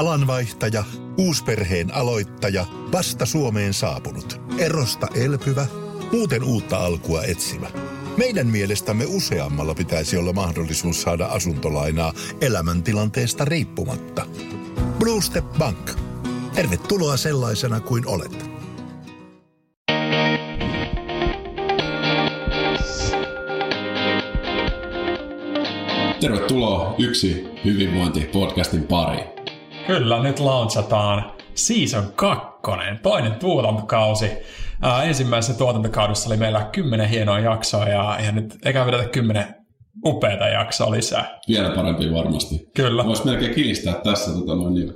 Alanvaihtaja, 0.00 0.84
uusperheen 1.18 1.94
aloittaja, 1.94 2.66
vasta 2.92 3.26
Suomeen 3.26 3.74
saapunut, 3.74 4.40
erosta 4.58 5.06
elpyvä, 5.14 5.66
muuten 6.12 6.44
uutta 6.44 6.76
alkua 6.76 7.22
etsimä. 7.22 7.66
Meidän 8.16 8.46
mielestämme 8.46 9.04
useammalla 9.08 9.74
pitäisi 9.74 10.16
olla 10.16 10.32
mahdollisuus 10.32 11.02
saada 11.02 11.26
asuntolainaa 11.26 12.12
elämäntilanteesta 12.40 13.44
riippumatta. 13.44 14.26
Blue 14.98 15.22
Step 15.22 15.44
Bank. 15.58 15.90
Tervetuloa 16.54 17.16
sellaisena 17.16 17.80
kuin 17.80 18.06
olet. 18.06 18.50
Tervetuloa 26.20 26.94
Yksi 26.98 27.44
hyvinvointi-podcastin 27.64 28.82
pariin. 28.82 29.39
Kyllä, 29.86 30.22
nyt 30.22 30.40
launchataan 30.40 31.32
season 31.54 32.12
2, 32.16 32.46
toinen 33.02 33.34
tuotantokausi. 33.34 34.30
Ää, 34.82 35.02
ensimmäisessä 35.02 35.58
tuotantokaudessa 35.58 36.28
oli 36.28 36.36
meillä 36.36 36.68
kymmenen 36.72 37.08
hienoa 37.08 37.38
jaksoa 37.38 37.88
ja, 37.88 38.18
ja 38.24 38.32
nyt 38.32 38.58
eikä 38.64 38.86
vedetä 38.86 39.08
kymmenen 39.08 39.54
upeita 40.04 40.48
jaksoa 40.48 40.90
lisää. 40.90 41.40
Vielä 41.48 41.70
parempi 41.70 42.14
varmasti. 42.14 42.70
Kyllä. 42.76 43.04
Voisi 43.04 43.24
melkein 43.24 43.54
kilistää 43.54 43.94
tässä 43.94 44.32
tota, 44.32 44.54
noin, 44.54 44.74
niin, 44.74 44.92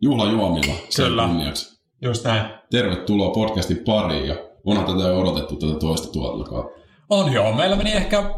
juhlajuomilla 0.00 0.74
sen 0.88 1.06
Kyllä. 1.06 1.26
kunniaksi. 1.26 1.80
Just 2.02 2.24
näin. 2.24 2.42
Tervetuloa 2.70 3.30
podcastin 3.30 3.78
pariin 3.86 4.28
ja 4.28 4.36
onhan 4.64 4.86
tätä 4.86 5.08
jo 5.08 5.20
odotettu 5.20 5.56
tätä 5.56 5.78
toista 5.78 6.12
tuotantokautta. 6.12 6.80
On 7.10 7.32
joo, 7.32 7.52
meillä 7.52 7.76
meni 7.76 7.92
ehkä 7.92 8.30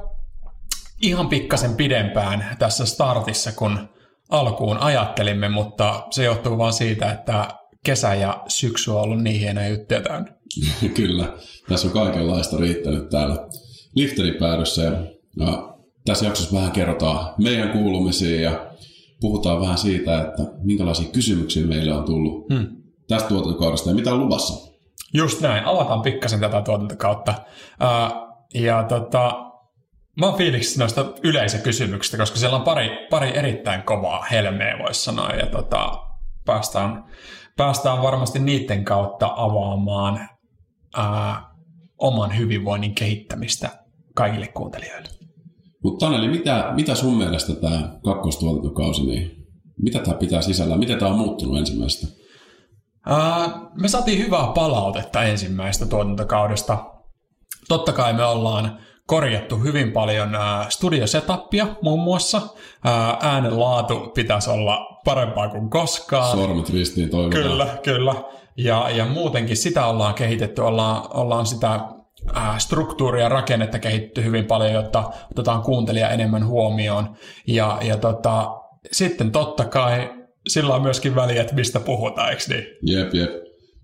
ihan 1.03 1.29
pikkasen 1.29 1.75
pidempään 1.77 2.57
tässä 2.59 2.87
startissa, 2.87 3.53
kun 3.53 3.89
alkuun 4.31 4.79
ajattelimme, 4.79 5.49
mutta 5.49 6.07
se 6.11 6.25
johtuu 6.25 6.59
vaan 6.59 6.73
siitä, 6.73 7.13
että 7.13 7.49
kesä 7.85 8.15
ja 8.15 8.43
syksy 8.49 8.91
on 8.91 9.01
ollut 9.01 9.23
niin 9.23 9.41
hienoja 9.41 9.69
juttuja 9.69 10.01
täynnä. 10.01 10.33
Kyllä, 10.97 11.33
tässä 11.69 11.87
on 11.87 11.93
kaikenlaista 11.93 12.57
riittänyt 12.57 13.09
täällä 13.09 13.49
lifterin 13.95 14.35
päädyssä 14.35 14.83
ja, 14.83 14.93
ja 15.37 15.77
tässä 16.05 16.27
jaksossa 16.27 16.57
vähän 16.57 16.73
kerrotaan 16.73 17.35
meidän 17.43 17.71
kuulumisiin 17.71 18.43
ja 18.43 18.67
puhutaan 19.21 19.61
vähän 19.61 19.79
siitä, 19.79 20.21
että 20.21 20.43
minkälaisia 20.63 21.09
kysymyksiä 21.13 21.67
meille 21.67 21.93
on 21.93 22.05
tullut 22.05 22.49
Hmm. 22.55 22.67
tästä 23.09 23.29
tuotantokaudesta 23.29 23.91
ja 23.91 23.95
mitä 23.97 24.13
on 24.15 24.21
luvassa. 24.21 24.77
Just 25.15 25.41
näin, 25.41 25.65
avataan 25.65 26.03
pikkasen 26.03 26.41
tätä 26.41 26.63
tuotantokautta. 26.63 27.35
Ja 28.55 28.83
tota, 28.83 29.46
mä 30.21 30.27
oon 30.27 30.39
fiiliksissä 30.39 30.81
noista 30.81 31.05
yleisökysymyksistä, 31.23 32.17
koska 32.17 32.39
siellä 32.39 32.57
on 32.57 32.65
pari, 32.65 33.07
pari 33.11 33.37
erittäin 33.37 33.83
kovaa 33.83 34.23
helmeä, 34.23 34.79
voisi 34.79 35.01
sanoa, 35.01 35.31
ja 35.31 35.47
tota, 35.47 35.93
päästään, 36.45 37.05
päästään 37.57 38.03
varmasti 38.03 38.39
niiden 38.39 38.85
kautta 38.85 39.33
avaamaan 39.37 40.29
ää, 40.97 41.43
oman 41.99 42.39
hyvinvoinnin 42.39 42.95
kehittämistä 42.95 43.71
kaikille 44.15 44.47
kuuntelijoille. 44.47 45.09
Mutta 45.83 46.07
Taneli, 46.07 46.29
mitä, 46.29 46.73
mitä 46.75 46.95
sun 46.95 47.17
mielestä 47.17 47.55
tämä 47.55 47.99
kakkostuotantokausi, 48.05 49.07
niin 49.07 49.47
mitä 49.83 49.99
tämä 49.99 50.17
pitää 50.17 50.43
sisällä? 50.43 50.77
Miten 50.77 50.99
tämä 50.99 51.11
on 51.11 51.19
muuttunut 51.19 51.59
ensimmäisestä? 51.59 52.07
Ää, 53.07 53.49
me 53.81 53.89
saatiin 53.89 54.19
hyvää 54.19 54.47
palautetta 54.55 55.23
ensimmäistä 55.23 55.87
tuotantokaudesta. 55.87 56.85
Totta 57.69 57.93
kai 57.93 58.13
me 58.13 58.25
ollaan 58.25 58.79
korjattu 59.07 59.57
hyvin 59.57 59.93
paljon 59.93 60.29
studiosetappia 60.69 61.67
muun 61.83 62.01
muassa. 62.01 62.43
Ää, 62.85 63.19
äänen 63.21 63.61
laatu 63.61 64.01
pitäisi 64.15 64.51
olla 64.51 65.01
parempaa 65.05 65.49
kuin 65.49 65.71
koskaan. 65.71 66.37
Sormet 66.37 66.71
ristiin 66.71 67.11
toivotaan. 67.11 67.43
Kyllä, 67.43 67.67
kyllä. 67.83 68.15
Ja, 68.57 68.91
ja 68.91 69.05
muutenkin 69.05 69.57
sitä 69.57 69.87
ollaan 69.87 70.15
kehitetty, 70.15 70.63
ollaan, 70.63 71.03
ollaan 71.15 71.47
sitä 71.47 71.81
ää, 72.35 72.59
struktuuria 72.59 73.23
ja 73.23 73.29
rakennetta 73.29 73.79
kehitetty 73.79 74.25
hyvin 74.25 74.45
paljon, 74.45 74.73
jotta 74.73 75.11
otetaan 75.31 75.63
kuuntelija 75.63 76.11
enemmän 76.11 76.47
huomioon. 76.47 77.17
Ja, 77.47 77.79
ja 77.83 77.97
tota, 77.97 78.57
sitten 78.93 79.33
totta 79.33 79.65
kai 79.65 80.11
sillä 80.49 80.75
on 80.75 80.83
myöskin 80.83 81.15
väliä, 81.15 81.43
että 81.43 81.55
mistä 81.55 81.81
puhutaan, 81.81 82.31
eikö 82.31 82.43
niin? 82.49 82.65
Jep, 82.83 83.15
jep. 83.15 83.31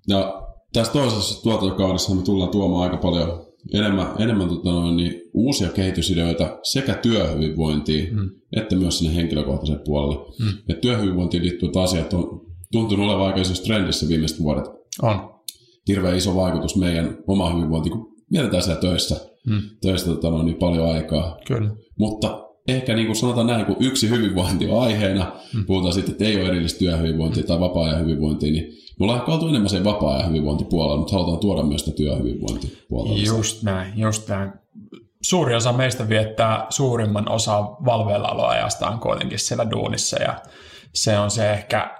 Ja 0.08 0.42
tässä 0.72 0.92
toisessa 0.92 1.42
tuotantokaudessa 1.42 2.14
me 2.14 2.22
tullaan 2.22 2.50
tuomaan 2.50 2.82
aika 2.82 2.96
paljon 2.96 3.51
enemmän, 3.74 4.06
enemmän 4.18 4.48
tota 4.48 4.92
niin 4.92 5.22
uusia 5.34 5.68
kehitysideoita 5.68 6.58
sekä 6.62 6.94
työhyvinvointiin 6.94 8.16
mm. 8.16 8.30
että 8.56 8.76
myös 8.76 8.98
sinne 8.98 9.16
henkilökohtaiselle 9.16 9.82
puolelle. 9.84 10.26
Mm. 10.38 10.52
Ja 10.68 10.74
työhyvinvointiin 10.74 11.42
liittyvät 11.42 11.76
asiat 11.76 12.12
on 12.12 12.46
tuntunut 12.72 13.06
olevan 13.06 13.26
aika 13.26 13.40
isossa 13.40 13.64
trendissä 13.64 14.08
viimeiset 14.08 14.40
vuodet. 14.40 14.64
On. 15.02 15.32
Hirveän 15.88 16.16
iso 16.16 16.34
vaikutus 16.34 16.76
meidän 16.76 17.18
oma 17.26 17.54
hyvinvointi, 17.54 17.90
kun 17.90 18.12
mietitään 18.30 18.62
siellä 18.62 18.80
töissä. 18.80 19.16
Mm. 19.46 19.60
Töissä 19.80 20.06
tota 20.06 20.42
niin 20.42 20.56
paljon 20.56 20.88
aikaa. 20.88 21.38
Kyllä. 21.46 21.70
Mutta 21.98 22.48
ehkä 22.68 22.94
niin 22.94 23.06
kuin 23.06 23.16
sanotaan 23.16 23.46
näin, 23.46 23.66
kun 23.66 23.76
yksi 23.80 24.10
hyvinvointi 24.10 24.66
on 24.66 24.82
aiheena, 24.82 25.32
mm. 25.54 25.66
puhutaan 25.66 25.94
sitten, 25.94 26.12
että 26.12 26.24
ei 26.24 26.40
ole 26.40 26.48
erillistä 26.48 26.78
työhyvinvointia 26.78 27.42
tai 27.42 27.60
vapaa-ajan 27.60 28.00
hyvinvointia, 28.00 28.52
niin 28.52 28.64
me 28.98 29.04
ollaan 29.04 29.18
ehkä 29.18 29.32
oltu 29.32 29.48
enemmän 29.48 29.70
sen 29.70 29.84
vapaa-ajan 29.84 30.28
hyvinvointipuolella, 30.28 30.96
mutta 30.96 31.12
halutaan 31.12 31.38
tuoda 31.38 31.62
myös 31.62 31.84
sitä 31.84 31.96
työhyvinvointipuolella. 31.96 33.22
Just 33.22 33.62
näin, 33.62 33.92
just 33.96 34.28
näin. 34.28 34.52
Suuri 35.22 35.54
osa 35.54 35.72
meistä 35.72 36.08
viettää 36.08 36.66
suurimman 36.70 37.30
osa 37.30 37.62
valveillaoloajastaan 37.62 38.98
kuitenkin 38.98 39.38
siellä 39.38 39.70
duunissa 39.70 40.22
ja 40.22 40.38
se 40.94 41.18
on 41.18 41.30
se 41.30 41.52
ehkä 41.52 41.96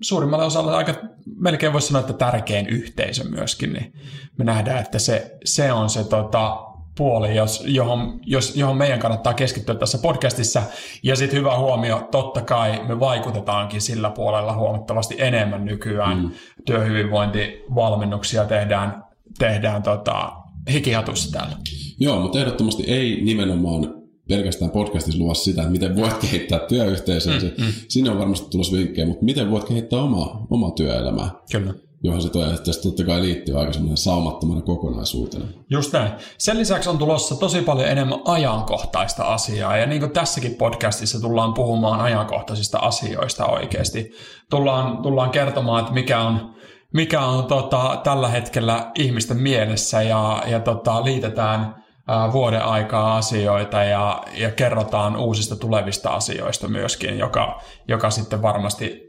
suurimmalle 0.00 0.44
osalle 0.44 0.74
aika, 0.74 0.94
melkein 1.36 1.72
voisi 1.72 1.86
sanoa, 1.86 2.00
että 2.00 2.12
tärkein 2.12 2.66
yhteisö 2.66 3.24
myöskin, 3.24 3.72
niin 3.72 3.92
me 4.38 4.44
nähdään, 4.44 4.78
että 4.78 4.98
se, 4.98 5.36
se 5.44 5.72
on 5.72 5.90
se 5.90 6.04
tota, 6.04 6.65
puoli, 6.96 7.36
jos, 7.36 7.64
johon, 7.66 8.20
jos, 8.26 8.56
johon 8.56 8.76
meidän 8.76 8.98
kannattaa 8.98 9.34
keskittyä 9.34 9.74
tässä 9.74 9.98
podcastissa. 9.98 10.62
Ja 11.02 11.16
sitten 11.16 11.38
hyvä 11.38 11.58
huomio, 11.58 12.08
totta 12.10 12.40
kai 12.40 12.84
me 12.88 13.00
vaikutetaankin 13.00 13.80
sillä 13.80 14.10
puolella 14.10 14.56
huomattavasti 14.56 15.14
enemmän 15.18 15.64
nykyään. 15.64 16.18
Mm. 16.18 16.30
Työhyvinvointivalmennuksia 16.66 18.44
tehdään, 18.44 19.04
tehdään 19.38 19.82
tota, 19.82 20.32
hikihatussa 20.72 21.32
täällä. 21.38 21.56
Joo, 22.00 22.20
mutta 22.20 22.38
ehdottomasti 22.38 22.82
ei 22.86 23.20
nimenomaan 23.24 23.94
pelkästään 24.28 24.70
podcastissa 24.70 25.22
luvassa 25.22 25.44
sitä, 25.44 25.60
että 25.62 25.72
miten 25.72 25.96
voit 25.96 26.14
kehittää 26.14 26.58
työyhteisöä. 26.58 27.34
Mm, 27.34 27.64
mm. 27.64 27.72
Sinne 27.88 28.10
on 28.10 28.18
varmasti 28.18 28.50
tulossa 28.50 28.76
vinkkejä, 28.76 29.06
mutta 29.06 29.24
miten 29.24 29.50
voit 29.50 29.64
kehittää 29.64 29.98
omaa, 29.98 30.46
omaa 30.50 30.70
työelämää. 30.70 31.30
Kyllä 31.52 31.74
johon 32.06 32.22
se 32.22 32.30
toi, 32.30 32.54
että 32.54 32.70
totta 32.82 33.04
kai 33.04 33.20
liittyy 33.20 33.60
aika 33.60 33.72
semmoinen 33.72 33.96
saumattomana 33.96 34.60
kokonaisuutena. 34.60 35.44
Just 35.70 35.92
näin. 35.92 36.12
Sen 36.38 36.58
lisäksi 36.58 36.90
on 36.90 36.98
tulossa 36.98 37.36
tosi 37.36 37.62
paljon 37.62 37.88
enemmän 37.88 38.18
ajankohtaista 38.24 39.24
asiaa, 39.24 39.76
ja 39.76 39.86
niin 39.86 40.00
kuin 40.00 40.12
tässäkin 40.12 40.54
podcastissa 40.54 41.20
tullaan 41.20 41.54
puhumaan 41.54 42.00
ajankohtaisista 42.00 42.78
asioista 42.78 43.46
oikeasti. 43.46 44.10
Tullaan, 44.50 45.02
tullaan 45.02 45.30
kertomaan, 45.30 45.80
että 45.80 45.92
mikä 45.92 46.20
on, 46.20 46.54
mikä 46.94 47.20
on 47.20 47.44
tota, 47.44 48.00
tällä 48.04 48.28
hetkellä 48.28 48.90
ihmisten 48.94 49.36
mielessä, 49.36 50.02
ja, 50.02 50.42
ja 50.46 50.60
tota, 50.60 51.04
liitetään 51.04 51.84
ää, 52.08 52.32
vuoden 52.32 52.62
aikaa 52.62 53.16
asioita, 53.16 53.84
ja, 53.84 54.22
ja 54.34 54.50
kerrotaan 54.50 55.16
uusista 55.16 55.56
tulevista 55.56 56.10
asioista 56.10 56.68
myöskin, 56.68 57.18
joka, 57.18 57.60
joka 57.88 58.10
sitten 58.10 58.42
varmasti 58.42 59.02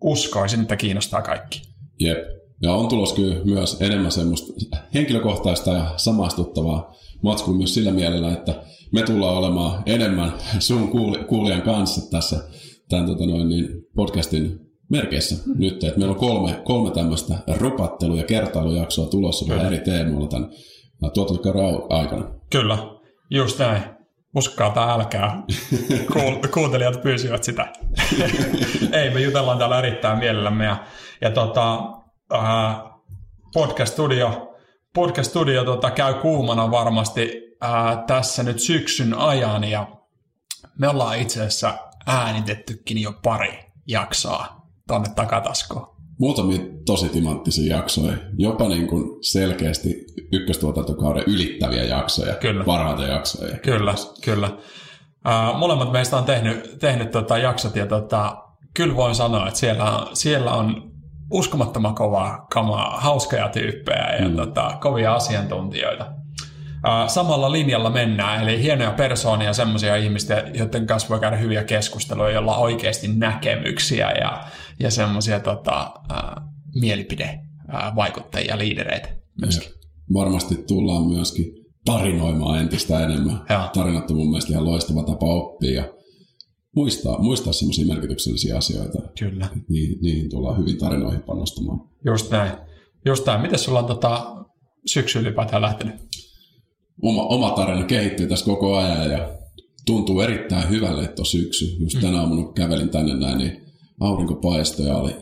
uskoisin, 0.00 0.60
että 0.60 0.76
kiinnostaa 0.76 1.22
kaikki. 1.22 1.73
Jep. 2.00 2.18
Ja 2.62 2.72
on 2.72 2.88
tulos 2.88 3.12
kyllä 3.12 3.36
myös 3.44 3.76
enemmän 3.80 4.12
semmoista 4.12 4.52
henkilökohtaista 4.94 5.70
ja 5.70 5.94
samastuttavaa 5.96 6.94
matskua 7.22 7.54
myös 7.54 7.74
sillä 7.74 7.90
mielellä, 7.90 8.32
että 8.32 8.54
me 8.92 9.02
tullaan 9.02 9.36
olemaan 9.36 9.82
enemmän 9.86 10.32
sun 10.58 10.88
kuulijan 11.28 11.62
kanssa 11.62 12.10
tässä 12.10 12.36
tämän 12.88 13.06
tota 13.06 13.26
noin, 13.26 13.48
niin 13.48 13.68
podcastin 13.96 14.60
merkeissä 14.90 15.36
mm. 15.46 15.54
nyt. 15.58 15.84
Että 15.84 15.98
meillä 15.98 16.12
on 16.12 16.18
kolme, 16.18 16.60
kolme 16.64 16.90
tämmöistä 16.90 17.34
ropattelu- 17.56 18.16
ja 18.16 18.24
kertailujaksoa 18.24 19.06
tulossa 19.06 19.48
vähän 19.48 19.66
eri 19.66 19.78
teemoilla 19.78 20.28
tämän 20.28 20.50
tuotantokauden 21.14 21.80
aikana. 21.88 22.24
Kyllä, 22.50 22.78
just 23.30 23.58
näin. 23.58 23.82
Uskokaa 24.36 24.70
tai 24.70 24.94
älkää. 24.94 25.42
Kuul- 26.12 26.48
kuuntelijat 26.54 27.02
pyysivät 27.02 27.44
sitä. 27.44 27.72
Ei, 29.02 29.10
me 29.10 29.20
jutellaan 29.20 29.58
täällä 29.58 29.78
erittäin 29.78 30.18
mielellämme. 30.18 30.64
Ja, 30.64 30.76
ja 31.20 31.30
tota, 31.30 31.78
äh, 32.34 32.76
podcast 33.54 33.92
studio, 33.92 34.56
podcast 34.94 35.30
studio 35.30 35.64
tota, 35.64 35.90
käy 35.90 36.14
kuumana 36.14 36.70
varmasti 36.70 37.42
äh, 37.64 38.04
tässä 38.06 38.42
nyt 38.42 38.60
syksyn 38.60 39.14
ajan. 39.14 39.64
Ja 39.64 39.86
me 40.78 40.88
ollaan 40.88 41.18
itse 41.18 41.40
asiassa 41.40 41.74
äänitettykin 42.06 43.02
jo 43.02 43.12
pari 43.22 43.64
jaksoa 43.86 44.46
tonne 44.86 45.08
takataskoon. 45.14 45.94
Muutamia 46.18 46.58
tosi 46.86 47.08
timanttisia 47.08 47.76
jaksoja, 47.76 48.16
jopa 48.38 48.68
niin 48.68 48.86
kuin 48.86 49.24
selkeästi 49.32 50.04
ykköstuotantokauden 50.32 51.24
ylittäviä 51.26 51.84
jaksoja, 51.84 52.34
Kyllä. 52.34 52.64
parhaita 52.64 53.02
jaksoja. 53.02 53.58
Kyllä, 53.58 53.94
kyllä. 54.24 54.48
Uh, 54.48 55.58
molemmat 55.58 55.92
meistä 55.92 56.16
on 56.16 56.24
tehnyt, 56.24 56.78
tehnyt 56.78 57.10
tota 57.10 57.38
jaksot 57.38 57.76
ja 57.76 57.86
tota, 57.86 58.36
kyllä 58.74 58.96
voin 58.96 59.14
sanoa, 59.14 59.48
että 59.48 59.60
siellä 59.60 59.98
on, 59.98 60.16
siellä 60.16 60.54
on 60.54 60.93
uskomattoman 61.34 61.94
kovaa 61.94 62.46
kamaa, 62.50 63.00
hauskoja 63.00 63.48
tyyppejä 63.48 64.16
ja 64.20 64.28
mm. 64.28 64.36
tota, 64.36 64.78
kovia 64.80 65.14
asiantuntijoita. 65.14 66.12
samalla 67.06 67.52
linjalla 67.52 67.90
mennään, 67.90 68.42
eli 68.42 68.62
hienoja 68.62 68.90
persoonia, 68.90 69.52
semmoisia 69.52 69.96
ihmisiä, 69.96 70.44
joiden 70.54 70.86
kanssa 70.86 71.08
voi 71.08 71.20
käydä 71.20 71.36
hyviä 71.36 71.64
keskusteluja, 71.64 72.30
joilla 72.30 72.56
on 72.56 72.62
oikeasti 72.62 73.08
näkemyksiä 73.08 74.10
ja, 74.10 74.44
ja 74.80 74.90
semmoisia 74.90 75.40
tota, 75.40 75.94
mielipidevaikuttajia, 76.74 78.58
liidereitä 78.58 79.08
myöskin. 79.40 79.68
Ja 79.68 79.74
varmasti 80.14 80.54
tullaan 80.54 81.06
myöskin 81.06 81.44
tarinoimaan 81.84 82.60
entistä 82.60 83.04
enemmän. 83.04 83.40
Ja. 83.48 83.70
Tarinat 83.74 84.10
on 84.10 84.16
mun 84.16 84.28
mielestä 84.28 84.52
ihan 84.52 84.64
loistava 84.64 85.02
tapa 85.02 85.26
oppia 85.26 85.84
muistaa, 86.74 87.22
muistaa 87.22 87.52
semmoisia 87.52 87.86
merkityksellisiä 87.86 88.56
asioita. 88.56 88.98
Kyllä. 89.18 89.48
Niihin, 89.68 89.98
niihin 90.02 90.30
tullaan 90.30 90.58
hyvin 90.58 90.78
tarinoihin 90.78 91.22
panostamaan. 91.22 91.80
Just 92.04 92.30
näin. 92.30 92.52
Just 93.04 93.26
näin. 93.26 93.40
Miten 93.40 93.58
sulla 93.58 93.78
on 93.78 93.86
tota, 93.86 94.36
syksy 94.86 95.18
ylipäätään 95.18 95.62
lähtenyt? 95.62 95.94
Oma, 97.02 97.22
oma 97.22 97.50
tarina 97.50 97.86
kehittyy 97.86 98.26
tässä 98.26 98.44
koko 98.44 98.76
ajan 98.76 99.10
ja 99.10 99.28
tuntuu 99.86 100.20
erittäin 100.20 100.70
hyvälle, 100.70 101.04
että 101.04 101.22
on 101.22 101.26
syksy. 101.26 101.76
Just 101.78 101.94
mm. 101.96 102.00
tänä 102.00 102.20
aamuna 102.20 102.52
kävelin 102.52 102.88
tänne 102.88 103.16
näin, 103.16 103.38
niin 103.38 103.62
aurinko 104.00 104.34
paistoi 104.34 104.86
ja 104.86 104.96
oli 104.96 105.16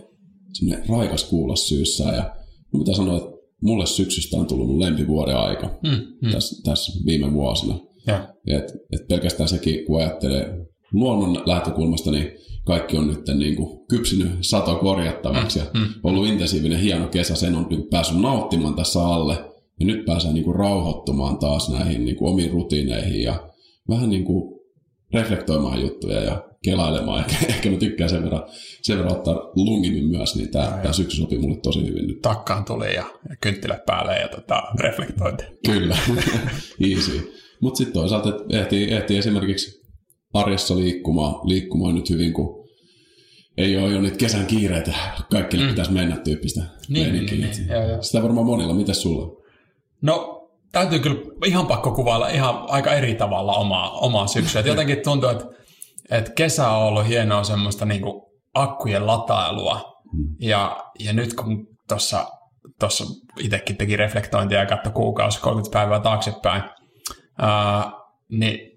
semmoinen 0.52 0.88
raikas 0.88 1.24
kuulla 1.24 1.56
syyssä. 1.56 2.04
Ja 2.04 2.36
mitä 2.72 2.94
sanoa, 2.94 3.16
että 3.16 3.30
mulle 3.62 3.86
syksystä 3.86 4.36
on 4.36 4.46
tullut 4.46 4.66
mun 4.66 4.80
lempivuoden 4.80 5.36
aika 5.36 5.78
mm, 5.82 5.90
mm. 6.22 6.32
Tässä, 6.32 6.62
tässä 6.62 6.92
viime 7.06 7.32
vuosina. 7.32 7.78
Ja. 8.06 8.34
Et, 8.46 8.64
et 8.92 9.08
pelkästään 9.08 9.48
sekin, 9.48 9.84
kun 9.84 10.00
ajattelee 10.00 10.66
luonnon 10.92 11.42
lähtökulmasta, 11.46 12.10
niin 12.10 12.32
kaikki 12.64 12.96
on 12.96 13.06
nyt 13.06 13.20
niin 13.34 13.56
kuin 13.56 13.86
kypsynyt 13.88 14.30
sato 14.40 14.76
korjattavaksi 14.76 15.58
mm, 15.58 15.64
ja 15.64 15.70
mm. 15.80 15.86
ollut 16.02 16.26
intensiivinen 16.26 16.80
hieno 16.80 17.08
kesä, 17.08 17.34
sen 17.34 17.54
on 17.54 17.66
niin 17.70 17.88
päässyt 17.90 18.20
nauttimaan 18.20 18.74
tässä 18.74 19.06
alle 19.06 19.52
ja 19.80 19.86
nyt 19.86 20.04
pääsee 20.04 20.32
niin 20.32 20.44
kuin 20.44 20.56
rauhoittumaan 20.56 21.38
taas 21.38 21.68
näihin 21.68 22.04
niin 22.04 22.16
kuin 22.16 22.32
omiin 22.32 22.50
rutiineihin 22.50 23.22
ja 23.22 23.50
vähän 23.88 24.10
niin 24.10 24.24
kuin 24.24 24.60
reflektoimaan 25.12 25.80
juttuja 25.80 26.20
ja 26.20 26.44
kelailemaan. 26.64 27.20
Ehkä, 27.24 27.46
ehkä 27.48 27.70
mä 27.70 27.76
tykkään 27.76 28.10
sen 28.10 28.24
verran, 28.24 28.42
sen 28.82 28.98
verran 28.98 29.16
ottaa 29.16 29.34
lungimin 29.56 30.04
myös, 30.04 30.36
niin 30.36 30.50
tämä, 30.50 30.78
tämä 30.82 30.92
syksy 30.92 31.16
sopii 31.16 31.38
mulle 31.38 31.56
tosi 31.56 31.86
hyvin 31.86 32.06
nyt. 32.06 32.22
Takkaan 32.22 32.64
tuli 32.64 32.94
ja, 32.94 33.04
ja 33.28 33.36
kynttilä 33.40 33.78
päälle 33.86 34.16
ja 34.16 34.28
tota, 34.28 34.62
reflektointi. 34.80 35.44
Kyllä, 35.66 35.96
easy. 36.90 37.32
Mutta 37.60 37.78
sitten 37.78 37.94
toisaalta 37.94 38.32
ehtii, 38.50 38.92
ehtii 38.92 39.18
esimerkiksi 39.18 39.81
arjessa 40.34 40.76
liikkumaan, 40.76 41.34
liikkumaan 41.44 41.94
nyt 41.94 42.10
hyvin, 42.10 42.32
kun 42.32 42.62
ei 43.56 43.76
ole 43.76 43.92
jo 43.92 44.00
nyt 44.00 44.16
kesän 44.16 44.46
kiireitä, 44.46 44.92
kaikille 45.30 45.64
mm. 45.64 45.70
pitäisi 45.70 45.92
mennä 45.92 46.16
tyyppistä 46.16 46.60
niin, 46.88 47.12
niin, 47.12 47.26
niin, 47.26 47.40
niin. 47.40 47.68
Joo, 47.68 47.88
joo. 47.88 48.02
Sitä 48.02 48.22
varmaan 48.22 48.46
monilla. 48.46 48.74
Mitäs 48.74 49.02
sulla? 49.02 49.42
No 50.02 50.48
täytyy 50.72 50.98
kyllä 50.98 51.20
ihan 51.46 51.66
pakko 51.66 51.90
kuvailla 51.90 52.28
ihan 52.28 52.64
aika 52.68 52.92
eri 52.92 53.14
tavalla 53.14 53.54
omaa, 53.54 53.90
omaa 53.90 54.26
syksyä. 54.26 54.60
Et 54.60 54.66
jotenkin 54.66 55.02
tuntuu, 55.04 55.28
että, 55.28 55.44
että 56.10 56.32
kesä 56.36 56.68
on 56.68 56.88
ollut 56.88 57.08
hienoa 57.08 57.44
semmoista 57.44 57.84
niin 57.84 58.02
kuin 58.02 58.22
akkujen 58.54 59.06
latailua. 59.06 59.92
Mm. 60.12 60.36
Ja, 60.40 60.84
ja 60.98 61.12
nyt 61.12 61.34
kun 61.34 61.66
tuossa 61.88 62.26
tossa 62.78 63.04
itsekin 63.40 63.76
teki 63.76 63.96
reflektointia 63.96 64.58
ja 64.58 64.66
katsoi 64.66 64.92
kuukausi 64.92 65.40
30 65.40 65.78
päivää 65.78 66.00
taaksepäin, 66.00 66.62
ää, 67.38 67.92
niin 68.30 68.71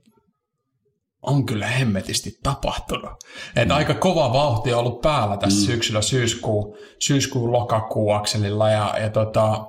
on 1.25 1.45
kyllä 1.45 1.67
hemmetisti 1.67 2.39
tapahtunut. 2.43 3.11
Et 3.55 3.67
mm. 3.67 3.75
aika 3.75 3.93
kova 3.93 4.33
vauhti 4.33 4.73
on 4.73 4.79
ollut 4.79 5.01
päällä 5.01 5.37
tässä 5.37 5.59
mm. 5.59 5.65
syksyllä 5.65 6.01
syyskuu, 6.01 6.77
syyskuun 6.99 7.51
lokakuu 7.51 8.11
akselilla 8.11 8.69
ja, 8.69 8.95
ja 9.01 9.09
tota, 9.09 9.67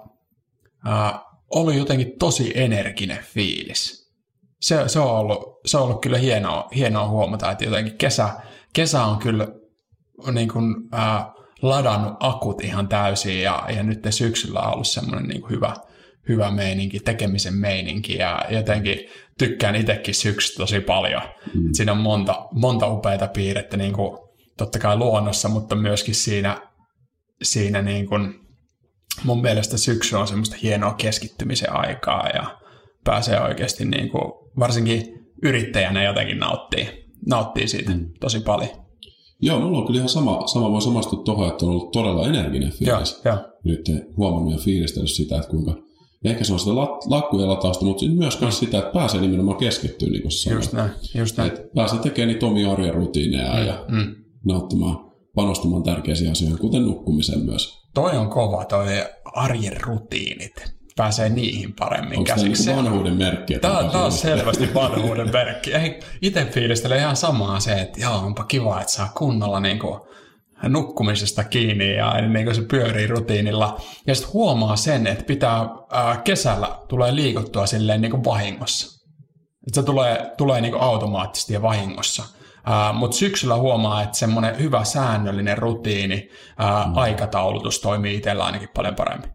ää, 0.85 1.20
oli 1.50 1.76
jotenkin 1.76 2.19
tosi 2.19 2.53
energinen 2.55 3.25
fiilis. 3.25 4.12
Se, 4.61 4.88
se, 4.88 5.00
on, 5.00 5.11
ollut, 5.11 5.61
se 5.67 5.76
on 5.76 5.82
ollut 5.82 6.00
kyllä 6.00 6.19
hienoa, 6.19 6.69
hienoa 6.75 7.08
huomata, 7.08 7.50
että 7.50 7.64
jotenkin 7.64 7.99
kesä, 7.99 8.29
kesä 8.73 9.05
on 9.05 9.19
kyllä 9.19 9.49
niin 10.32 10.49
kuin, 10.49 10.75
ää, 10.93 11.37
ladannut 11.62 12.14
akut 12.20 12.64
ihan 12.64 12.88
täysin 12.88 13.43
ja, 13.43 13.67
ja 13.76 13.82
nyt 13.82 14.06
syksyllä 14.11 14.61
on 14.61 14.73
ollut 14.73 14.87
semmoinen 14.87 15.29
niin 15.29 15.50
hyvä, 15.50 15.76
hyvä 16.28 16.50
meininki, 16.50 17.00
tekemisen 17.00 17.55
meininki 17.55 18.17
ja 18.17 18.43
jotenkin 18.50 18.99
tykkään 19.38 19.76
itsekin 19.76 20.14
syksystä 20.14 20.56
tosi 20.56 20.81
paljon. 20.81 21.23
Mm. 21.55 21.69
Siinä 21.73 21.93
on 21.93 21.99
monta, 21.99 22.46
monta 22.52 22.93
upeita 22.93 23.28
piirrettä 23.28 23.76
niin 23.76 23.93
kuin, 23.93 24.19
totta 24.56 24.78
kai 24.78 24.96
luonnossa, 24.96 25.49
mutta 25.49 25.75
myöskin 25.75 26.14
siinä, 26.14 26.61
siinä 27.43 27.82
niin 27.82 28.06
kuin, 28.06 28.34
mun 29.25 29.43
mielestä 29.43 29.76
syksy 29.76 30.17
on 30.17 30.28
semmoista 30.28 30.56
hienoa 30.62 30.94
keskittymisen 30.94 31.73
aikaa 31.73 32.28
ja 32.28 32.58
pääsee 33.05 33.40
oikeasti 33.40 33.84
niin 33.84 34.08
kuin, 34.11 34.32
varsinkin 34.58 35.05
yrittäjänä 35.43 36.05
jotenkin 36.05 36.38
nauttii, 36.38 36.88
nauttii 37.26 37.69
siitä 37.69 37.90
mm. 37.90 38.11
tosi 38.20 38.40
paljon. 38.40 38.87
Joo, 39.40 39.61
mulla 39.61 39.78
on 39.78 39.87
kyllä 39.87 39.99
ihan 39.99 40.08
sama, 40.08 40.46
sama 40.46 40.73
voi 40.73 40.82
samastua 40.82 41.23
tuohon, 41.25 41.49
että 41.49 41.67
on 41.67 41.70
ollut 41.70 41.93
todella 41.93 42.28
energinen 42.28 42.73
fiilis. 42.73 43.20
Joo, 43.25 43.34
jo. 43.34 43.44
Nyt 43.64 43.81
huomannut 44.17 44.52
ja 44.52 44.58
fiilistellyt 44.58 45.11
sitä, 45.11 45.37
että 45.37 45.49
kuinka 45.49 45.86
ehkä 46.31 46.44
se 46.44 46.52
on 46.52 46.58
sitä 46.58 46.76
lakkujen 47.06 47.49
latausta, 47.49 47.84
mutta 47.84 48.05
myös 48.08 48.40
mm. 48.40 48.50
sitä, 48.50 48.78
että 48.78 48.90
pääsee 48.93 49.20
nimenomaan 49.20 49.58
keskittyä, 49.58 50.08
niin 50.08 50.23
kuin 50.23 50.32
Just 50.50 50.73
näin, 50.73 50.90
just 51.14 51.37
näin. 51.37 51.52
Että 51.52 51.62
pääsee 51.75 51.99
tekemään 51.99 52.28
niitä 52.28 52.46
omia 52.46 52.73
arjen 52.73 52.94
rutiineja 52.94 53.52
mm, 53.52 53.67
ja 53.67 53.84
mm. 53.88 54.14
nauttimaan, 54.44 55.12
panostamaan 55.34 55.82
tärkeisiin 55.82 56.31
asioihin, 56.31 56.58
kuten 56.58 56.82
nukkumiseen 56.82 57.44
myös. 57.44 57.78
Toi 57.94 58.17
on 58.17 58.31
kova, 58.31 58.64
toi 58.64 58.87
arjen 59.25 59.81
rutiinit. 59.81 60.76
Pääsee 60.96 61.28
niihin 61.28 61.75
paremmin 61.78 62.19
Onko 62.19 62.28
käsiksi. 62.28 62.64
Tämä 62.64 62.76
niin 62.76 62.84
vanhuuden 62.84 63.17
merkki? 63.17 63.58
Tämä, 63.58 63.88
tämä 63.93 64.05
on 64.05 64.12
selvästi 64.12 64.75
vanhuuden 64.75 65.32
merkki. 65.32 65.70
Itse 66.23 66.44
fiilistelee 66.44 66.99
ihan 66.99 67.17
samaa 67.17 67.61
se, 67.61 67.73
että 67.73 68.00
joo, 68.00 68.17
onpa 68.17 68.44
kiva, 68.44 68.81
että 68.81 68.93
saa 68.93 69.12
kunnolla 69.17 69.61
niin 69.61 69.78
kuin 69.78 70.00
nukkumisesta 70.68 71.44
kiinni 71.44 71.96
ja 71.96 72.20
niin 72.20 72.44
kuin 72.44 72.54
se 72.54 72.62
pyörii 72.62 73.06
rutiinilla. 73.06 73.80
Ja 74.06 74.14
sitten 74.14 74.32
huomaa 74.32 74.76
sen, 74.76 75.06
että 75.06 75.24
pitää 75.24 75.68
ää, 75.92 76.20
kesällä 76.24 76.78
tulee 76.88 77.14
liikuttua 77.14 77.66
silleen 77.66 78.00
niin 78.00 78.10
kuin 78.10 78.24
vahingossa. 78.24 78.96
Että 79.66 79.80
se 79.80 79.86
tulee, 79.86 80.32
tulee 80.36 80.60
niin 80.60 80.72
kuin 80.72 80.82
automaattisesti 80.82 81.52
ja 81.52 81.62
vahingossa. 81.62 82.24
Mutta 82.92 83.16
syksyllä 83.16 83.56
huomaa, 83.56 84.02
että 84.02 84.18
semmoinen 84.18 84.58
hyvä 84.58 84.84
säännöllinen 84.84 85.58
rutiini, 85.58 86.28
ää, 86.58 86.86
mm. 86.86 86.96
aikataulutus 86.96 87.80
toimii 87.80 88.16
itsellä 88.16 88.44
ainakin 88.44 88.68
paljon 88.75 88.94
paremmin. 88.94 89.30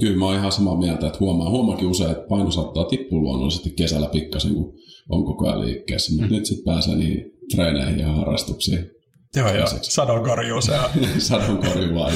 Kyllä 0.00 0.18
mä 0.18 0.24
oon 0.24 0.36
ihan 0.36 0.52
samaa 0.52 0.76
mieltä, 0.76 1.06
että 1.06 1.18
huomaa, 1.20 1.50
huomaakin 1.50 1.88
usein, 1.88 2.10
että 2.10 2.26
paino 2.28 2.50
saattaa 2.50 2.84
tippua 2.84 3.20
luonnollisesti 3.20 3.70
kesällä 3.70 4.08
pikkasen, 4.08 4.54
kun 4.54 4.74
on 5.08 5.24
koko 5.24 5.48
ajan 5.48 5.60
liikkeessä. 5.60 6.12
Mutta 6.12 6.26
mm. 6.26 6.34
nyt 6.34 6.46
sitten 6.46 6.74
pääsee 6.74 6.96
niihin 6.96 7.24
treeneihin 7.54 7.98
ja 7.98 8.08
harrastuksiin 8.08 8.90
Joo, 9.36 9.54
joo. 9.54 9.66
Sadonkorjuu 9.82 10.60
se 10.60 10.72
on. 10.78 10.90
Sadonkorjuu 11.18 11.94
vai. 11.94 12.12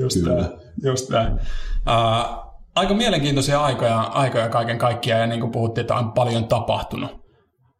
just 0.00 0.20
Kyllä. 0.20 0.34
Näin, 0.34 0.50
just 0.84 1.10
näin. 1.10 1.32
Uh, 1.32 2.46
aika 2.74 2.94
mielenkiintoisia 2.94 3.60
aikoja, 3.60 4.00
aikoja 4.00 4.48
kaiken 4.48 4.78
kaikkiaan, 4.78 5.20
ja 5.20 5.26
niin 5.26 5.40
kuin 5.40 5.52
puhuttiin, 5.52 5.82
että 5.82 5.94
on 5.94 6.12
paljon 6.12 6.44
tapahtunut. 6.44 7.10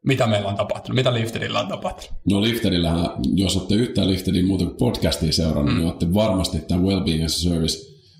Mitä 0.06 0.26
meillä 0.26 0.48
on 0.48 0.56
tapahtunut? 0.56 0.94
Mitä 0.94 1.14
Liftedillä 1.14 1.60
on 1.60 1.68
tapahtunut? 1.68 2.20
No 2.30 2.42
Liftedillähän, 2.42 3.10
jos 3.34 3.56
olette 3.56 3.74
yhtään 3.74 4.08
Liftedin 4.08 4.46
muuten 4.46 4.66
kuin 4.66 4.78
podcastia 4.78 5.32
seurannut, 5.32 5.74
mm. 5.74 5.78
niin 5.78 5.86
olette 5.86 6.14
varmasti 6.14 6.58
tämän 6.58 6.84
Wellbeing 6.84 7.24
as 7.24 7.34
a 7.34 7.50
Service 7.50 7.78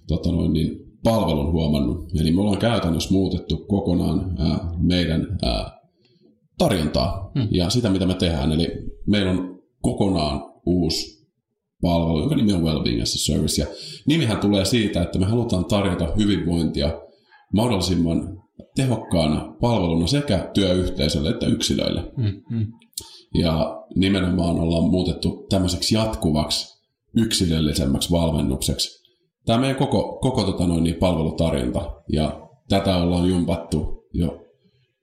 tota 0.09 0.33
noin, 0.33 0.53
niin 0.53 0.87
palvelun 1.03 1.53
huomannut. 1.53 2.11
Eli 2.21 2.31
me 2.31 2.41
ollaan 2.41 2.59
käytännössä 2.59 3.13
muutettu 3.13 3.57
kokonaan 3.57 4.37
ää, 4.39 4.59
meidän 4.79 5.27
ää, 5.43 5.81
tarjontaa 6.59 7.31
mm. 7.35 7.49
ja 7.51 7.71
sitä, 7.71 7.91
mitä 7.91 8.07
me 8.07 8.15
tehdään. 8.15 8.53
Eli 8.53 8.69
meillä 9.07 9.31
on 9.31 9.56
kokonaan 9.87 10.41
uusi 10.67 11.27
palvelu, 11.83 12.19
jonka 12.19 12.37
nimi 12.37 12.53
on 12.53 12.65
Wellbeing 12.65 13.03
as 13.03 13.15
a 13.15 13.19
Service. 13.19 13.63
Ja 13.63 13.67
nimihän 14.07 14.39
tulee 14.39 14.65
siitä, 14.65 15.03
että 15.03 15.19
me 15.19 15.27
halutaan 15.27 15.65
tarjota 15.65 16.13
hyvinvointia 16.19 17.01
mahdollisimman 17.55 18.43
tehokkaana 18.77 19.57
palveluna 19.61 20.07
sekä 20.07 20.51
työyhteisölle 20.55 21.31
että 21.31 21.47
yksilöille. 21.47 22.13
Mm-hmm. 22.17 22.67
Ja 23.35 23.85
nimenomaan 23.97 24.61
ollaan 24.61 24.91
muutettu 24.91 25.47
tämmöiseksi 25.51 25.95
jatkuvaksi 25.95 26.77
yksilöllisemmäksi 27.17 28.11
valmennukseksi. 28.11 29.07
Tämä 29.45 29.59
meidän 29.59 29.77
koko, 29.77 30.19
koko 30.23 30.45
tota 30.45 30.67
noin, 30.67 30.85
niin 30.85 30.95
palvelutarjonta, 30.95 31.93
ja 32.13 32.49
tätä 32.69 32.97
ollaan 32.97 33.29
jumpattu 33.29 34.05
jo 34.13 34.39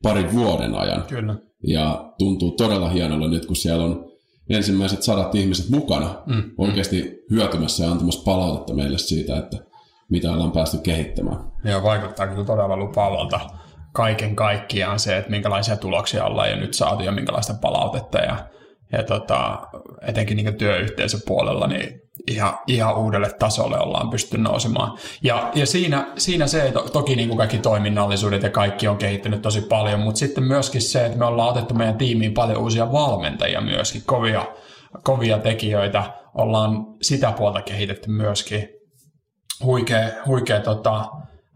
parin 0.04 0.34
vuoden 0.34 0.76
ajan. 0.76 1.04
Kyllä. 1.04 1.36
Ja 1.68 2.14
tuntuu 2.18 2.52
todella 2.52 2.90
hienolla 2.90 3.28
nyt, 3.28 3.46
kun 3.46 3.56
siellä 3.56 3.86
on 3.86 4.13
ensimmäiset 4.54 5.04
sadat 5.04 5.36
ihmiset 5.36 5.70
mukana 5.70 6.16
mm. 6.26 6.44
oikeasti 6.58 7.24
hyötymässä 7.32 7.84
ja 7.84 7.92
antamassa 7.92 8.24
palautetta 8.24 8.74
meille 8.74 8.98
siitä, 8.98 9.38
että 9.38 9.58
mitä 10.10 10.32
ollaan 10.32 10.52
päästy 10.52 10.78
kehittämään. 10.78 11.38
Joo, 11.64 11.84
vaikuttaa 11.84 12.28
kyllä 12.28 12.46
todella 12.46 12.78
lupaavalta 12.78 13.40
kaiken 13.92 14.36
kaikkiaan 14.36 15.00
se, 15.00 15.18
että 15.18 15.32
minkälaisia 15.32 15.78
tuloksia 15.78 16.26
ollaan 16.26 16.50
jo 16.50 16.56
nyt 16.56 16.74
saatu 16.74 17.04
ja 17.04 17.12
minkälaista 17.12 17.54
palautetta. 17.62 18.18
Ja, 18.18 18.38
ja 18.92 19.04
tota, 19.04 19.68
etenkin 20.02 20.38
niin 20.38 20.56
työyhteisöpuolella, 20.56 21.68
niin 21.68 22.02
ihan, 22.28 22.60
ihan 22.68 22.98
uudelle 22.98 23.30
tasolle 23.40 23.80
ollaan 23.80 24.10
pysty 24.10 24.38
nousemaan. 24.38 24.98
Ja, 25.24 25.52
ja 25.56 25.66
siinä, 25.66 26.08
siinä 26.18 26.48
se, 26.48 26.68
että 26.68 26.80
toki 26.94 27.16
niin 27.16 27.28
kuin 27.28 27.38
kaikki 27.38 27.58
toiminnallisuudet 27.58 28.44
ja 28.44 28.50
kaikki 28.50 28.88
on 28.88 28.98
kehittynyt 28.98 29.42
tosi 29.42 29.62
paljon, 29.62 30.00
mutta 30.00 30.20
sitten 30.20 30.44
myöskin 30.44 30.82
se, 30.82 31.06
että 31.06 31.18
me 31.18 31.26
ollaan 31.26 31.50
otettu 31.50 31.74
meidän 31.74 31.98
tiimiin 31.98 32.34
paljon 32.34 32.62
uusia 32.62 32.92
valmentajia 32.92 33.62
myöskin, 33.62 34.02
kovia, 34.06 34.46
kovia 35.04 35.38
tekijöitä, 35.38 36.04
ollaan 36.34 36.86
sitä 37.02 37.32
puolta 37.32 37.62
kehitetty 37.62 38.10
myöskin. 38.10 38.70
Huikea, 39.64 40.10
huikea 40.26 40.60
tota, 40.60 41.06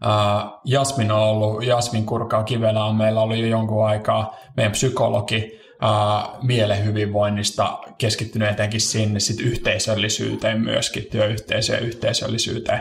Uh, 0.04 0.60
Jasmin 0.64 1.12
on 1.12 1.20
ollut, 1.20 1.64
Jasmin 1.64 2.06
Kurkaa 2.06 2.44
Kivelä 2.44 2.84
on 2.84 2.96
meillä 2.96 3.20
ollut 3.20 3.36
jo 3.36 3.46
jonkun 3.46 3.86
aikaa, 3.86 4.36
meidän 4.56 4.72
psykologi, 4.72 5.60
uh, 5.82 6.44
mielen 6.44 6.84
hyvinvoinnista 6.84 7.78
keskittynyt 7.98 8.50
etenkin 8.50 8.80
sinne 8.80 9.20
sit 9.20 9.40
yhteisöllisyyteen 9.40 10.60
myöskin, 10.60 11.06
työyhteisöön 11.10 11.78
ja 11.78 11.86
yhteisöllisyyteen. 11.86 12.80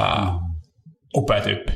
Uh, 0.00 0.42
upea 1.16 1.40
tyyppi. 1.40 1.72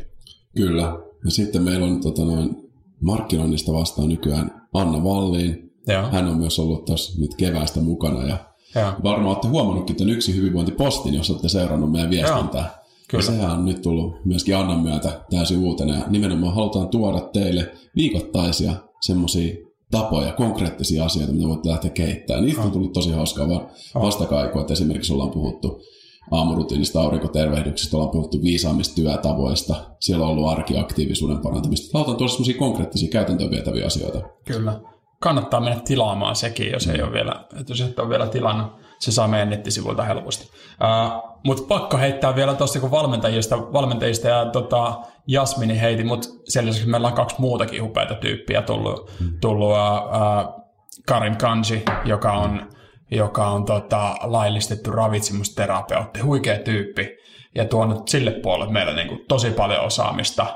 Kyllä. 0.57 0.83
Ja 1.25 1.31
sitten 1.31 1.62
meillä 1.62 1.87
on 1.87 2.00
tota, 2.00 2.25
noin, 2.25 2.57
markkinoinnista 3.00 3.73
vastaan 3.73 4.09
nykyään 4.09 4.69
Anna 4.75 5.05
Valliin. 5.05 5.73
Joo. 5.87 6.11
Hän 6.11 6.29
on 6.29 6.37
myös 6.37 6.59
ollut 6.59 6.85
tuossa 6.85 7.21
nyt 7.21 7.35
keväästä 7.35 7.81
mukana 7.81 8.29
ja 8.29 8.37
Joo. 8.75 8.93
varmaan 9.02 9.29
olette 9.29 9.49
huomannutkin 9.49 9.95
että 9.95 10.12
yksi 10.12 10.37
hyvinvointipostin, 10.37 11.14
jos 11.14 11.31
olette 11.31 11.49
seurannut 11.49 11.93
meidän 11.93 12.11
viestintää. 12.11 12.61
Joo. 12.61 12.81
Kyllä. 13.09 13.25
Ja 13.25 13.26
sehän 13.26 13.50
on 13.50 13.64
nyt 13.64 13.83
tullut 13.83 14.25
myöskin 14.25 14.57
Annan 14.57 14.81
myötä 14.81 15.21
täysin 15.31 15.59
uutena. 15.59 15.95
Ja 15.95 16.05
nimenomaan 16.09 16.55
halutaan 16.55 16.88
tuoda 16.88 17.21
teille 17.21 17.73
viikoittaisia 17.97 18.73
semmoisia 19.00 19.69
tapoja, 19.90 20.32
konkreettisia 20.32 21.04
asioita, 21.04 21.32
mitä 21.32 21.49
voitte 21.49 21.68
lähteä 21.68 21.90
kehittämään. 21.90 22.44
Niistä 22.44 22.62
on 22.62 22.70
tullut 22.70 22.92
tosi 22.92 23.12
hauskaa 23.12 23.47
vastakaikua, 23.94 24.61
että 24.61 24.73
esimerkiksi 24.73 25.12
ollaan 25.12 25.30
puhuttu 25.30 25.82
aamurutiinista, 26.30 27.00
aurinkotervehdyksestä, 27.00 27.97
ollaan 27.97 28.11
puhuttu 28.11 28.42
viisaammista 28.42 28.94
työtavoista, 28.94 29.75
siellä 30.00 30.25
on 30.25 30.30
ollut 30.30 30.50
arkiaktiivisuuden 30.50 31.38
parantamista. 31.38 31.99
Halutaan 31.99 32.16
tuoda 32.16 32.30
semmoisia 32.30 32.59
konkreettisia 32.59 33.11
käytäntöön 33.11 33.50
vietäviä 33.50 33.87
asioita. 33.87 34.20
Kyllä. 34.44 34.80
Kannattaa 35.20 35.61
mennä 35.61 35.80
tilaamaan 35.80 36.37
sekin, 36.37 36.70
jos 36.73 36.87
ei 36.87 37.02
ole 37.02 37.12
vielä, 37.12 37.44
että 37.61 37.73
jos 37.73 37.80
et 37.80 37.99
ole 37.99 38.09
vielä 38.09 38.26
tilannut 38.26 38.73
se 38.99 39.12
saa 39.12 39.28
meidän 39.28 39.50
nettisivuilta 39.50 40.04
helposti. 40.04 40.44
Uh, 40.44 41.29
mutta 41.44 41.62
pakko 41.68 41.97
heittää 41.97 42.37
vielä 42.37 42.54
tuosta 42.54 42.80
kun 42.80 42.90
valmentajista, 42.90 43.73
valmentajista 43.73 44.28
ja 44.28 44.47
tota, 44.47 45.00
Jasmini 45.26 45.80
heiti, 45.80 46.04
mutta 46.04 46.28
sen 46.44 46.66
lisäksi 46.66 46.88
meillä 46.88 47.09
on 47.09 47.14
kaksi 47.14 47.37
muutakin 47.38 47.82
upeita 47.82 48.14
tyyppiä 48.14 48.62
tullut. 48.62 49.11
tullut 49.40 49.70
uh, 49.70 50.61
Karin 51.06 51.37
Kanji, 51.37 51.82
joka 52.04 52.32
on, 52.32 52.70
joka 53.11 53.47
on 53.47 53.64
tota, 53.64 54.16
laillistettu 54.23 54.90
ravitsemusterapeutti, 54.90 56.20
huikea 56.20 56.59
tyyppi, 56.59 57.16
ja 57.54 57.64
tuonut 57.64 58.09
sille 58.09 58.30
puolelle 58.30 58.73
meillä 58.73 58.94
niin 58.94 59.09
kuin, 59.09 59.20
tosi 59.28 59.50
paljon 59.50 59.85
osaamista. 59.85 60.47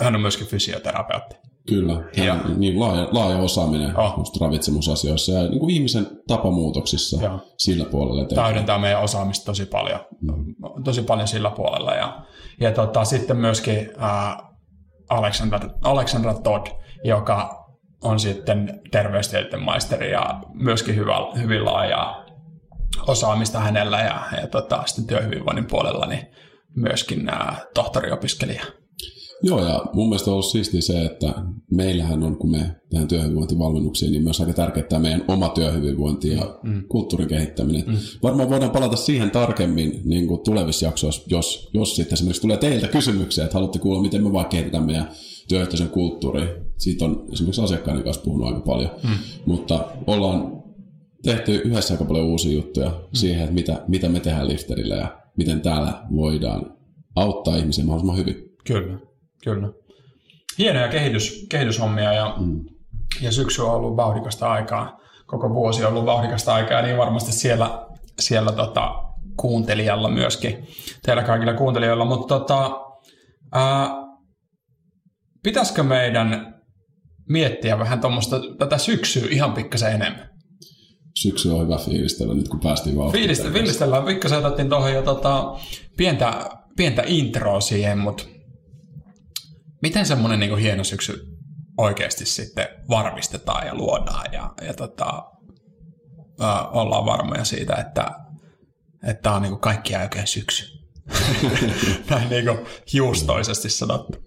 Hän 0.00 0.14
on 0.14 0.20
myöskin 0.20 0.46
fysioterapeutti. 0.46 1.36
Kyllä, 1.68 2.02
ja, 2.16 2.36
niin 2.56 2.80
laaja, 2.80 3.08
laaja 3.12 3.38
osaaminen 3.38 3.98
oh. 3.98 4.14
ravitsemusasioissa 4.40 5.32
ja 5.32 5.42
niin 5.42 5.58
kuin 5.60 5.74
ihmisen 5.74 6.06
tapamuutoksissa 6.28 7.22
ja. 7.22 7.38
sillä 7.58 7.84
puolella. 7.84 8.22
Eteenpäin. 8.22 8.46
Täydentää 8.46 8.78
meidän 8.78 9.02
osaamista 9.02 9.44
tosi 9.44 9.66
paljon, 9.66 10.00
mm. 10.20 10.54
tosi 10.84 11.02
paljon 11.02 11.28
sillä 11.28 11.50
puolella. 11.50 11.94
Ja, 11.94 12.22
ja 12.60 12.72
tota, 12.72 13.04
sitten 13.04 13.36
myöskin 13.36 13.90
äh, 14.02 14.36
Alexandra, 15.10 15.60
Alexandra 15.84 16.34
Todd, 16.34 16.66
joka 17.04 17.66
on 18.02 18.20
sitten 18.20 18.80
terveystieteen 18.90 19.62
maisteri 19.62 20.10
ja 20.10 20.40
myöskin 20.54 20.96
hyvä, 20.96 21.14
hyvin 21.36 21.64
laaja 21.64 22.24
osaamista 23.06 23.60
hänellä 23.60 24.00
ja, 24.00 24.22
ja 24.40 24.46
tota, 24.46 24.82
sitten 24.86 25.06
työhyvinvoinnin 25.06 25.66
puolella 25.66 26.06
niin 26.06 26.26
myöskin 26.76 27.28
äh, 27.28 27.62
tohtoriopiskelija. 27.74 28.64
Joo, 29.42 29.64
ja 29.64 29.84
mun 29.92 30.08
mielestä 30.08 30.30
on 30.30 30.32
ollut 30.32 30.46
siistiä 30.46 30.80
se, 30.80 31.04
että 31.04 31.34
meillähän 31.70 32.22
on, 32.22 32.36
kun 32.36 32.50
me 32.50 32.76
tehdään 32.90 33.08
työhyvinvointivalmennuksia, 33.08 34.10
niin 34.10 34.22
myös 34.22 34.40
aika 34.40 34.52
tärkeää 34.52 34.98
meidän 35.00 35.24
oma 35.28 35.48
työhyvinvointi 35.48 36.28
ja 36.28 36.58
mm. 36.62 36.82
kulttuurin 36.88 37.28
kehittäminen. 37.28 37.84
Mm. 37.86 37.96
Varmaan 38.22 38.50
voidaan 38.50 38.70
palata 38.70 38.96
siihen 38.96 39.30
tarkemmin 39.30 40.00
niin 40.04 40.26
kuin 40.26 40.40
tulevissa 40.44 40.86
jaksoissa, 40.86 41.22
jos, 41.26 41.70
jos 41.74 41.96
sitten 41.96 42.14
esimerkiksi 42.14 42.42
tulee 42.42 42.56
teiltä 42.56 42.88
kysymyksiä, 42.88 43.44
että 43.44 43.54
haluatte 43.54 43.78
kuulla, 43.78 44.02
miten 44.02 44.24
me 44.24 44.32
vaan 44.32 44.46
kehitetään 44.46 44.84
meidän 44.84 45.10
työyhteisön 45.48 45.88
kulttuuri. 45.88 46.42
Siitä 46.78 47.04
on 47.04 47.26
esimerkiksi 47.32 47.62
asiakkaiden 47.62 48.04
kanssa 48.04 48.22
puhunut 48.22 48.46
aika 48.46 48.60
paljon. 48.60 48.90
Mm. 49.02 49.10
Mutta 49.46 49.88
ollaan 50.06 50.62
tehty 51.22 51.54
yhdessä 51.54 51.94
aika 51.94 52.04
paljon 52.04 52.26
uusia 52.26 52.52
juttuja 52.52 52.88
mm. 52.88 52.96
siihen, 53.12 53.42
että 53.42 53.54
mitä, 53.54 53.84
mitä 53.88 54.08
me 54.08 54.20
tehdään 54.20 54.48
lifterillä 54.48 54.94
ja 54.94 55.18
miten 55.36 55.60
täällä 55.60 56.02
voidaan 56.16 56.76
auttaa 57.16 57.56
ihmisiä 57.56 57.84
mahdollisimman 57.84 58.16
hyvin. 58.16 58.36
Kyllä. 58.66 59.11
Kyllä. 59.44 59.68
Hienoja 60.58 60.88
kehitys, 60.88 61.46
kehityshommia 61.50 62.12
ja, 62.12 62.36
mm. 62.40 62.64
ja 63.20 63.32
syksy 63.32 63.62
on 63.62 63.70
ollut 63.70 63.96
vauhdikasta 63.96 64.52
aikaa. 64.52 64.98
Koko 65.26 65.50
vuosi 65.50 65.84
on 65.84 65.92
ollut 65.92 66.06
vauhdikasta 66.06 66.54
aikaa, 66.54 66.82
niin 66.82 66.96
varmasti 66.96 67.32
siellä, 67.32 67.86
siellä 68.20 68.52
tota, 68.52 68.94
kuuntelijalla 69.36 70.10
myöskin, 70.10 70.66
teillä 71.02 71.22
kaikilla 71.22 71.54
kuuntelijoilla. 71.54 72.04
Mutta 72.04 72.38
tota, 72.38 72.80
ää, 73.52 73.90
pitäisikö 75.42 75.82
meidän 75.82 76.54
miettiä 77.28 77.78
vähän 77.78 78.00
tuommoista 78.00 78.40
tätä 78.58 78.78
syksyä 78.78 79.28
ihan 79.30 79.52
pikkasen 79.52 79.92
enemmän? 79.92 80.30
Syksy 81.14 81.50
on 81.50 81.64
hyvä 81.64 81.76
fiilistellä 81.76 82.34
nyt, 82.34 82.48
kun 82.48 82.60
päästiin 82.60 82.96
vauhtiin. 82.96 83.22
Fiilistellä, 83.22 83.52
fiilistellään. 83.52 84.04
Pikkasen 84.04 84.38
otettiin 84.38 84.68
tuohon 84.68 84.92
jo 84.92 85.02
tota, 85.02 85.44
pientä, 85.96 86.50
pientä 86.76 87.02
introa 87.06 87.60
siihen, 87.60 87.98
mutta 87.98 88.24
miten 89.82 90.06
semmoinen 90.06 90.40
niin 90.40 90.58
hieno 90.58 90.84
syksy 90.84 91.26
oikeasti 91.78 92.26
sitten 92.26 92.68
varmistetaan 92.88 93.66
ja 93.66 93.74
luodaan 93.74 94.32
ja, 94.32 94.54
ja 94.66 94.74
tota, 94.74 95.24
ää, 96.40 96.68
ollaan 96.68 97.06
varmoja 97.06 97.44
siitä, 97.44 97.74
että 97.74 98.10
tämä 99.22 99.36
on 99.36 99.42
niin 99.42 99.58
kaikki 99.58 99.96
oikein 99.96 100.26
syksy. 100.26 100.78
Näin 102.10 102.30
niin 102.30 102.44
kuin 102.46 102.58
juustoisesti 102.92 103.70
sanottu. 103.70 104.18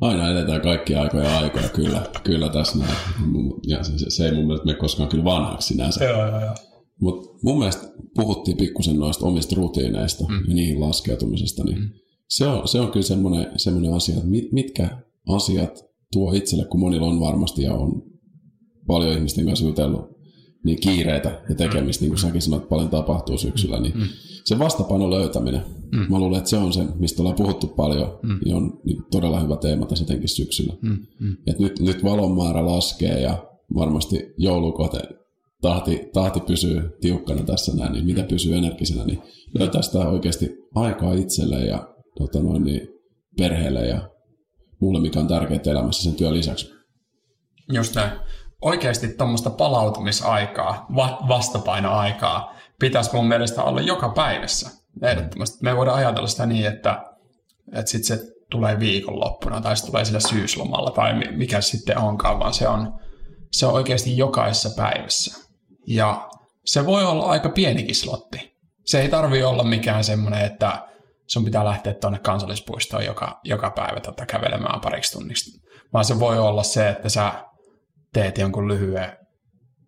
Aina 0.00 0.30
edetään 0.30 0.60
kaikkia 0.60 1.02
aikoja 1.02 1.38
aikoja, 1.38 1.68
kyllä, 1.68 2.02
kyllä 2.24 2.48
tässä 2.48 2.78
näin. 2.78 2.96
Ja 3.66 3.84
se, 3.84 3.98
se, 3.98 4.10
se 4.10 4.24
ei 4.24 4.32
mun 4.32 4.46
mielestä 4.46 4.66
mene 4.66 4.78
koskaan 4.78 5.08
kyllä 5.08 5.24
vanhaksi 5.24 5.68
sinänsä. 5.68 6.04
Joo, 6.04 6.26
joo, 6.26 6.40
joo. 6.40 6.54
Mutta 7.00 7.38
mun 7.42 7.58
mielestä 7.58 7.86
puhuttiin 8.14 8.56
pikkusen 8.56 8.96
noista 8.96 9.26
omista 9.26 9.56
rutiineista 9.56 10.24
mm. 10.28 10.44
ja 10.48 10.54
niihin 10.54 10.80
laskeutumisesta, 10.80 11.64
niin 11.64 11.78
mm 11.78 11.90
se 12.28 12.46
on, 12.46 12.68
se 12.68 12.80
on 12.80 12.92
kyllä 12.92 13.06
semmoinen, 13.06 13.46
semmoinen 13.56 13.94
asia, 13.94 14.14
että 14.14 14.28
mit, 14.28 14.52
mitkä 14.52 14.98
asiat 15.28 15.84
tuo 16.12 16.32
itselle, 16.32 16.64
kun 16.64 16.80
monilla 16.80 17.06
on 17.06 17.20
varmasti 17.20 17.62
ja 17.62 17.74
on 17.74 18.02
paljon 18.86 19.12
ihmisten 19.12 19.46
kanssa 19.46 19.64
jutellut, 19.64 20.12
niin 20.64 20.80
kiireitä 20.80 21.42
ja 21.48 21.54
tekemistä, 21.54 22.02
niin 22.02 22.10
kuin 22.10 22.20
säkin 22.20 22.42
sanoit, 22.42 22.68
paljon 22.68 22.90
tapahtuu 22.90 23.38
syksyllä, 23.38 23.80
niin 23.80 23.94
mm. 23.94 24.06
se 24.44 24.58
vastapaino 24.58 25.10
löytäminen, 25.10 25.62
mm. 25.92 26.06
mä 26.10 26.18
luulen, 26.18 26.38
että 26.38 26.50
se 26.50 26.56
on 26.56 26.72
se, 26.72 26.84
mistä 26.98 27.22
ollaan 27.22 27.36
puhuttu 27.36 27.66
paljon, 27.66 28.18
mm. 28.22 28.38
niin 28.44 28.56
on 28.56 28.80
niin 28.84 29.02
todella 29.10 29.40
hyvä 29.40 29.56
teema 29.56 29.86
tässä 29.86 30.04
etenkin 30.04 30.28
syksyllä. 30.28 30.74
Mm. 30.82 30.98
Mm. 31.20 31.36
Et 31.46 31.58
nyt, 31.58 31.80
nyt 31.80 32.04
valon 32.04 32.36
määrä 32.36 32.66
laskee 32.66 33.20
ja 33.20 33.46
varmasti 33.74 34.34
joulukote 34.38 34.98
tahti, 35.60 36.00
tahti 36.12 36.40
pysyy 36.40 36.82
tiukkana 37.00 37.42
tässä 37.42 37.76
näin, 37.76 37.92
niin 37.92 38.06
mitä 38.06 38.22
pysyy 38.22 38.54
energisenä, 38.54 39.04
niin 39.04 39.18
löytää 39.58 39.82
sitä 39.82 40.08
oikeasti 40.08 40.50
aikaa 40.74 41.14
itselle 41.14 41.64
ja 41.64 41.91
tota 42.18 42.42
noin, 42.42 42.64
niin 42.64 42.88
perheelle 43.38 43.86
ja 43.86 44.08
muulle, 44.80 45.00
mikä 45.00 45.20
on 45.20 45.28
tärkeää 45.28 45.60
elämässä 45.66 46.02
sen 46.02 46.14
työn 46.14 46.34
lisäksi. 46.34 46.72
Just 47.72 47.94
näin. 47.94 48.10
Oikeasti 48.62 49.08
tuommoista 49.08 49.50
palautumisaikaa, 49.50 50.86
va- 50.96 51.18
vastapainoaikaa 51.28 52.54
pitäisi 52.80 53.10
mun 53.12 53.28
mielestä 53.28 53.62
olla 53.62 53.80
joka 53.80 54.08
päivässä. 54.08 54.70
Ehdottomasti. 55.02 55.58
Me 55.62 55.76
voidaan 55.76 55.98
ajatella 55.98 56.28
sitä 56.28 56.46
niin, 56.46 56.66
että, 56.66 57.04
että 57.72 57.90
sit 57.90 58.04
se 58.04 58.20
tulee 58.50 58.80
viikonloppuna 58.80 59.60
tai 59.60 59.76
se 59.76 59.86
tulee 59.86 60.04
sillä 60.04 60.20
syyslomalla 60.20 60.90
tai 60.90 61.12
mikä 61.30 61.60
sitten 61.60 61.98
onkaan, 61.98 62.38
vaan 62.38 62.54
se 62.54 62.68
on, 62.68 62.94
se 63.52 63.66
on 63.66 63.72
oikeasti 63.72 64.16
jokaisessa 64.16 64.70
päivässä. 64.76 65.48
Ja 65.86 66.28
se 66.64 66.86
voi 66.86 67.04
olla 67.04 67.24
aika 67.24 67.48
pienikin 67.48 67.94
slotti. 67.94 68.56
Se 68.84 69.00
ei 69.00 69.08
tarvi 69.08 69.42
olla 69.42 69.64
mikään 69.64 70.04
semmoinen, 70.04 70.44
että 70.44 70.88
sun 71.32 71.44
pitää 71.44 71.64
lähteä 71.64 71.94
tuonne 71.94 72.18
kansallispuistoon 72.18 73.04
joka, 73.04 73.40
joka 73.44 73.70
päivä 73.70 74.00
tota, 74.00 74.26
kävelemään 74.26 74.80
pariksi 74.80 75.18
tunnista. 75.18 75.68
Vaan 75.92 76.04
se 76.04 76.20
voi 76.20 76.38
olla 76.38 76.62
se, 76.62 76.88
että 76.88 77.08
sä 77.08 77.32
teet 78.12 78.38
jonkun 78.38 78.68
lyhyen 78.68 79.16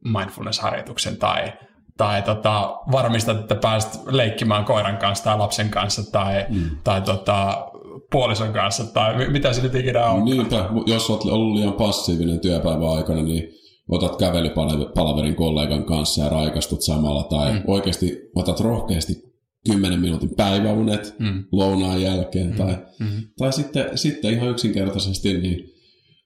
mindfulness-harjoituksen 0.05 1.17
tai, 1.17 1.53
tai 1.97 2.23
tota, 2.23 2.77
varmistat, 2.93 3.41
että 3.41 3.55
pääset 3.55 4.01
leikkimään 4.07 4.65
koiran 4.65 4.97
kanssa 4.97 5.25
tai 5.25 5.39
lapsen 5.39 5.71
kanssa 5.71 6.13
tai, 6.13 6.47
mm. 6.49 6.71
tai 6.85 7.01
tota, 7.01 7.67
puolison 8.11 8.53
kanssa 8.53 8.85
tai 8.93 9.29
mitä 9.29 9.53
se 9.53 9.63
nyt 9.63 9.75
ikinä 9.75 10.07
on. 10.07 10.25
Niinpä, 10.25 10.69
jos 10.87 11.11
olet 11.11 11.25
ollut 11.25 11.57
liian 11.57 11.73
passiivinen 11.73 12.41
työpäivän 12.41 12.89
aikana, 12.89 13.23
niin 13.23 13.49
otat 13.89 14.17
kävelypalaverin 14.17 15.37
kollegan 15.37 15.85
kanssa 15.85 16.23
ja 16.23 16.29
raikastut 16.29 16.83
samalla, 16.83 17.23
tai 17.25 17.53
mm. 17.53 17.63
oikeasti 17.67 18.19
otat 18.35 18.61
rohkeasti 18.61 19.34
10 19.69 20.01
minuutin 20.01 20.35
päiväunet 20.37 21.15
mm. 21.19 21.45
lounaan 21.53 22.03
jälkeen, 22.03 22.51
mm. 22.51 22.57
tai, 22.57 22.77
mm. 22.99 23.23
tai 23.39 23.53
sitten, 23.53 23.99
sitten 23.99 24.33
ihan 24.35 24.51
yksinkertaisesti 24.51 25.39
niin 25.39 25.75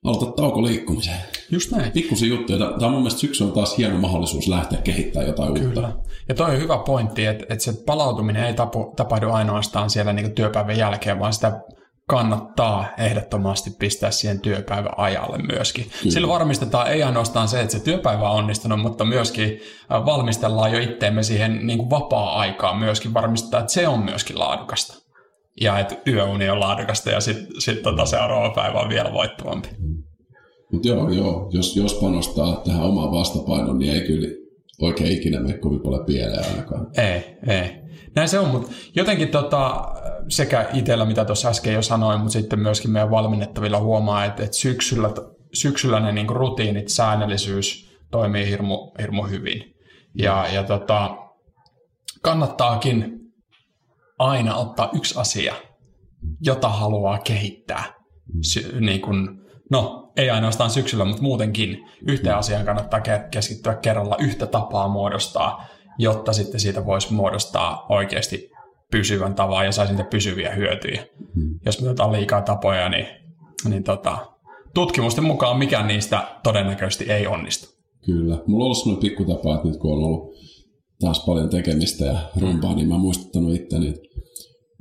aloita 0.05 0.33
tauko 0.33 0.63
liikkumiseen. 0.63 1.21
Just 1.51 1.71
näin. 1.71 1.93
Pikkusi 1.93 2.29
juttuja. 2.29 2.59
Tämä 2.59 2.87
on 2.87 2.93
mun 2.93 3.01
mielestä 3.01 3.21
syksy 3.21 3.45
on 3.45 3.53
taas 3.53 3.79
hieno 3.79 3.99
mahdollisuus 3.99 4.49
lähteä 4.49 4.83
kehittämään 4.83 5.29
jotain 5.29 5.55
Kyllä. 5.55 5.67
uutta. 5.67 5.93
Ja 6.29 6.35
toi 6.35 6.55
on 6.55 6.61
hyvä 6.61 6.79
pointti, 6.79 7.27
että, 7.27 7.45
että 7.49 7.65
se 7.65 7.73
palautuminen 7.87 8.45
ei 8.45 8.55
tapu, 8.55 8.93
tapahdu 8.97 9.31
ainoastaan 9.31 9.91
siellä 9.91 10.13
niin 10.13 10.35
työpäivän 10.35 10.79
jälkeen, 10.79 11.19
vaan 11.19 11.33
sitä 11.33 11.61
kannattaa 12.09 12.87
ehdottomasti 12.99 13.71
pistää 13.79 14.11
siihen 14.11 14.41
työpäivän 14.41 14.93
ajalle 14.97 15.39
myöskin. 15.39 15.85
Kyllä. 15.85 16.13
Sillä 16.13 16.29
varmistetaan 16.29 16.91
ei 16.91 17.03
ainoastaan 17.03 17.49
se, 17.49 17.61
että 17.61 17.73
se 17.73 17.85
työpäivä 17.85 18.31
on 18.31 18.39
onnistunut, 18.39 18.81
mutta 18.81 19.05
myöskin 19.05 19.61
valmistellaan 19.91 20.73
jo 20.73 20.79
itteemme 20.79 21.23
siihen 21.23 21.67
niin 21.67 21.79
kuin 21.79 21.91
vapaa-aikaan 21.91 22.79
myöskin 22.79 23.15
varmistetaan, 23.15 23.61
että 23.61 23.73
se 23.73 23.89
on 23.89 24.05
myöskin 24.05 24.39
laadukasta. 24.39 24.95
Ja 25.61 25.79
että 25.79 25.97
yöuni 26.07 26.51
on 26.51 26.61
laadukasta 26.61 27.11
ja 27.11 27.21
sitten 27.21 27.61
sit 27.61 27.83
tota 27.83 28.07
seuraava 28.07 28.55
päivä 28.55 28.79
on 28.79 28.89
vielä 28.89 29.13
voittavampi. 29.13 29.69
Mutta 30.73 30.89
joo, 30.89 31.11
joo. 31.11 31.51
Jos, 31.53 31.77
jos 31.77 31.95
panostaa 31.95 32.63
tähän 32.67 32.83
omaan 32.83 33.13
vastapainoon, 33.13 33.79
niin 33.79 33.93
ei 33.93 34.01
kyllä 34.01 34.29
oikein 34.81 35.13
ikinä 35.13 35.41
mene 35.41 35.59
kovin 35.59 35.81
paljon 35.81 36.05
pieleen 36.05 36.45
ainakaan. 36.45 36.87
Ei, 36.97 37.37
ei. 37.47 37.71
Näin 38.15 38.29
se 38.29 38.39
on, 38.39 38.49
mutta 38.49 38.71
jotenkin 38.95 39.29
tota, 39.29 39.93
sekä 40.29 40.69
itsellä, 40.73 41.05
mitä 41.05 41.25
tuossa 41.25 41.49
äsken 41.49 41.75
jo 41.75 41.83
sanoin, 41.83 42.21
mutta 42.21 42.33
sitten 42.33 42.59
myöskin 42.59 42.91
meidän 42.91 43.11
valmennettavilla 43.11 43.81
huomaa, 43.81 44.25
että, 44.25 44.43
että 44.45 44.57
syksyllä, 44.57 45.11
syksyllä 45.55 46.01
ne 46.01 46.13
niin 46.13 46.29
rutiinit, 46.29 46.89
säännöllisyys 46.89 47.99
toimii 48.11 48.47
hirmu, 48.47 48.93
hirmu 49.01 49.23
hyvin. 49.23 49.75
Ja, 50.15 50.47
ja 50.53 50.63
tota, 50.65 51.17
kannattaakin 52.23 53.19
aina 54.19 54.57
ottaa 54.57 54.91
yksi 54.95 55.15
asia, 55.19 55.55
jota 56.41 56.69
haluaa 56.69 57.19
kehittää. 57.19 57.85
Sy- 58.43 58.81
niin 58.81 59.01
kun, 59.01 59.45
no, 59.71 60.13
ei 60.17 60.31
ainoastaan 60.31 60.71
syksyllä, 60.71 61.05
mutta 61.05 61.23
muutenkin 61.23 61.89
yhteen 62.07 62.37
asiaan 62.37 62.65
kannattaa 62.65 63.01
keskittyä 63.31 63.75
kerralla 63.75 64.17
yhtä 64.19 64.47
tapaa 64.47 64.89
muodostaa, 64.89 65.67
jotta 65.99 66.33
sitten 66.33 66.61
siitä 66.61 66.87
voisi 66.87 67.13
muodostaa 67.13 67.87
oikeasti 67.89 68.51
pysyvän 68.91 69.35
tavan 69.35 69.67
ja 69.67 69.73
saisi 69.73 69.93
niitä 69.93 70.11
pysyviä 70.11 70.55
hyötyjä. 70.55 71.05
Hmm. 71.35 71.61
Jos 71.67 71.81
me 71.81 71.89
otetaan 71.89 72.13
liikaa 72.13 72.43
tapoja, 72.43 72.89
niin, 72.89 73.07
niin 73.69 73.85
tota, 73.85 74.19
tutkimusten 74.75 75.25
mukaan 75.25 75.59
mikään 75.59 75.87
niistä 75.87 76.29
todennäköisesti 76.43 77.05
ei 77.05 77.27
onnistu. 77.27 77.79
Kyllä. 78.05 78.39
Mulla 78.47 78.65
on 78.65 78.67
ollut 78.67 78.79
sellainen 78.79 79.01
pikkutapa, 79.01 79.55
että 79.55 79.69
nyt 79.69 79.77
kun 79.77 79.93
on 79.93 80.05
ollut 80.05 80.35
taas 81.01 81.25
paljon 81.27 81.51
tekemistä 81.51 82.05
ja 82.05 82.19
rumpaa, 82.41 82.75
niin 82.75 82.89
mä 82.89 82.95
oon 82.95 83.01
muistuttanut 83.01 83.55
itteni, 83.55 83.89
että 83.89 84.09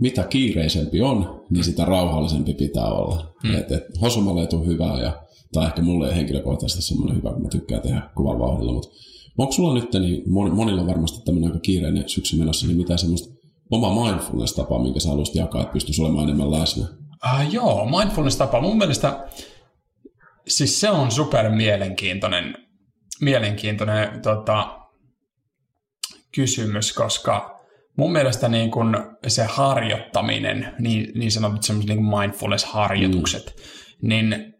mitä 0.02 0.24
kiireisempi 0.24 1.02
on, 1.02 1.44
niin 1.50 1.64
sitä 1.64 1.86
rauhallisempi 1.86 2.54
pitää 2.54 2.88
olla. 2.92 3.34
Hmm. 3.48 3.56
Et, 3.56 3.72
et, 3.72 3.84
hosumalle 4.02 4.42
ei 4.42 4.48
tule 4.48 4.66
hyvää, 4.66 5.02
ja, 5.02 5.24
tai 5.54 5.66
ehkä 5.66 5.82
mulle 5.82 6.10
ei 6.10 6.16
henkilökohtaisesti 6.16 6.82
semmoinen 6.82 7.18
hyvä, 7.18 7.34
kun 7.34 7.42
mä 7.42 7.50
tykkään 7.50 7.82
tehdä 7.82 8.02
kovalla 8.16 8.40
vauhdilla, 8.40 8.74
mutta 8.74 8.90
onko 9.38 9.52
sulla 9.52 9.74
nyt, 9.74 9.94
niin 9.94 10.24
monilla 10.32 10.82
on 10.82 10.88
varmasti 10.88 11.26
tämmöinen 11.26 11.50
aika 11.50 11.60
kiireinen 11.60 12.10
syksy 12.10 12.38
menossa, 12.38 12.68
niin 12.68 12.78
mitä 12.78 12.98
semmoista 12.98 13.37
oma 13.72 14.04
mindfulness-tapa, 14.04 14.80
minkä 14.80 15.00
sä 15.00 15.10
haluaisit 15.10 15.36
jakaa, 15.36 15.62
että 15.62 15.74
pystyisi 15.74 16.02
olemaan 16.02 16.24
enemmän 16.24 16.52
läsnä? 16.52 16.86
Uh, 17.26 17.54
joo, 17.54 17.86
mindfulness-tapa. 17.86 18.62
Mun 18.62 18.78
mielestä 18.78 19.28
siis 20.48 20.80
se 20.80 20.90
on 20.90 21.12
super 21.12 21.50
mielenkiintoinen, 21.50 22.58
mielenkiintoinen 23.22 24.22
tota, 24.22 24.80
kysymys, 26.36 26.94
koska 26.94 27.60
mun 27.98 28.12
mielestä 28.12 28.48
niin 28.50 28.72
kun 28.72 29.18
se 29.28 29.44
harjoittaminen, 29.44 30.76
niin, 30.80 31.20
niin 31.20 31.32
sanotut 31.32 31.64
semmoiset 31.64 31.96
niin 31.96 32.06
mindfulness-harjoitukset, 32.06 33.56
mm. 33.56 34.10
niin 34.10 34.54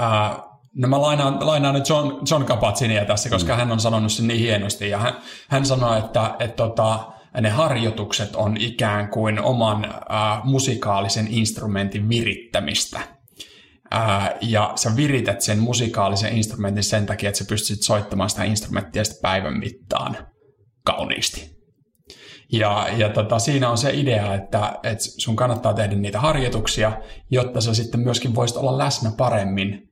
uh, 0.00 0.52
No 0.74 0.88
mä 0.88 1.00
lainaan, 1.00 1.46
lainaan 1.46 1.74
nyt 1.74 1.88
John, 1.88 2.22
John 2.30 2.44
Kapatsinia 2.44 3.04
tässä, 3.04 3.30
koska 3.30 3.52
mm. 3.52 3.58
hän 3.58 3.72
on 3.72 3.80
sanonut 3.80 4.12
sen 4.12 4.28
niin 4.28 4.40
hienosti. 4.40 4.88
Ja 4.88 4.98
hän, 4.98 5.14
hän 5.48 5.66
sanoi, 5.66 5.98
että, 5.98 6.36
että 6.38 6.56
tota, 6.56 7.12
ne 7.40 7.50
harjoitukset 7.50 8.36
on 8.36 8.56
ikään 8.56 9.08
kuin 9.08 9.40
oman 9.40 9.84
äh, 9.84 10.44
musikaalisen 10.44 11.26
instrumentin 11.30 12.08
virittämistä. 12.08 13.00
Äh, 13.94 14.30
ja 14.40 14.72
sä 14.76 14.96
virität 14.96 15.40
sen 15.40 15.58
musikaalisen 15.58 16.36
instrumentin 16.36 16.84
sen 16.84 17.06
takia, 17.06 17.28
että 17.28 17.38
sä 17.38 17.44
pystyt 17.48 17.82
soittamaan 17.82 18.30
sitä 18.30 18.44
instrumenttia 18.44 19.04
sitä 19.04 19.18
päivän 19.22 19.58
mittaan 19.58 20.16
kauniisti. 20.84 21.62
Ja, 22.52 22.88
ja 22.96 23.08
tota, 23.08 23.38
siinä 23.38 23.70
on 23.70 23.78
se 23.78 23.90
idea, 23.94 24.34
että, 24.34 24.72
että 24.82 25.04
sun 25.18 25.36
kannattaa 25.36 25.74
tehdä 25.74 25.94
niitä 25.96 26.20
harjoituksia, 26.20 27.00
jotta 27.30 27.60
sä 27.60 27.74
sitten 27.74 28.00
myöskin 28.00 28.34
voisit 28.34 28.56
olla 28.56 28.78
läsnä 28.78 29.12
paremmin 29.16 29.88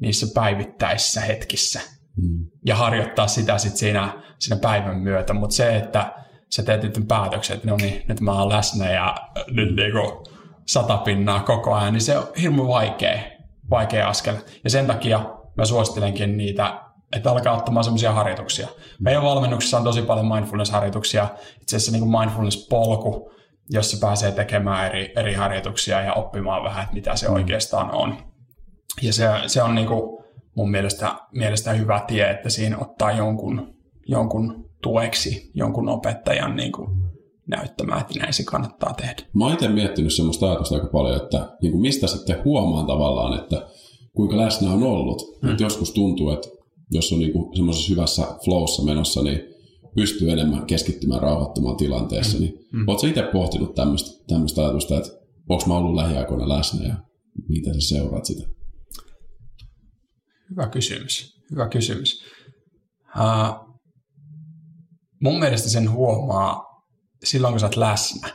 niissä 0.00 0.26
päivittäisissä 0.34 1.20
hetkissä. 1.20 1.80
Mm. 2.16 2.46
Ja 2.66 2.76
harjoittaa 2.76 3.26
sitä 3.26 3.58
sitten 3.58 3.78
siinä, 3.78 4.22
siinä 4.38 4.56
päivän 4.60 4.98
myötä. 4.98 5.32
Mutta 5.32 5.56
se, 5.56 5.76
että 5.76 6.23
sä 6.50 6.62
teet 6.62 6.82
nyt 6.82 7.08
päätöksen, 7.08 7.56
että 7.56 7.70
no 7.70 7.76
niin, 7.76 8.02
nyt 8.08 8.20
mä 8.20 8.32
oon 8.32 8.48
läsnä 8.48 8.90
ja 8.90 9.16
nyt 9.50 9.76
niinku 9.76 10.24
sata 10.66 10.96
pinnaa 10.96 11.40
koko 11.40 11.74
ajan, 11.74 11.92
niin 11.92 12.00
se 12.00 12.18
on 12.18 12.26
hirmu 12.40 12.68
vaikea, 12.68 13.22
vaikea 13.70 14.08
askel. 14.08 14.34
Ja 14.64 14.70
sen 14.70 14.86
takia 14.86 15.20
mä 15.56 15.64
suosittelenkin 15.64 16.36
niitä, 16.36 16.80
että 17.16 17.30
alkaa 17.30 17.56
ottamaan 17.56 17.84
semmoisia 17.84 18.12
harjoituksia. 18.12 18.68
Meidän 19.00 19.22
valmennuksessa 19.22 19.78
on 19.78 19.84
tosi 19.84 20.02
paljon 20.02 20.26
mindfulness-harjoituksia, 20.26 21.28
itse 21.60 21.76
asiassa 21.76 21.92
niin 21.92 22.08
mindfulness-polku, 22.08 23.30
jossa 23.70 24.06
pääsee 24.06 24.32
tekemään 24.32 24.86
eri, 24.86 25.12
eri 25.16 25.34
harjoituksia 25.34 26.00
ja 26.00 26.12
oppimaan 26.12 26.64
vähän, 26.64 26.82
että 26.82 26.94
mitä 26.94 27.16
se 27.16 27.28
mm. 27.28 27.34
oikeastaan 27.34 27.90
on. 27.94 28.16
Ja 29.02 29.12
se, 29.12 29.28
se 29.46 29.62
on 29.62 29.74
niin 29.74 29.86
kuin 29.86 30.24
mun 30.56 30.70
mielestä, 30.70 31.14
mielestä 31.32 31.72
hyvä 31.72 32.04
tie, 32.06 32.30
että 32.30 32.50
siinä 32.50 32.78
ottaa 32.78 33.12
jonkun, 33.12 33.74
jonkun 34.06 34.63
tueksi 34.84 35.50
jonkun 35.54 35.88
opettajan 35.88 36.56
niin 36.56 36.72
kuin 36.72 36.88
näyttämään, 37.46 38.00
että 38.00 38.18
näin 38.18 38.32
se 38.32 38.44
kannattaa 38.44 38.94
tehdä. 38.94 39.22
Mä 39.32 39.44
oon 39.44 39.52
itse 39.52 39.68
miettinyt 39.68 40.14
semmoista 40.14 40.46
ajatusta 40.46 40.74
aika 40.74 40.86
paljon, 40.86 41.22
että 41.22 41.56
niin 41.62 41.72
kuin 41.72 41.82
mistä 41.82 42.06
sitten 42.06 42.44
huomaan 42.44 42.86
tavallaan, 42.86 43.40
että 43.40 43.66
kuinka 44.16 44.36
läsnä 44.36 44.70
on 44.70 44.82
ollut. 44.82 45.40
Hmm. 45.42 45.50
Että 45.50 45.62
joskus 45.62 45.90
tuntuu, 45.90 46.30
että 46.30 46.48
jos 46.90 47.12
on 47.12 47.18
niin 47.18 47.32
kuin 47.32 47.56
semmoisessa 47.56 47.90
hyvässä 47.90 48.22
flowssa 48.44 48.84
menossa, 48.84 49.22
niin 49.22 49.40
pystyy 49.96 50.30
enemmän 50.30 50.66
keskittymään 50.66 51.22
rauhoittumaan 51.22 51.76
tilanteessa. 51.76 52.38
Hmm. 52.38 52.46
Niin 52.46 52.58
hmm. 52.72 52.88
Oletko 52.88 53.06
itse 53.06 53.22
pohtinut 53.32 53.74
tämmöistä, 53.74 54.24
tämmöistä 54.28 54.62
ajatusta, 54.62 54.98
että 54.98 55.10
onko 55.48 55.64
mä 55.66 55.76
ollut 55.76 55.94
lähiaikoina 55.94 56.48
läsnä 56.48 56.86
ja 56.86 56.94
miten 57.48 57.74
sä 57.74 57.88
seuraat 57.88 58.24
sitä? 58.24 58.42
Hyvä 60.50 60.68
kysymys. 60.68 61.40
Hyvä 61.50 61.68
kysymys. 61.68 62.24
Uh, 63.16 63.73
mun 65.24 65.38
mielestä 65.38 65.68
sen 65.68 65.90
huomaa 65.90 66.82
silloin, 67.24 67.52
kun 67.52 67.60
sä 67.60 67.66
oot 67.66 67.76
läsnä, 67.76 68.28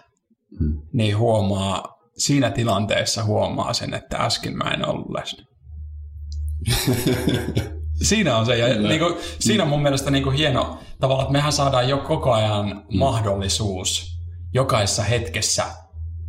hmm. 0.60 0.82
niin 0.94 1.18
huomaa, 1.18 1.84
siinä 2.18 2.52
tilanteessa 2.52 3.24
huomaa 3.24 3.74
sen, 3.74 3.94
että 3.94 4.18
äsken 4.18 4.58
mä 4.58 4.72
en 4.72 4.90
ollut 4.90 5.10
läsnä. 5.10 5.46
siinä 8.10 8.38
on 8.38 8.46
se. 8.46 8.58
Ja 8.58 8.82
niin 8.82 9.00
kuin, 9.00 9.16
siinä 9.40 9.64
on 9.64 9.70
mun 9.70 9.82
mielestä 9.82 10.12
niin 10.12 10.24
kuin 10.24 10.36
hieno 10.36 10.80
tavalla, 11.00 11.22
että 11.22 11.32
mehän 11.32 11.54
saadaan 11.54 11.90
jo 11.90 11.98
koko 11.98 12.34
ajan 12.34 12.70
hmm. 12.70 13.00
mahdollisuus 13.00 14.20
jokaisessa 14.54 15.04
hetkessä 15.04 15.66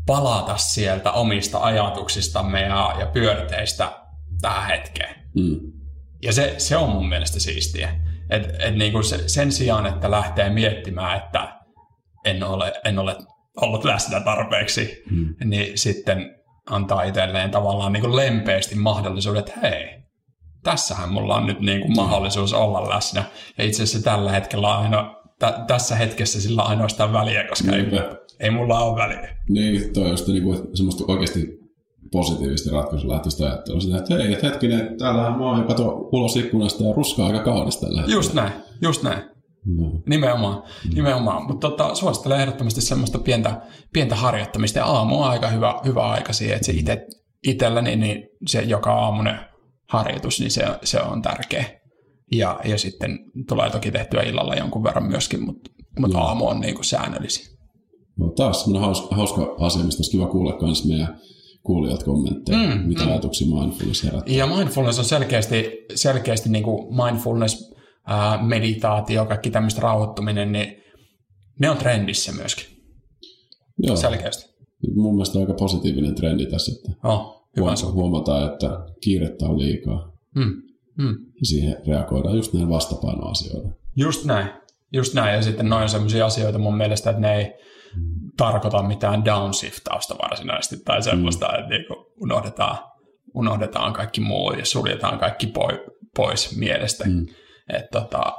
palata 0.06 0.56
sieltä 0.56 1.12
omista 1.12 1.58
ajatuksistamme 1.58 2.62
ja, 2.62 2.94
ja 2.98 3.06
pyörteistä 3.06 3.92
tähän 4.40 4.70
hetkeen. 4.70 5.14
Hmm. 5.40 5.72
Ja 6.22 6.32
se, 6.32 6.54
se 6.58 6.76
on 6.76 6.90
mun 6.90 7.08
mielestä 7.08 7.40
siistiä. 7.40 8.09
Et, 8.30 8.56
et 8.58 8.74
niinku 8.74 9.02
se, 9.02 9.28
sen 9.28 9.52
sijaan, 9.52 9.86
että 9.86 10.10
lähtee 10.10 10.50
miettimään, 10.50 11.16
että 11.16 11.60
en 12.24 12.42
ole, 12.42 12.72
en 12.84 12.98
ole 12.98 13.16
ollut 13.60 13.84
läsnä 13.84 14.20
tarpeeksi, 14.20 15.02
hmm. 15.10 15.34
niin 15.44 15.78
sitten 15.78 16.34
antaa 16.70 17.02
itselleen 17.02 17.50
tavallaan 17.50 17.92
niinku 17.92 18.16
lempeästi 18.16 18.74
mahdollisuudet, 18.74 19.48
että 19.48 19.60
hei, 19.60 20.00
tässähän 20.62 21.12
mulla 21.12 21.36
on 21.36 21.46
nyt 21.46 21.60
niinku 21.60 21.88
mahdollisuus 21.88 22.52
olla 22.52 22.88
läsnä. 22.88 23.24
Ja 23.58 23.64
itse 23.64 23.82
asiassa 23.82 24.10
tällä 24.10 24.32
hetkellä 24.32 24.78
aino, 24.78 25.22
t- 25.38 25.66
tässä 25.66 25.96
hetkessä 25.96 26.40
sillä 26.40 26.62
on 26.62 26.68
ainoastaan 26.68 27.12
väliä, 27.12 27.44
koska 27.48 27.76
ei, 27.76 27.84
ei 28.40 28.50
mulla 28.50 28.78
ole 28.78 28.96
väliä. 28.96 29.36
Niin, 29.48 29.92
toi 29.92 30.04
on 30.04 30.10
just 30.10 30.28
niinku 30.28 30.70
semmoista 30.74 31.04
oikeasti 31.08 31.59
positiivisesti 32.12 32.70
ratkaisulähtöistä 32.70 33.44
ajattelua. 33.44 33.80
Sitä, 33.80 33.98
että 33.98 34.14
hei, 34.14 34.32
et 34.32 34.42
hetkinen, 34.42 34.98
täällähän 34.98 35.38
mä 35.38 35.50
oon 35.50 35.64
kato 35.64 36.08
ulos 36.12 36.36
ikkunasta 36.36 36.84
ja 36.84 36.92
ruskaa 36.92 37.26
aika 37.26 37.44
kaunis 37.44 37.76
tällä 37.76 38.00
hetkellä. 38.00 38.18
Just 38.18 38.34
näin, 38.34 38.52
just 38.82 39.02
näin. 39.02 39.22
No. 39.66 40.02
Nimenomaan, 40.06 40.62
mm. 40.84 40.94
nimenomaan. 40.94 41.46
Mutta 41.46 41.70
tota, 41.70 41.94
suosittelen 41.94 42.40
ehdottomasti 42.40 42.80
semmoista 42.80 43.18
pientä, 43.18 43.62
pientä 43.92 44.16
harjoittamista. 44.16 44.78
Ja 44.78 44.86
aamu 44.86 45.22
on 45.22 45.28
aika 45.28 45.48
hyvä, 45.48 45.80
hyvä 45.84 46.00
aika 46.00 46.32
siihen, 46.32 46.56
että 46.56 46.66
se 46.66 46.72
ite, 46.72 47.06
itselläni 47.46 47.96
niin 47.96 48.28
se 48.46 48.62
joka 48.62 48.92
aamunen 48.92 49.40
harjoitus, 49.88 50.40
niin 50.40 50.50
se, 50.50 50.62
se 50.84 51.00
on 51.00 51.22
tärkeä. 51.22 51.80
Ja, 52.32 52.60
ja 52.64 52.78
sitten 52.78 53.18
tulee 53.48 53.70
toki 53.70 53.90
tehtyä 53.90 54.22
illalla 54.22 54.54
jonkun 54.54 54.84
verran 54.84 55.04
myöskin, 55.04 55.44
mutta, 55.44 55.70
mutta 55.98 56.18
aamu 56.18 56.46
on 56.46 56.60
niin 56.60 56.74
kuin 56.74 56.84
säännöllisin. 56.84 57.56
No, 58.18 58.28
taas 58.28 58.60
semmoinen 58.60 58.84
hauska, 58.84 59.16
hauska 59.16 59.56
asia, 59.58 59.84
mistä 59.84 60.00
olisi 60.00 60.10
kiva 60.10 60.26
kuulla 60.26 60.58
myös 60.62 60.88
meidän 60.88 61.20
kuulijat 61.62 62.02
kommentteja, 62.02 62.58
mm, 62.58 62.88
mitä 62.88 63.02
mm. 63.02 63.08
ajatuksia 63.08 63.46
mindfulness 63.46 64.04
herättää. 64.04 64.34
Ja 64.34 64.46
mindfulness 64.46 64.98
on 64.98 65.04
selkeästi, 65.04 65.86
selkeästi 65.94 66.48
niin 66.48 66.64
kuin 66.64 66.94
mindfulness, 66.94 67.74
ää, 68.06 68.42
meditaatio, 68.42 69.26
kaikki 69.26 69.50
tämmöistä 69.50 69.80
rauhoittuminen, 69.80 70.52
niin 70.52 70.76
ne 71.60 71.70
on 71.70 71.76
trendissä 71.76 72.32
myöskin. 72.32 72.66
Joo. 73.78 73.96
Selkeästi. 73.96 74.50
Mun 74.94 75.14
mielestä 75.14 75.38
aika 75.38 75.54
positiivinen 75.54 76.14
trendi 76.14 76.46
tässä, 76.46 76.72
että 76.72 77.08
oh, 77.08 77.46
hyvä 77.56 77.74
huomataan, 77.92 78.52
että 78.52 78.68
kiirettä 79.00 79.46
on 79.46 79.58
liikaa. 79.58 80.12
Mm. 80.34 80.62
Mm. 80.98 81.16
Ja 81.34 81.46
siihen 81.46 81.76
reagoidaan 81.86 82.36
just 82.36 82.52
näin 82.52 82.68
vastapainoasioita. 82.68 83.68
Just 83.96 84.24
näin. 84.24 84.48
Just 84.92 85.14
näin. 85.14 85.34
Ja 85.34 85.42
sitten 85.42 85.68
noin 85.68 85.82
on 85.82 85.88
sellaisia 85.88 86.26
asioita 86.26 86.58
mun 86.58 86.76
mielestä, 86.76 87.10
että 87.10 87.20
ne 87.20 87.36
ei 87.36 87.52
tarkoita 88.36 88.82
mitään 88.82 89.24
downshiftausta 89.24 90.14
varsinaisesti 90.22 90.84
tai 90.84 91.02
semmoista, 91.02 91.48
mm. 91.48 91.54
että 91.54 91.70
niinku 91.70 91.94
unohdetaan, 92.22 92.78
unohdetaan 93.34 93.92
kaikki 93.92 94.20
muu 94.20 94.52
ja 94.52 94.64
suljetaan 94.64 95.18
kaikki 95.18 95.52
pois 96.16 96.56
mielestä. 96.56 97.04
Mm. 97.04 97.26
Että 97.72 98.00
tota, 98.00 98.32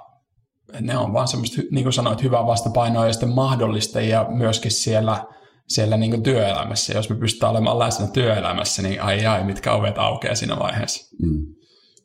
ne 0.81 0.97
on 0.97 1.13
vaan 1.13 1.27
semmoista, 1.27 1.61
niin 1.71 1.83
kuin 1.83 1.93
sanoit, 1.93 2.23
hyvää 2.23 2.45
vastapainoa 2.45 3.05
ja 3.05 3.13
sitten 3.13 3.29
mahdollistajia 3.29 4.25
myöskin 4.29 4.71
siellä, 4.71 5.25
siellä 5.67 5.97
niin 5.97 6.11
kuin 6.11 6.23
työelämässä. 6.23 6.93
Jos 6.93 7.09
me 7.09 7.15
pystytään 7.15 7.51
olemaan 7.51 7.79
läsnä 7.79 8.07
työelämässä, 8.07 8.81
niin 8.81 9.01
ai 9.01 9.25
ai, 9.25 9.43
mitkä 9.43 9.73
ovet 9.73 9.97
aukeaa 9.97 10.35
siinä 10.35 10.59
vaiheessa. 10.59 11.15
Mm. 11.21 11.45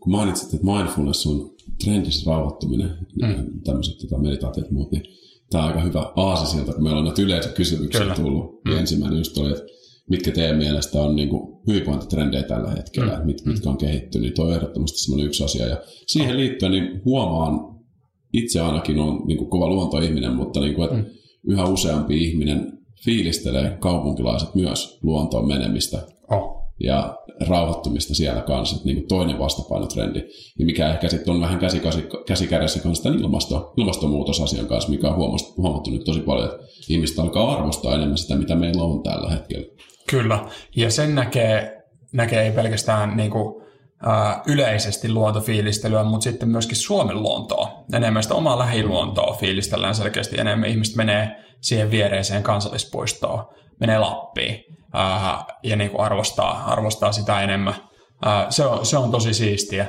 Kun 0.00 0.12
mainitsit, 0.12 0.54
että 0.54 0.66
mindfulness 0.66 1.26
on 1.26 1.50
trendissä 1.84 2.30
rauhoittuminen, 2.30 2.98
mm. 3.22 3.62
tämmöiset 3.64 3.98
tota, 3.98 4.22
meditaatiot 4.22 4.66
ja 4.66 4.72
muut, 4.72 4.90
niin 4.90 5.02
tämä 5.50 5.64
on 5.64 5.70
aika 5.70 5.80
hyvä 5.80 6.12
aasi 6.16 6.50
sieltä, 6.52 6.72
kun 6.72 6.82
meillä 6.82 6.98
on 6.98 7.04
näitä 7.04 7.22
yleensä 7.22 7.48
kysymyksiä 7.48 8.00
Kyllä. 8.00 8.14
tullut. 8.14 8.64
Mm. 8.64 8.78
ensimmäinen 8.78 9.18
just 9.18 9.38
oli, 9.38 9.50
että 9.50 9.62
mitkä 10.10 10.30
teidän 10.30 10.56
mielestä 10.56 11.02
on 11.02 11.16
niin 11.16 11.28
kuin 11.28 11.58
hyvinvointitrendejä 11.66 12.42
tällä 12.42 12.70
hetkellä, 12.70 13.18
mm. 13.18 13.26
mit, 13.26 13.44
mitkä 13.44 13.70
on 13.70 13.78
kehittynyt, 13.78 14.22
niin 14.22 14.34
tuo 14.34 14.44
on 14.44 14.52
ehdottomasti 14.52 14.98
semmoinen 14.98 15.26
yksi 15.26 15.44
asia. 15.44 15.66
Ja 15.66 15.76
siihen 16.06 16.36
liittyen 16.36 16.72
niin 16.72 17.02
huomaan, 17.04 17.76
itse 18.32 18.60
ainakin 18.60 18.98
on 18.98 19.22
niin 19.26 19.38
kuin 19.38 19.50
kova 19.50 19.68
luontoihminen, 19.68 20.32
mutta 20.32 20.60
niin 20.60 20.74
kuin, 20.74 20.84
että 20.84 20.96
mm. 20.96 21.06
yhä 21.48 21.64
useampi 21.64 22.24
ihminen 22.24 22.78
fiilistelee 23.04 23.76
kaupunkilaiset 23.80 24.54
myös 24.54 24.98
luontoon 25.02 25.48
menemistä. 25.48 26.02
Oh 26.30 26.56
ja 26.80 27.18
rauhoittumista 27.48 28.14
siellä 28.14 28.40
kanssa, 28.40 28.76
että 28.76 28.86
niin 28.86 28.96
kuin 28.96 29.08
toinen 29.08 29.38
vastapainotrendi, 29.38 30.22
ja 30.58 30.66
mikä 30.66 30.88
ehkä 30.88 31.08
sitten 31.08 31.34
on 31.34 31.40
vähän 31.40 31.58
käsi, 31.58 31.80
käsi, 32.26 32.46
kanssa 32.48 33.08
ilmasto, 33.08 33.72
ilmastonmuutosasian 33.76 34.66
kanssa, 34.66 34.90
mikä 34.90 35.08
on 35.08 35.16
huomattu, 35.16 35.54
huomattu 35.56 35.90
nyt 35.90 36.04
tosi 36.04 36.20
paljon, 36.20 36.50
että 36.50 36.66
ihmiset 36.88 37.18
alkaa 37.18 37.52
arvostaa 37.52 37.94
enemmän 37.94 38.18
sitä, 38.18 38.36
mitä 38.36 38.54
meillä 38.54 38.82
on 38.82 39.02
tällä 39.02 39.30
hetkellä. 39.30 39.66
Kyllä, 40.10 40.44
ja 40.76 40.90
sen 40.90 41.14
näkee, 41.14 41.82
näkee 42.12 42.42
ei 42.42 42.52
pelkästään 42.52 43.16
niin 43.16 43.30
kuin, 43.30 43.62
ää, 44.02 44.42
yleisesti 44.46 45.12
luontofiilistelyä, 45.12 46.04
mutta 46.04 46.24
sitten 46.24 46.48
myöskin 46.48 46.76
Suomen 46.76 47.22
luontoa. 47.22 47.84
Enemmän 47.92 48.22
sitä 48.22 48.34
omaa 48.34 48.58
lähiluontoa 48.58 49.36
fiilistellään 49.40 49.94
selkeästi 49.94 50.40
enemmän. 50.40 50.68
Ihmiset 50.68 50.96
menee 50.96 51.44
siihen 51.60 51.90
viereiseen 51.90 52.42
kansallispuistoon, 52.42 53.44
menee 53.80 53.98
Lappiin 53.98 54.64
ja 55.62 55.76
niin 55.76 55.90
kuin 55.90 56.00
arvostaa, 56.00 56.64
arvostaa 56.64 57.12
sitä 57.12 57.40
enemmän. 57.40 57.74
Se, 58.50 58.64
on, 58.64 58.86
se 58.86 58.98
on 58.98 59.10
tosi 59.10 59.34
siistiä. 59.34 59.86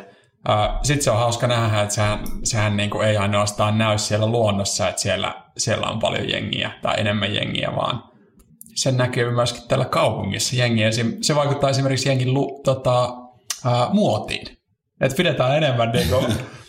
Sitten 0.83 1.03
se 1.03 1.11
on 1.11 1.17
hauska 1.17 1.47
nähdä, 1.47 1.81
että 1.81 1.95
sehän, 1.95 2.19
sehän 2.43 2.77
niin 2.77 2.89
kuin 2.89 3.07
ei 3.07 3.17
ainoastaan 3.17 3.77
näy 3.77 3.97
siellä 3.97 4.27
luonnossa, 4.27 4.89
että 4.89 5.01
siellä, 5.01 5.43
siellä 5.57 5.87
on 5.87 5.99
paljon 5.99 6.29
jengiä 6.29 6.71
tai 6.81 6.95
enemmän 6.97 7.35
jengiä, 7.35 7.71
vaan 7.75 8.03
sen 8.75 8.97
näkyy 8.97 9.31
myöskin 9.31 9.67
täällä 9.67 9.85
kaupungissa 9.85 10.55
jengiä. 10.55 10.91
Se, 10.91 11.05
se 11.21 11.35
vaikuttaa 11.35 11.69
esimerkiksi 11.69 12.09
jengin 12.09 12.33
lu, 12.33 12.61
tota, 12.63 13.13
ää, 13.65 13.89
muotiin. 13.93 14.57
Että 15.01 15.17
pidetään 15.17 15.57
enemmän 15.57 15.91
niin 15.91 16.09
kuin 16.09 16.25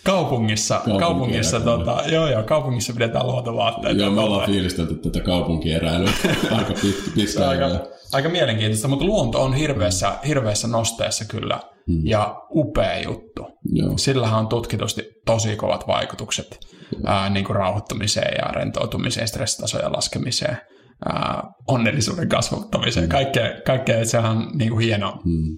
kaupungissa, 0.09 0.81
kaupungissa 0.99 1.61
tota, 1.61 2.03
joo, 2.07 2.29
joo, 2.29 2.42
kaupungissa 2.42 2.92
pidetään 2.92 3.27
luontovaatteita. 3.27 4.03
Joo, 4.03 4.11
me 4.11 4.21
ollaan 4.21 4.47
fiilistelty 4.47 4.94
tätä 4.94 5.21
kaupunkieräilyä 5.21 6.11
aika 6.59 6.73
pitkä, 6.83 7.11
pitkä 7.14 7.49
aika, 7.49 7.66
aika 8.12 8.29
mielenkiintoista, 8.29 8.88
mutta 8.88 9.05
luonto 9.05 9.42
on 9.42 9.55
hirveässä, 9.55 10.18
hirveässä 10.27 10.68
nosteessa 10.68 11.25
kyllä 11.25 11.61
hmm. 11.87 12.01
ja 12.05 12.42
upea 12.55 13.01
juttu. 13.01 13.47
Joo. 13.73 13.99
Sillähän 13.99 14.38
on 14.38 14.49
tutkitusti 14.49 15.03
tosi 15.27 15.57
kovat 15.57 15.87
vaikutukset 15.87 16.59
ää, 17.07 17.31
niin 17.31 17.44
kuin 17.44 17.57
rauhoittumiseen 17.57 18.35
ja 18.42 18.53
rentoutumiseen, 18.53 19.29
stressitasojen 19.29 19.92
laskemiseen, 19.92 20.59
ää, 21.07 21.42
onnellisuuden 21.68 22.29
kasvattamiseen. 22.29 23.05
Hmm. 23.05 23.11
Kaikkea, 23.11 23.51
kaikkea 23.66 24.05
sehän 24.05 24.31
on 24.31 24.51
niin 24.55 24.71
kuin 24.71 24.85
hieno, 24.85 25.21
hmm. 25.25 25.57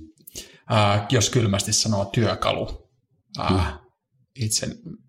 ää, 0.68 1.06
jos 1.10 1.30
kylmästi 1.30 1.72
sanoo, 1.72 2.04
työkalu. 2.04 2.68
Ää, 3.38 3.48
hmm 3.48 3.79
itse 4.40 4.66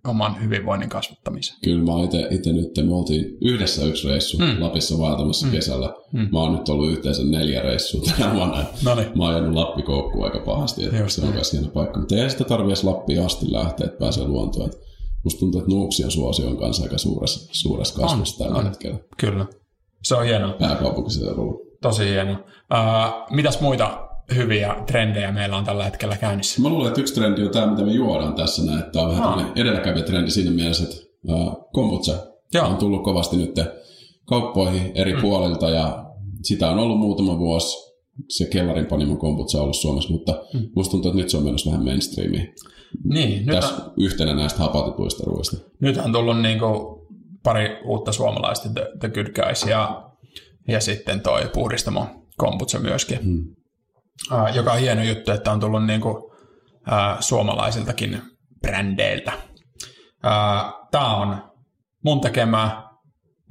oman 0.08 0.44
hyvinvoinnin 0.44 0.90
kasvattamiseen. 0.90 1.60
Kyllä 1.64 1.84
mä 1.84 1.92
itse 2.30 2.54
nyt, 2.54 2.68
me 2.88 2.96
oltiin 2.96 3.38
yhdessä 3.42 3.86
yksi 3.86 4.08
reissu 4.08 4.38
mm. 4.38 4.56
Lapissa 4.60 4.98
vaatamassa 5.00 5.46
mm. 5.46 5.52
kesällä. 5.52 5.94
Mm. 6.14 6.30
Mä 6.32 6.40
oon 6.40 6.54
nyt 6.54 6.70
ollut 6.70 6.92
yhteensä 6.92 7.24
neljä 7.24 7.62
reissua 7.62 8.02
tänä 8.18 8.34
vuonna. 8.36 8.64
Noniin. 8.86 9.08
Mä 9.16 9.24
oon 9.24 9.34
jäänyt 9.34 9.54
Lappikoukkuun 9.54 10.26
aika 10.26 10.40
pahasti, 10.40 10.84
että 10.86 10.98
Just 10.98 11.16
se 11.16 11.26
on 11.26 11.34
myös 11.34 11.54
hieno 11.54 11.68
paikka. 11.68 12.00
Mutta 12.00 12.16
ei 12.16 12.30
sitä 12.30 12.44
tarvitse 12.44 12.88
Lappiin 12.88 13.26
asti 13.26 13.52
lähteä, 13.52 13.86
että 13.86 14.00
pääsee 14.00 14.28
luontoon. 14.28 14.66
Että 14.66 14.78
musta 15.24 15.40
tuntuu, 15.40 15.62
että 15.62 15.72
nuuksien 15.72 16.12
suosio 16.12 16.48
on 16.48 16.58
kanssa 16.58 16.84
aika 16.84 16.98
suuressa, 16.98 17.50
suuressa 17.52 18.02
kasvussa 18.02 18.44
tällä 18.44 18.64
hetkellä. 18.64 18.98
Kyllä. 19.18 19.46
Se 20.04 20.16
on 20.16 20.26
hienoa. 20.26 20.54
Pääkaupunkiseudulla. 20.54 21.54
Tosi 21.82 22.06
hienoa. 22.06 22.38
Uh, 22.38 23.36
mitäs 23.36 23.62
muita 23.62 24.11
hyviä 24.36 24.76
trendejä 24.88 25.32
meillä 25.32 25.58
on 25.58 25.64
tällä 25.64 25.84
hetkellä 25.84 26.18
käynnissä? 26.18 26.62
Mä 26.62 26.70
luulen, 26.70 26.88
että 26.88 27.02
yksi 27.02 27.14
trendi 27.14 27.44
on 27.44 27.52
tämä, 27.52 27.68
mitä 27.68 27.84
me 27.84 27.92
juodaan 27.92 28.34
tässä 28.34 28.66
näin, 28.66 28.80
että 28.80 28.92
tämä 28.92 29.06
on 29.06 29.18
vähän 29.18 29.52
edelläkävijä 29.56 30.06
trendi 30.06 30.32
siinä 30.32 30.52
mielessä, 30.52 30.84
että 30.84 30.98
kombucha 31.74 32.14
Joo. 32.54 32.68
on 32.68 32.78
tullut 32.78 33.04
kovasti 33.04 33.38
nyt 33.38 33.60
kauppoihin 34.26 34.92
eri 34.96 35.14
mm. 35.14 35.22
puolilta 35.22 35.70
ja 35.70 36.06
sitä 36.44 36.70
on 36.70 36.80
ollut 36.80 37.00
muutama 37.00 37.40
vuosi. 37.40 37.92
Se 38.30 38.46
kellarin 38.46 38.86
panimon 38.86 39.18
kombucha 39.18 39.58
on 39.58 39.64
ollut 39.64 39.76
Suomessa, 39.76 40.12
mutta 40.12 40.44
mm. 40.54 40.70
musta 40.76 40.92
tuntuu, 40.92 41.12
että 41.12 41.22
nyt 41.22 41.30
se 41.30 41.38
on 41.38 41.44
menossa 41.44 41.72
vähän 41.72 41.86
mainstreamiin. 41.86 42.56
Niin, 43.04 43.46
Tässä 43.46 43.76
on, 43.76 43.94
yhtenä 43.98 44.36
näistä 44.36 44.60
hapatetuista 44.60 45.24
ruoista. 45.26 45.58
Nyt 45.80 45.98
on 45.98 46.12
tullut 46.12 46.42
niin 46.42 46.60
kuin 46.60 47.02
pari 47.44 47.78
uutta 47.86 48.12
suomalaista 48.12 48.70
The, 48.70 48.92
The 49.00 49.10
Good 49.10 49.28
Guys 49.28 49.64
ja, 49.64 50.12
ja 50.68 50.80
sitten 50.80 51.22
toi 51.22 51.50
puhdistamo 51.54 52.06
kombucha 52.38 52.80
myöskin. 52.80 53.20
Mm 53.24 53.56
joka 54.54 54.74
on 54.74 54.80
hieno 54.80 55.04
juttu, 55.04 55.32
että 55.32 55.52
on 55.52 55.60
tullut 55.60 55.86
niin 55.86 56.02
kuin, 56.02 56.16
äh, 56.92 57.18
suomalaisiltakin 57.20 58.22
brändeiltä. 58.62 59.32
Äh, 60.26 60.74
Tämä 60.92 61.16
on 61.16 61.52
mun 62.04 62.22
tekemää, 62.22 62.84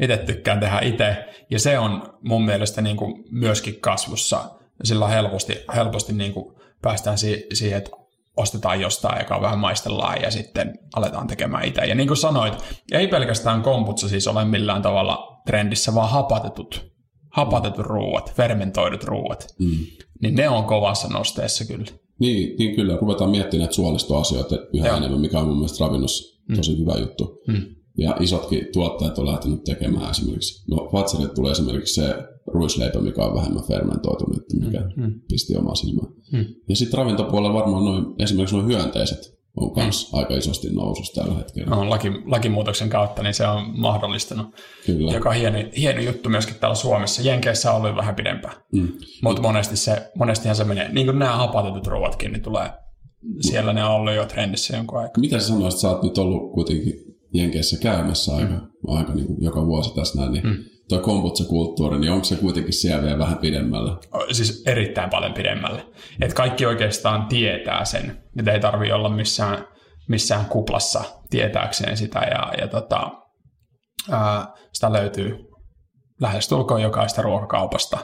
itse 0.01 0.17
tykkään 0.17 0.61
tehdä 0.61 0.81
itse, 0.81 1.25
ja 1.51 1.59
se 1.59 1.79
on 1.79 2.19
mun 2.25 2.45
mielestä 2.45 2.83
niin 2.83 2.97
kuin 2.97 3.25
myöskin 3.31 3.81
kasvussa. 3.81 4.45
Sillä 4.85 5.09
helposti, 5.09 5.65
helposti 5.75 6.13
niin 6.13 6.33
kuin 6.33 6.57
päästään 6.83 7.19
si- 7.19 7.47
siihen, 7.53 7.79
että 7.79 7.91
ostetaan 8.37 8.81
jostain, 8.81 9.19
joka 9.19 9.41
vähän 9.41 9.59
maistellaan 9.59 10.23
ja 10.23 10.31
sitten 10.31 10.79
aletaan 10.97 11.27
tekemään 11.27 11.65
itse. 11.65 11.85
Ja 11.85 11.95
niin 11.95 12.09
kuin 12.09 12.17
sanoit, 12.17 12.55
ei 12.93 13.09
pelkästään 13.09 13.63
komputsa 13.63 14.09
siis 14.09 14.29
ole 14.29 14.45
millään 14.45 14.83
tavalla 14.83 15.41
trendissä, 15.47 15.95
vaan 15.95 16.11
hapatetut, 16.11 16.90
hapatetut 17.31 17.87
ruuat, 17.87 18.33
fermentoidut 18.35 19.05
ruuat. 19.05 19.47
Mm 19.59 19.77
niin 20.23 20.35
ne 20.35 20.49
on 20.49 20.65
kovassa 20.65 21.09
nosteessa 21.09 21.65
kyllä. 21.65 21.93
Niin, 22.19 22.59
niin 22.59 22.77
kyllä, 22.77 22.97
ruvetaan 22.97 23.31
miettimään 23.31 23.61
näitä 23.61 23.75
suolistoasioita 23.75 24.57
yhä 24.75 24.89
Joo. 24.89 24.97
enemmän, 24.97 25.21
mikä 25.21 25.39
on 25.39 25.47
mun 25.47 25.57
mielestä 25.57 25.85
ravinnossa 25.85 26.41
mm. 26.49 26.57
tosi 26.57 26.79
hyvä 26.79 26.95
juttu. 27.01 27.43
Mm. 27.49 27.63
Ja 27.99 28.17
isotkin 28.21 28.67
tuottajat 28.73 29.19
on 29.19 29.27
lähtenyt 29.27 29.65
tekemään 29.65 30.11
esimerkiksi, 30.11 30.65
no 30.71 30.89
Fatserille 30.93 31.35
tulee 31.35 31.53
esimerkiksi 31.53 31.95
se 31.95 32.15
ruisleipä, 32.47 33.01
mikä 33.01 33.25
on 33.25 33.35
vähemmän 33.35 33.65
fermentoitunut, 33.65 34.43
mikä 34.61 34.81
mm. 34.81 35.03
mm. 35.03 35.21
pisti 35.29 35.57
omaa 35.57 35.75
silmään. 35.75 36.13
Mm. 36.33 36.45
Ja 36.69 36.77
sitten 36.77 36.99
ravintopuolella 36.99 37.55
varmaan 37.55 37.85
noin, 37.85 38.05
esimerkiksi 38.19 38.57
noin 38.57 38.69
hyönteiset 38.69 39.40
on 39.57 39.73
myös 39.77 40.11
aika 40.13 40.35
isosti 40.35 40.69
nousussa 40.71 41.23
tällä 41.23 41.39
hetkellä. 41.39 41.71
No, 41.71 41.91
laki, 41.91 42.13
lakimuutoksen 42.25 42.89
kautta 42.89 43.23
niin 43.23 43.35
se 43.35 43.47
on 43.47 43.81
mahdollistanut, 43.81 44.47
Kyllä. 44.87 45.13
joka 45.13 45.29
on 45.29 45.35
hieno, 45.35 45.59
hieno 45.77 46.01
juttu 46.01 46.29
myöskin 46.29 46.55
täällä 46.55 46.75
Suomessa. 46.75 47.23
Jenkeissä 47.23 47.73
on 47.73 47.77
ollut 47.77 47.97
vähän 47.97 48.15
pidempään, 48.15 48.55
mm. 48.73 48.89
mutta 49.23 49.43
monesti 49.43 49.77
se, 49.77 50.11
monestihan 50.15 50.57
se 50.57 50.65
menee, 50.65 50.93
niin 50.93 51.07
kuin 51.07 51.19
nämä 51.19 51.37
hapatetut 51.37 51.87
ruoatkin, 51.87 52.33
niin 52.33 52.43
tulee, 52.43 52.71
siellä 53.41 53.73
ne 53.73 53.85
on 53.85 53.91
ollut 53.91 54.15
jo 54.15 54.27
trendissä 54.27 54.77
jonkun 54.77 54.99
aikaa. 54.99 55.21
Mitä 55.21 55.39
sä 55.39 55.47
sanoisit, 55.47 55.81
sä 55.81 55.89
oot 55.89 56.03
nyt 56.03 56.19
ollut 56.19 56.53
kuitenkin 56.53 56.95
Jenkeissä 57.35 57.79
käymässä 57.79 58.37
aika, 58.37 58.55
mm. 58.55 58.69
aika 58.87 59.15
niin 59.15 59.27
kuin 59.27 59.39
joka 59.41 59.67
vuosi 59.67 59.95
tässä 59.95 60.19
näin, 60.19 60.33
niin 60.33 60.47
mm 60.47 60.57
tuo 60.91 61.01
kombucha-kulttuuri, 61.01 61.99
niin 61.99 62.13
onko 62.13 62.25
se 62.25 62.37
kuitenkin 62.37 62.73
siellä 62.73 63.03
vielä 63.03 63.19
vähän 63.19 63.39
pidemmällä? 63.39 63.97
Siis 64.33 64.63
erittäin 64.67 65.11
paljon 65.11 65.35
pidemmälle. 65.35 65.87
Että 66.21 66.35
kaikki 66.35 66.67
oikeastaan 66.67 67.27
tietää 67.27 67.85
sen, 67.85 68.23
että 68.39 68.53
ei 68.53 68.61
tarvi 68.61 68.93
olla 68.93 69.09
missään, 69.09 69.65
missään 70.09 70.45
kuplassa 70.45 71.05
tietääkseen 71.31 71.97
sitä 71.97 72.19
ja, 72.19 72.53
ja 72.61 72.69
tota, 72.69 73.11
ää, 74.11 74.47
sitä 74.73 74.93
löytyy 74.93 75.39
lähestulkoon 76.21 76.83
jokaista 76.83 77.23
ruokakaupasta. 77.23 77.99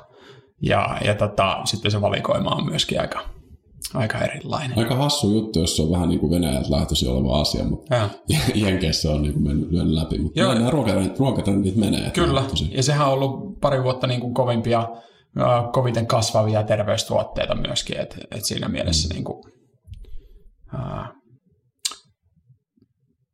Ja, 0.62 0.98
ja 1.04 1.14
tota, 1.14 1.60
sitten 1.64 1.90
se 1.90 2.00
valikoima 2.00 2.50
on 2.50 2.66
myöskin 2.66 3.00
aika, 3.00 3.28
aika 3.94 4.18
erilainen. 4.18 4.78
Aika 4.78 4.94
hassu 4.94 5.32
juttu, 5.32 5.60
jos 5.60 5.76
se 5.76 5.82
on 5.82 5.90
vähän 5.90 6.08
niin 6.08 6.20
kuin 6.20 6.30
Venäjältä 6.30 6.70
lähtöisin 6.70 7.10
oleva 7.10 7.40
asia, 7.40 7.64
mutta. 7.64 8.10
Jenkeissä 8.54 9.12
on 9.12 9.22
niin 9.22 9.32
kuin 9.32 9.42
mennyt, 9.42 9.70
mennyt 9.70 9.94
läpi. 9.94 10.18
Mutta 10.18 10.40
Joo. 10.40 10.54
nämä 10.54 10.70
ruokatrendit 11.18 11.76
menee. 11.76 12.10
Kyllä, 12.10 12.44
ja 12.70 12.82
sehän 12.82 13.06
on 13.06 13.12
ollut 13.12 13.60
pari 13.60 13.82
vuotta 13.82 14.06
niin 14.06 14.20
kuin 14.20 14.34
kovimpia, 14.34 14.88
koviten 15.72 16.06
kasvavia 16.06 16.62
terveystuotteita 16.62 17.54
myöskin, 17.54 18.00
että 18.00 18.16
et 18.30 18.44
siinä 18.44 18.68
mielessä 18.68 19.08
mm. 19.08 19.14
niin 19.14 19.24
kuin, 19.24 19.42
äh, 20.74 21.10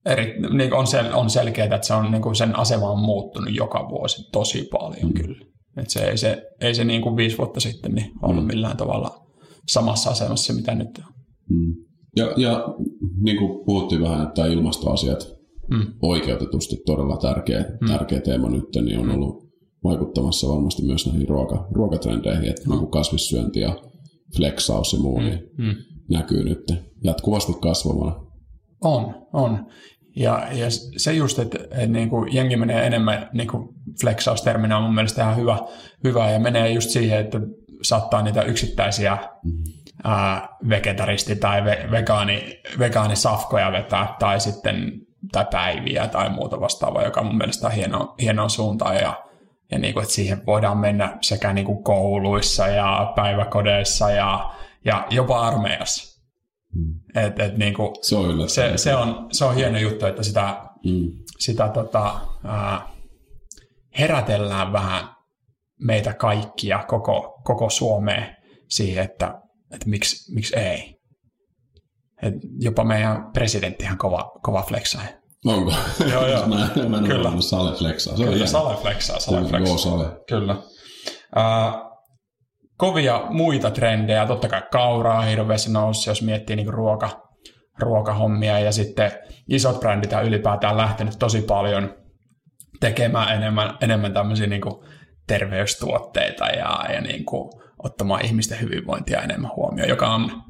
eri, 0.07 0.41
niin 0.51 0.75
on, 0.75 0.87
sel, 0.87 1.15
on 1.15 1.31
selkeää, 1.31 1.75
että 1.75 1.87
se 1.87 1.95
on, 1.95 2.11
niin 2.11 2.23
kuin 2.23 2.37
sen 2.37 2.59
asema 2.59 2.91
on 2.91 2.99
muuttunut 2.99 3.55
joka 3.55 3.89
vuosi 3.89 4.23
tosi 4.33 4.69
paljon 4.73 5.07
mm. 5.07 5.15
kyllä. 5.15 5.47
Et 5.77 5.91
se 5.91 6.05
ei 6.05 6.19
se, 6.19 6.43
ei 6.61 6.75
se 6.75 6.85
niin 6.85 7.03
kuin 7.03 7.17
viisi 7.17 7.39
vuotta 7.39 7.61
sitten 7.61 7.93
niin 7.93 8.13
ollut 8.23 8.45
mm. 8.45 8.47
millään 8.47 8.77
tavalla 8.77 9.22
samassa 9.69 10.11
asemassa, 10.11 10.53
mitä 10.53 10.75
nyt 10.75 10.99
on. 10.99 11.15
Mm. 11.51 11.75
Ja, 12.17 12.33
ja 12.37 12.65
niin 13.23 13.37
kuin 13.37 13.65
puhuttiin 13.65 14.03
vähän, 14.03 14.29
että 14.29 14.47
ilmastoasiat 14.47 15.33
mm. 15.71 15.87
oikeutetusti 16.03 16.77
todella 16.87 17.17
tärkeä, 17.17 17.65
mm. 17.81 17.89
tärkeä 17.89 18.21
teema 18.21 18.49
nyt, 18.49 18.65
niin 18.85 18.99
on 18.99 19.07
mm. 19.07 19.15
ollut 19.15 19.53
vaikuttamassa 19.85 20.49
varmasti 20.49 20.83
myös 20.83 21.07
näihin 21.07 21.29
ruoka, 21.29 21.69
ruokatrendeihin, 21.71 22.51
että 22.51 22.69
mm. 22.69 22.77
niin 22.77 22.91
kasvissyönti 22.91 23.61
ja 23.61 23.83
flexaus 24.37 24.93
ja 24.93 24.99
muu 24.99 25.19
mm. 25.19 25.25
Niin 25.25 25.51
mm. 25.59 25.75
näkyy 26.11 26.45
nyt 26.45 26.75
jatkuvasti 27.05 27.53
kasvamana. 27.61 28.27
On, 28.85 29.15
on. 29.33 29.67
Ja, 30.17 30.49
ja 30.53 30.67
se 30.97 31.13
just, 31.13 31.39
että, 31.39 31.59
että 31.63 31.87
niin 31.87 32.11
kuin 32.11 32.35
jengi 32.35 32.57
menee 32.57 32.87
enemmän, 32.87 33.31
niin 33.33 33.49
kuin 33.49 33.69
flexausterminä 34.01 34.77
on 34.77 34.83
mun 34.85 34.95
mielestä 34.95 35.23
ihan 35.23 35.37
hyvä, 35.37 35.59
hyvä 36.05 36.31
ja 36.31 36.39
menee 36.39 36.73
just 36.73 36.91
siihen, 36.91 37.21
että 37.21 37.41
saattaa 37.83 38.23
niitä 38.23 38.43
yksittäisiä 38.43 39.19
mm-hmm. 39.45 39.65
ää, 40.05 40.49
vegetaristi- 40.69 41.37
tai 41.41 41.65
ve, 41.65 41.89
vegaani, 41.91 42.61
vegaanisafkoja 42.79 43.73
vetää 43.73 44.17
tai 44.19 44.41
sitten 44.41 44.93
tai 45.33 45.47
päiviä 45.51 46.07
tai 46.07 46.31
muuta 46.31 46.61
vastaavaa, 46.61 47.05
joka 47.05 47.23
mun 47.23 47.37
mielestä 47.37 47.67
on 47.67 47.73
hieno, 47.73 48.15
hieno 48.21 48.49
suunta 48.49 48.95
ja, 48.95 49.25
ja 49.71 49.79
niin 49.79 49.95
kuin, 49.95 50.03
että 50.03 50.15
siihen 50.15 50.47
voidaan 50.47 50.79
mennä 50.79 51.19
sekä 51.21 51.53
niin 51.53 51.67
kuin 51.67 51.85
kouluissa 51.85 52.67
ja 52.67 53.13
päiväkodeissa 53.17 54.11
ja, 54.11 54.51
ja 54.85 55.07
jopa 55.11 55.41
armeijassa. 55.41 56.23
Mm. 56.75 56.95
Et, 57.17 57.39
et 57.41 57.57
niin 57.57 57.75
kuin, 57.75 57.91
se, 58.03 58.17
on 58.17 58.49
se, 58.49 58.73
se, 58.77 58.95
on, 58.95 59.27
se 59.33 59.45
on 59.45 59.55
hieno 59.55 59.79
juttu, 59.79 60.07
että 60.07 60.23
sitä, 60.23 60.57
mm. 60.85 61.11
sitä 61.39 61.69
tota, 61.69 62.21
ää, 62.45 62.89
herätellään 63.99 64.73
vähän 64.73 65.09
meitä 65.83 66.15
kaikkia, 66.15 66.85
koko, 66.89 67.41
koko 67.45 67.71
Suomeen 67.71 68.37
siihen, 68.69 69.05
että, 69.05 69.35
että 69.75 69.89
miksi, 69.89 70.35
miksi 70.35 70.59
ei. 70.59 70.95
Et 72.23 72.35
jopa 72.61 72.85
meidän 72.85 73.33
presidenttihan 73.33 73.99
kova, 73.99 74.33
kova 74.43 74.63
flexaa. 74.63 75.03
Onko? 75.47 75.73
Joo, 76.13 76.27
joo. 76.27 76.47
mä, 76.47 76.57
mä 76.89 76.99
en 76.99 77.05
Kyllä. 77.05 77.29
ole 77.29 77.43
Sale 77.43 77.77
flexaa. 77.77 78.17
Se 78.17 78.25
Kyllä, 78.25 78.47
Sale 78.47 78.77
flexaa. 78.77 79.21
Sale 79.21 79.49
flexaa. 79.49 79.79
Sale. 79.79 80.07
Kyllä. 80.29 80.55
Uh, 81.37 81.93
kovia 82.77 83.27
muita 83.31 83.71
trendejä, 83.71 84.27
totta 84.27 84.49
kai 84.49 84.63
kauraa 84.73 85.23
hirveästi 85.23 85.71
nousi, 85.71 86.11
jos 86.11 86.23
miettii 86.23 86.57
niin 86.57 86.75
ruoka, 86.75 87.23
ruokahommia 87.79 88.59
ja 88.59 88.73
sitten 88.73 89.13
isot 89.49 89.81
brändit 89.81 90.13
on 90.13 90.25
ylipäätään 90.25 90.77
lähtenyt 90.77 91.19
tosi 91.19 91.43
paljon 91.43 91.95
tekemään 92.81 93.37
enemmän, 93.37 93.77
enemmän 93.81 94.15
tämmöisiä 94.15 94.47
niin 94.47 94.61
kuin 94.61 94.75
terveystuotteita 95.27 96.47
ja, 96.47 96.85
ja 96.93 97.01
niin 97.01 97.25
kuin 97.25 97.51
ottamaan 97.83 98.25
ihmisten 98.25 98.61
hyvinvointia 98.61 99.23
enemmän 99.23 99.51
huomioon, 99.57 99.89
joka 99.89 100.15
on, 100.15 100.43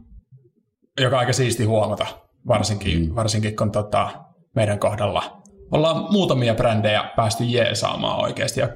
joka 1.00 1.16
on 1.16 1.20
aika 1.20 1.32
siisti 1.32 1.64
huomata, 1.64 2.06
varsinkin, 2.48 3.08
mm. 3.08 3.14
varsinkin 3.14 3.56
kun 3.56 3.72
tota, 3.72 4.10
meidän 4.54 4.78
kohdalla 4.78 5.42
ollaan 5.70 6.12
muutamia 6.12 6.54
brändejä 6.54 7.12
päästy 7.16 7.44
jeesaamaan 7.44 8.20
oikeasti 8.20 8.60
ja, 8.60 8.68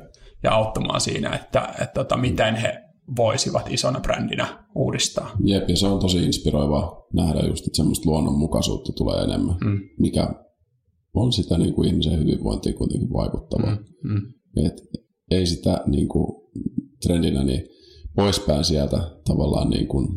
ja 0.42 0.52
auttamaan 0.52 1.00
siinä, 1.00 1.34
että, 1.34 1.68
että, 1.68 1.94
tota, 1.94 2.16
miten 2.16 2.56
he 2.56 2.82
voisivat 3.16 3.72
isona 3.72 4.00
brändinä 4.00 4.64
uudistaa. 4.74 5.30
Jep, 5.44 5.68
ja 5.68 5.76
se 5.76 5.86
on 5.86 6.00
tosi 6.00 6.24
inspiroivaa 6.24 7.06
nähdä 7.12 7.40
just, 7.40 7.66
että 7.66 7.76
semmoista 7.76 8.10
luonnonmukaisuutta 8.10 8.92
tulee 8.92 9.24
enemmän, 9.24 9.56
mm. 9.64 9.80
mikä 9.98 10.28
on 11.14 11.32
sitä 11.32 11.58
niin 11.58 11.74
kuin 11.74 11.88
ihmisen 11.88 12.18
hyvinvointiin 12.18 12.74
kuitenkin 12.74 13.12
vaikuttavaa. 13.12 13.76
Mm. 14.02 14.10
Mm. 14.10 14.22
Et 14.66 14.74
ei 15.30 15.46
sitä 15.46 15.80
niin 15.86 16.08
kuin, 16.08 16.26
trendinä 17.02 17.44
niin 17.44 17.68
poispäin 18.16 18.64
sieltä 18.64 18.96
tavallaan 19.24 19.70
niin 19.70 19.86
kuin, 19.86 20.08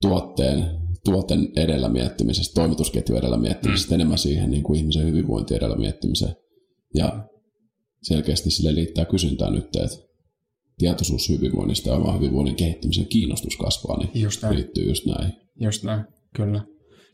tuotteen, 0.00 0.64
tuotteen 1.04 1.48
edellä 1.56 1.88
miettimisestä, 1.88 2.54
toimitusketju 2.54 3.16
edellä 3.16 3.36
miettimisestä, 3.36 3.90
mm. 3.90 3.94
enemmän 3.94 4.18
siihen 4.18 4.50
niin 4.50 4.62
kuin 4.62 4.78
ihmisen 4.78 5.06
hyvinvointi 5.06 5.54
edellä 5.54 5.76
miettimiseen. 5.76 6.36
Ja 6.94 7.28
selkeästi 8.02 8.50
sille 8.50 8.74
liittää 8.74 9.04
kysyntää 9.04 9.50
nyt, 9.50 9.64
että 9.64 9.96
tietoisuus 10.78 11.28
hyvinvoinnista 11.28 11.88
ja 11.88 11.94
oman 11.94 12.16
hyvinvoinnin 12.16 12.56
kehittämisen 12.56 13.06
kiinnostus 13.06 13.56
kasvaa, 13.56 13.98
niin 13.98 14.22
just 14.22 14.42
näin. 14.42 14.56
liittyy 14.56 14.88
just 14.88 15.06
näin. 15.06 15.32
Just 15.60 15.84
näin, 15.84 16.04
kyllä. 16.36 16.64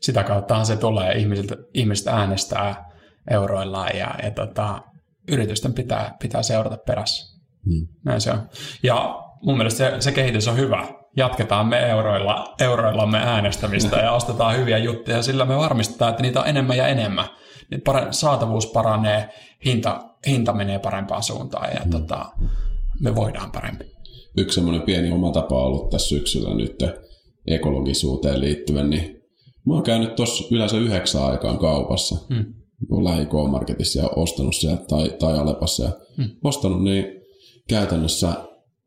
Sitä 0.01 0.23
kauttahan 0.23 0.65
se 0.65 0.77
tulee, 0.77 1.17
ihmiset, 1.17 1.47
ihmiset 1.73 2.07
äänestää 2.07 2.91
euroillaan 3.31 3.97
ja, 3.97 4.15
ja 4.23 4.31
tota, 4.31 4.81
yritysten 5.27 5.73
pitää, 5.73 6.15
pitää 6.21 6.43
seurata 6.43 6.77
perässä. 6.77 7.41
Hmm. 7.65 7.87
Näin 8.05 8.21
se 8.21 8.31
on. 8.31 8.49
Ja 8.83 9.23
mun 9.41 9.57
mielestä 9.57 9.77
se, 9.77 10.01
se 10.01 10.11
kehitys 10.11 10.47
on 10.47 10.57
hyvä. 10.57 10.87
Jatketaan 11.17 11.67
me 11.67 11.89
euroilla, 11.89 12.55
euroillamme 12.59 13.17
äänestämistä 13.17 13.97
ja 13.97 14.11
ostetaan 14.11 14.57
hyviä 14.57 14.77
juttuja, 14.77 15.21
sillä 15.21 15.45
me 15.45 15.57
varmistetaan, 15.57 16.09
että 16.09 16.21
niitä 16.23 16.39
on 16.39 16.47
enemmän 16.47 16.77
ja 16.77 16.87
enemmän. 16.87 17.25
Niin 17.71 17.81
saatavuus 18.11 18.67
paranee, 18.67 19.29
hinta, 19.65 20.01
hinta 20.27 20.53
menee 20.53 20.79
parempaan 20.79 21.23
suuntaan 21.23 21.69
ja 21.73 21.81
hmm. 21.81 21.91
tota, 21.91 22.25
me 22.99 23.15
voidaan 23.15 23.51
paremmin. 23.51 23.91
Yksi 24.37 24.55
semmoinen 24.55 24.81
pieni 24.81 25.11
oma 25.11 25.31
tapa 25.31 25.55
on 25.55 25.65
ollut 25.65 25.89
tässä 25.89 26.09
syksyllä 26.09 26.55
nyt 26.55 26.83
ekologisuuteen 27.47 28.41
liittyen, 28.41 28.89
niin 28.89 29.21
mä 29.65 29.73
oon 29.73 29.83
käynyt 29.83 30.15
tuossa 30.15 30.43
yleensä 30.51 30.77
yhdeksän 30.77 31.23
aikaan 31.23 31.57
kaupassa. 31.57 32.15
Hmm. 32.33 32.53
Lähi 32.89 33.27
marketissa 33.49 33.99
ja 33.99 34.09
ostanut 34.15 34.55
sieltä 34.55 34.83
tai, 34.87 35.09
tai 35.19 35.37
Alepassa 35.37 35.83
ja 35.83 35.91
hmm. 36.17 36.29
ostanut 36.43 36.83
niin 36.83 37.05
käytännössä 37.69 38.33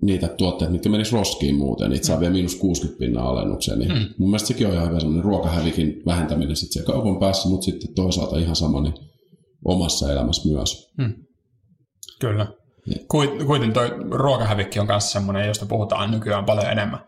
niitä 0.02 0.28
tuotteita, 0.28 0.72
mitkä 0.72 0.88
menis 0.88 1.12
roskiin 1.12 1.54
muuten, 1.54 1.90
niitä 1.90 2.07
saa 2.07 2.16
hmm. 2.16 2.20
vielä 2.20 2.33
miinus 2.33 2.57
60 2.57 2.98
pinnaa 2.98 3.28
alennukseen. 3.28 3.78
Niin 3.78 3.92
hmm. 3.92 4.07
Mun 4.18 4.30
mielestä 4.30 4.48
sekin 4.48 4.66
on 4.66 4.72
ihan 4.72 4.88
hyvä 4.88 5.00
semmoinen 5.00 5.24
ruokahävikin 5.24 6.02
vähentäminen 6.07 6.57
sitten 6.57 6.72
siellä 6.72 6.92
kaupan 6.92 7.20
päässä, 7.20 7.48
mutta 7.48 7.64
sitten 7.64 7.94
toisaalta 7.94 8.38
ihan 8.38 8.57
sama 8.57 8.80
niin 8.80 8.94
omassa 9.64 10.12
elämässä 10.12 10.48
myös. 10.48 10.92
Hmm. 11.02 11.14
Kyllä. 12.20 12.46
Kuitenkin 13.46 13.72
tuo 13.72 13.83
ruokahävikki 14.11 14.80
on 14.80 14.87
myös 14.87 15.12
semmoinen, 15.12 15.48
josta 15.48 15.66
puhutaan 15.66 16.11
nykyään 16.11 16.44
paljon 16.44 16.70
enemmän. 16.70 17.00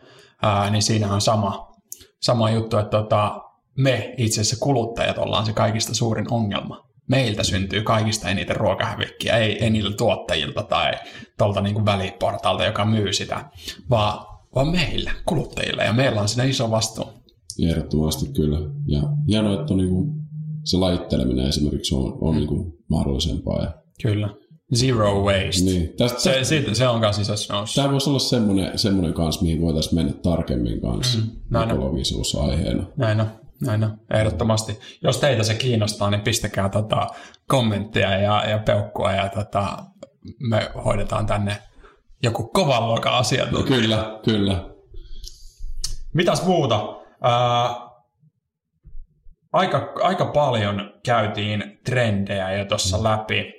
Ää, 0.43 0.71
niin 0.71 0.83
siinä 0.83 1.15
on 1.15 1.21
sama, 1.21 1.73
sama 2.21 2.51
juttu, 2.51 2.77
että 2.77 2.91
tota, 2.91 3.43
me 3.77 4.15
itse 4.17 4.41
asiassa 4.41 4.65
kuluttajat 4.65 5.19
ollaan 5.19 5.47
se 5.47 5.53
kaikista 5.53 5.95
suurin 5.95 6.33
ongelma. 6.33 6.87
Meiltä 7.09 7.43
syntyy 7.43 7.83
kaikista 7.83 8.29
eniten 8.29 8.57
ruokahävikkiä, 8.57 9.37
ei, 9.37 9.65
ei 9.65 9.71
niiltä 9.71 9.97
tuottajilta 9.97 10.63
tai 10.63 10.93
tuolta 11.39 11.61
niin 11.61 11.85
väliportaalta, 11.85 12.65
joka 12.65 12.85
myy 12.85 13.13
sitä, 13.13 13.45
vaan, 13.91 14.27
vaan 14.55 14.69
meillä, 14.69 15.11
kuluttajilla, 15.27 15.83
ja 15.83 15.93
meillä 15.93 16.21
on 16.21 16.29
siinä 16.29 16.45
iso 16.45 16.71
vastuu. 16.71 17.05
Ehdottomasti 17.69 18.29
kyllä. 18.29 18.59
Ja 18.87 19.03
hienoa, 19.29 19.61
että 19.61 19.75
on 19.75 19.79
niin 19.79 19.91
kuin, 19.91 20.13
se 20.65 20.77
laitteleminen 20.77 21.47
esimerkiksi 21.47 21.95
on, 21.95 22.19
on 22.21 22.37
niin 22.37 22.47
kuin 22.47 22.73
mahdollisempaa. 22.89 23.63
Ja 23.63 23.75
kyllä. 24.03 24.29
Zero 24.75 25.25
waste. 25.25 25.65
Niin. 25.65 25.93
Tästä, 25.99 26.21
se, 26.21 26.45
siitä, 26.45 26.75
se 26.75 26.89
on 26.89 27.01
kanssa 27.01 27.23
isossa 27.23 27.55
nousussa. 27.55 27.83
Tämä 27.83 27.93
voisi 27.93 28.11
olla 28.11 28.19
semmoinen, 28.19 28.79
semmoinen 28.79 29.15
kanssa, 29.15 29.43
mihin 29.43 29.61
voitaisiin 29.61 29.95
mennä 29.95 30.13
tarkemmin 30.13 30.81
kanssa 30.81 31.19
mm, 31.19 31.71
ekologisuusaiheena. 31.71 32.87
Näin 32.97 33.21
on. 33.21 33.27
Näin 33.63 33.85
on, 33.85 33.99
ehdottomasti. 34.15 34.81
Jos 35.03 35.19
teitä 35.19 35.43
se 35.43 35.55
kiinnostaa, 35.55 36.11
niin 36.11 36.21
pistäkää 36.21 36.69
tota 36.69 37.07
kommenttia 37.49 38.19
ja, 38.19 38.45
ja 38.49 38.59
peukkua 38.59 39.13
ja 39.13 39.29
tota, 39.29 39.77
me 40.51 40.71
hoidetaan 40.85 41.27
tänne 41.27 41.57
joku 42.23 42.49
kovan 42.49 42.87
luokan 42.87 43.15
asiantuntija. 43.15 43.81
Kyllä, 43.81 44.21
kyllä. 44.25 44.69
Mitäs 46.15 46.45
muuta? 46.45 46.97
Ää, 47.23 47.75
aika, 49.53 49.93
aika 50.03 50.27
paljon 50.27 50.93
käytiin 51.05 51.81
trendejä 51.85 52.53
jo 52.53 52.65
tuossa 52.65 53.03
läpi 53.03 53.57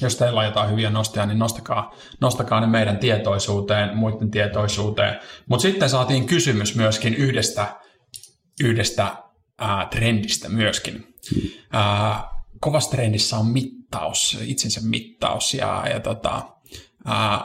jos 0.00 0.16
teillä 0.16 0.40
on 0.40 0.46
jotain 0.46 0.70
hyviä 0.70 0.90
nostoja, 0.90 1.26
niin 1.26 1.38
nostakaa, 1.38 1.94
nostakaa 2.20 2.60
ne 2.60 2.66
meidän 2.66 2.98
tietoisuuteen, 2.98 3.96
muiden 3.96 4.30
tietoisuuteen. 4.30 5.20
Mutta 5.48 5.62
sitten 5.62 5.88
saatiin 5.88 6.26
kysymys 6.26 6.76
myöskin 6.76 7.14
yhdestä, 7.14 7.66
yhdestä 8.60 9.16
ää, 9.58 9.88
trendistä 9.90 10.48
myöskin. 10.48 10.94
Mm. 10.94 11.42
Ää, 11.72 12.24
kovassa 12.60 12.90
trendissä 12.90 13.38
on 13.38 13.46
mittaus, 13.46 14.38
itsensä 14.44 14.80
mittaus 14.84 15.54
ja, 15.54 15.84
ja 15.92 16.00
tota, 16.00 16.48
ää, 17.04 17.44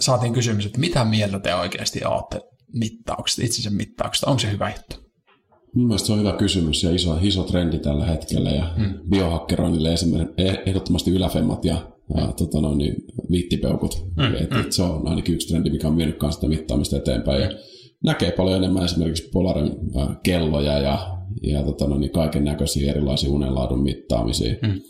saatiin 0.00 0.32
kysymys, 0.32 0.66
että 0.66 0.80
mitä 0.80 1.04
mieltä 1.04 1.38
te 1.38 1.54
oikeasti 1.54 2.04
olette 2.04 2.40
mittauksesta, 2.72 3.42
itsensä 3.44 3.70
mittauksesta, 3.70 4.26
onko 4.26 4.38
se 4.38 4.50
hyvä 4.50 4.72
juttu? 4.76 5.08
Mielestäni 5.74 6.06
se 6.06 6.12
on 6.12 6.18
hyvä 6.18 6.32
kysymys 6.32 6.82
ja 6.82 6.90
iso, 6.94 7.18
iso 7.22 7.42
trendi 7.42 7.78
tällä 7.78 8.06
hetkellä 8.06 8.50
ja 8.50 8.74
hmm. 8.76 8.94
biohakkeroinnille 9.10 9.92
esimerkiksi 9.92 10.34
ehdottomasti 10.66 11.10
yläfemmat 11.10 11.64
ja, 11.64 11.92
ja 12.16 12.32
tota 12.32 12.60
noin, 12.60 12.78
niin, 12.78 12.94
viittipeukut. 13.30 14.06
Hmm. 14.16 14.34
Et, 14.34 14.52
et 14.66 14.72
se 14.72 14.82
on 14.82 15.08
ainakin 15.08 15.34
yksi 15.34 15.48
trendi, 15.48 15.70
mikä 15.70 15.88
on 15.88 15.96
vienyt 15.96 16.18
sitä 16.30 16.48
mittaamista 16.48 16.96
eteenpäin. 16.96 17.42
Ja 17.42 17.50
näkee 18.04 18.30
paljon 18.30 18.56
enemmän 18.56 18.84
esimerkiksi 18.84 19.28
Polarin 19.32 19.72
kelloja 20.22 20.78
ja, 20.78 21.18
ja 21.42 21.62
tota 21.62 21.86
noin, 21.86 22.00
niin 22.00 22.12
kaiken 22.12 22.44
näköisiä 22.44 22.90
erilaisia 22.90 23.30
unenlaadun 23.30 23.82
mittaamisia. 23.82 24.54
Hmm. 24.66 24.80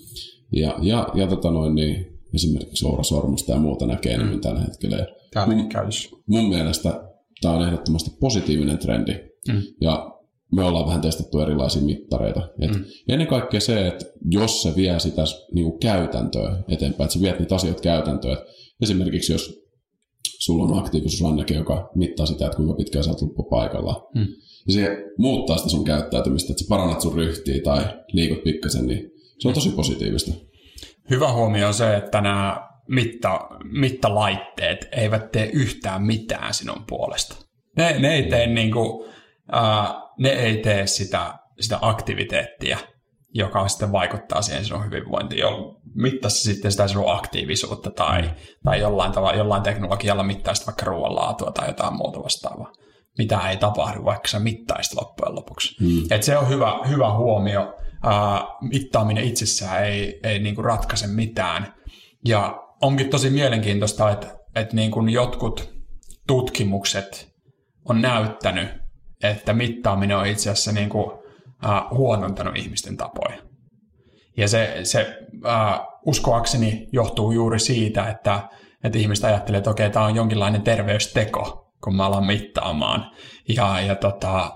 Ja, 0.53 0.75
ja, 0.83 1.09
ja 1.15 1.27
tota 1.27 1.51
noin, 1.51 1.75
niin, 1.75 2.19
esimerkiksi 2.35 2.87
ourasormusta 2.87 3.53
ja 3.53 3.59
muuta 3.59 3.87
näkee 3.87 4.13
enemmän 4.13 4.35
hmm. 4.35 4.41
tällä 4.41 4.61
hetkellä. 4.61 5.07
Mun, 6.27 6.43
mun 6.43 6.49
mielestä 6.49 7.05
tämä 7.41 7.55
on 7.55 7.67
ehdottomasti 7.67 8.11
positiivinen 8.21 8.79
trendi. 8.79 9.15
Hmm. 9.53 9.63
Ja 9.81 10.19
me 10.53 10.65
ollaan 10.65 10.87
vähän 10.87 11.01
testattu 11.01 11.41
erilaisia 11.41 11.83
mittareita. 11.83 12.49
Et 12.61 12.71
mm. 12.71 12.85
Ennen 13.09 13.27
kaikkea 13.27 13.61
se, 13.61 13.87
että 13.87 14.05
jos 14.31 14.63
se 14.63 14.77
vie 14.77 15.01
sitä 15.01 15.23
niin 15.55 15.65
kuin 15.65 15.81
käytäntöä 15.81 16.63
eteenpäin, 16.69 17.05
että 17.05 17.15
sä 17.15 17.21
viet 17.21 17.39
niitä 17.39 17.55
asioita 17.55 17.83
käytäntöön. 17.83 18.33
Et 18.33 18.45
esimerkiksi 18.83 19.33
jos 19.33 19.68
sulla 20.39 20.65
on 20.65 20.79
aktiivisuusranneke, 20.79 21.55
joka 21.55 21.91
mittaa 21.95 22.27
sitä, 22.27 22.47
että 22.47 22.57
kuinka 22.57 22.75
pitkään 22.75 23.05
sä 23.05 23.11
oot 23.11 23.49
paikalla, 23.51 24.09
mm. 24.15 24.27
ja 24.67 24.73
se 24.73 24.97
muuttaa 25.19 25.57
sitä 25.57 25.69
sun 25.69 25.85
käyttäytymistä, 25.85 26.53
että 26.53 26.65
sä 26.65 26.69
parannat 26.69 27.01
sun 27.01 27.15
ryhtiä 27.15 27.63
tai 27.65 27.85
liikut 28.13 28.43
pikkasen, 28.43 28.87
niin 28.87 29.11
se 29.39 29.49
on 29.49 29.55
tosi 29.55 29.71
positiivista. 29.71 30.33
Hyvä 31.11 31.33
huomio 31.33 31.67
on 31.67 31.75
se, 31.75 31.97
että 31.97 32.21
nämä 32.21 32.69
mitta, 32.89 33.41
mittalaitteet 33.65 34.89
eivät 34.93 35.33
tee 35.33 35.51
yhtään 35.53 36.03
mitään 36.03 36.55
sinun 36.55 36.85
puolesta. 36.89 37.37
Ne, 37.77 37.99
ne 37.99 38.15
ei 38.15 38.23
tee 38.23 38.47
niin 38.47 38.73
kuin, 38.73 39.09
uh, 39.53 40.13
ne 40.19 40.29
ei 40.29 40.57
tee 40.57 40.87
sitä, 40.87 41.35
sitä 41.61 41.79
aktiviteettia, 41.83 42.79
joka 43.35 43.69
sitten 43.69 43.93
vaikuttaa 43.93 44.43
siihen 44.43 44.65
sinun 44.65 44.85
hyvinvointiin. 44.85 45.45
Mittasi 45.95 46.55
sitten 46.55 46.71
sitä 46.73 46.89
sinun 46.89 47.13
aktiivisuutta 47.13 47.91
tai, 47.91 48.31
tai 48.65 48.81
jollain, 48.81 49.13
tavalla, 49.13 49.39
jollain 49.39 49.63
teknologialla 49.63 50.23
mittaisi 50.23 50.67
vaikka 50.67 50.87
ruoanlaatua 50.87 51.51
tai 51.51 51.69
jotain 51.69 51.95
muuta 51.95 52.23
vastaavaa. 52.23 52.73
Mitä 53.19 53.51
ei 53.51 53.57
tapahdu, 53.57 54.05
vaikka 54.05 54.29
sä 54.29 54.39
mittaisit 54.39 54.95
loppujen 54.95 55.35
lopuksi. 55.35 55.85
Hmm. 55.85 56.03
Et 56.11 56.23
se 56.23 56.39
on 56.39 56.49
hyvä, 56.49 56.81
hyvä 56.89 57.13
huomio. 57.13 57.75
Uh, 58.07 58.69
mittaaminen 58.69 59.25
itsessään 59.25 59.85
ei, 59.85 60.21
ei 60.23 60.39
niinku 60.39 60.63
ratkaise 60.63 61.07
mitään. 61.07 61.75
Ja 62.25 62.63
onkin 62.83 63.11
tosi 63.11 63.31
mielenkiintoista, 63.31 64.11
että, 64.11 64.27
että 64.55 64.77
niinku 64.77 65.07
jotkut 65.07 65.71
tutkimukset 66.27 67.29
on 67.89 68.03
näyttänyt, 68.03 68.69
että 69.23 69.53
mittaaminen 69.53 70.17
on 70.17 70.27
itse 70.27 70.51
asiassa 70.51 70.73
niin 70.73 70.89
huonontanut 71.91 72.57
ihmisten 72.57 72.97
tapoja. 72.97 73.39
Ja 74.37 74.49
se, 74.49 74.81
se 74.83 75.19
uskoakseni 76.07 76.89
johtuu 76.93 77.33
juuri 77.33 77.59
siitä, 77.59 78.09
että, 78.09 78.49
että 78.85 78.99
ihmiset 78.99 79.25
ajattelee, 79.25 79.59
että 79.59 79.71
okei, 79.71 79.91
tämä 79.91 80.05
on 80.05 80.17
jonkinlainen 80.17 80.63
terveysteko, 80.63 81.73
kun 81.85 81.97
mä 81.97 82.07
alan 82.07 82.27
mittaamaan. 82.27 83.11
Ja, 83.49 83.81
ja 83.81 83.95
tota, 83.95 84.53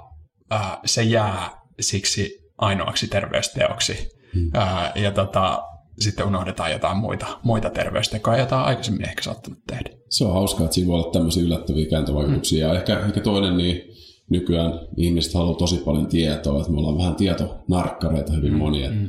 se 0.84 1.02
jää 1.02 1.50
siksi 1.80 2.38
ainoaksi 2.58 3.08
terveysteoksi. 3.08 4.08
Hmm. 4.34 4.50
Ja 4.94 5.10
tota, 5.10 5.62
sitten 5.98 6.26
unohdetaan 6.26 6.72
jotain 6.72 6.96
muita, 6.96 7.26
muita 7.42 7.70
terveystekoja, 7.70 8.38
joita 8.38 8.58
on 8.58 8.64
aikaisemmin 8.64 9.08
ehkä 9.08 9.22
saattanut 9.22 9.58
tehdä. 9.66 9.90
Se 10.10 10.24
on 10.24 10.32
hauskaa, 10.32 10.64
että 10.64 10.74
siinä 10.74 10.88
voi 10.88 11.00
olla 11.00 11.12
tämmöisiä 11.12 11.42
yllättäviä 11.42 11.86
kääntövaikutuksia. 11.90 12.66
Hmm. 12.66 12.74
Ja 12.74 12.80
ehkä, 12.80 13.06
ehkä 13.06 13.20
toinen, 13.20 13.56
niin 13.56 13.91
nykyään 14.32 14.80
ihmiset 14.96 15.34
haluaa 15.34 15.58
tosi 15.58 15.76
paljon 15.76 16.06
tietoa, 16.06 16.60
että 16.60 16.72
me 16.72 16.78
ollaan 16.78 16.98
vähän 16.98 17.14
tietonarkkareita 17.14 18.32
hyvin 18.32 18.52
mm, 18.52 18.58
moni. 18.58 18.88
Mm. 18.88 19.08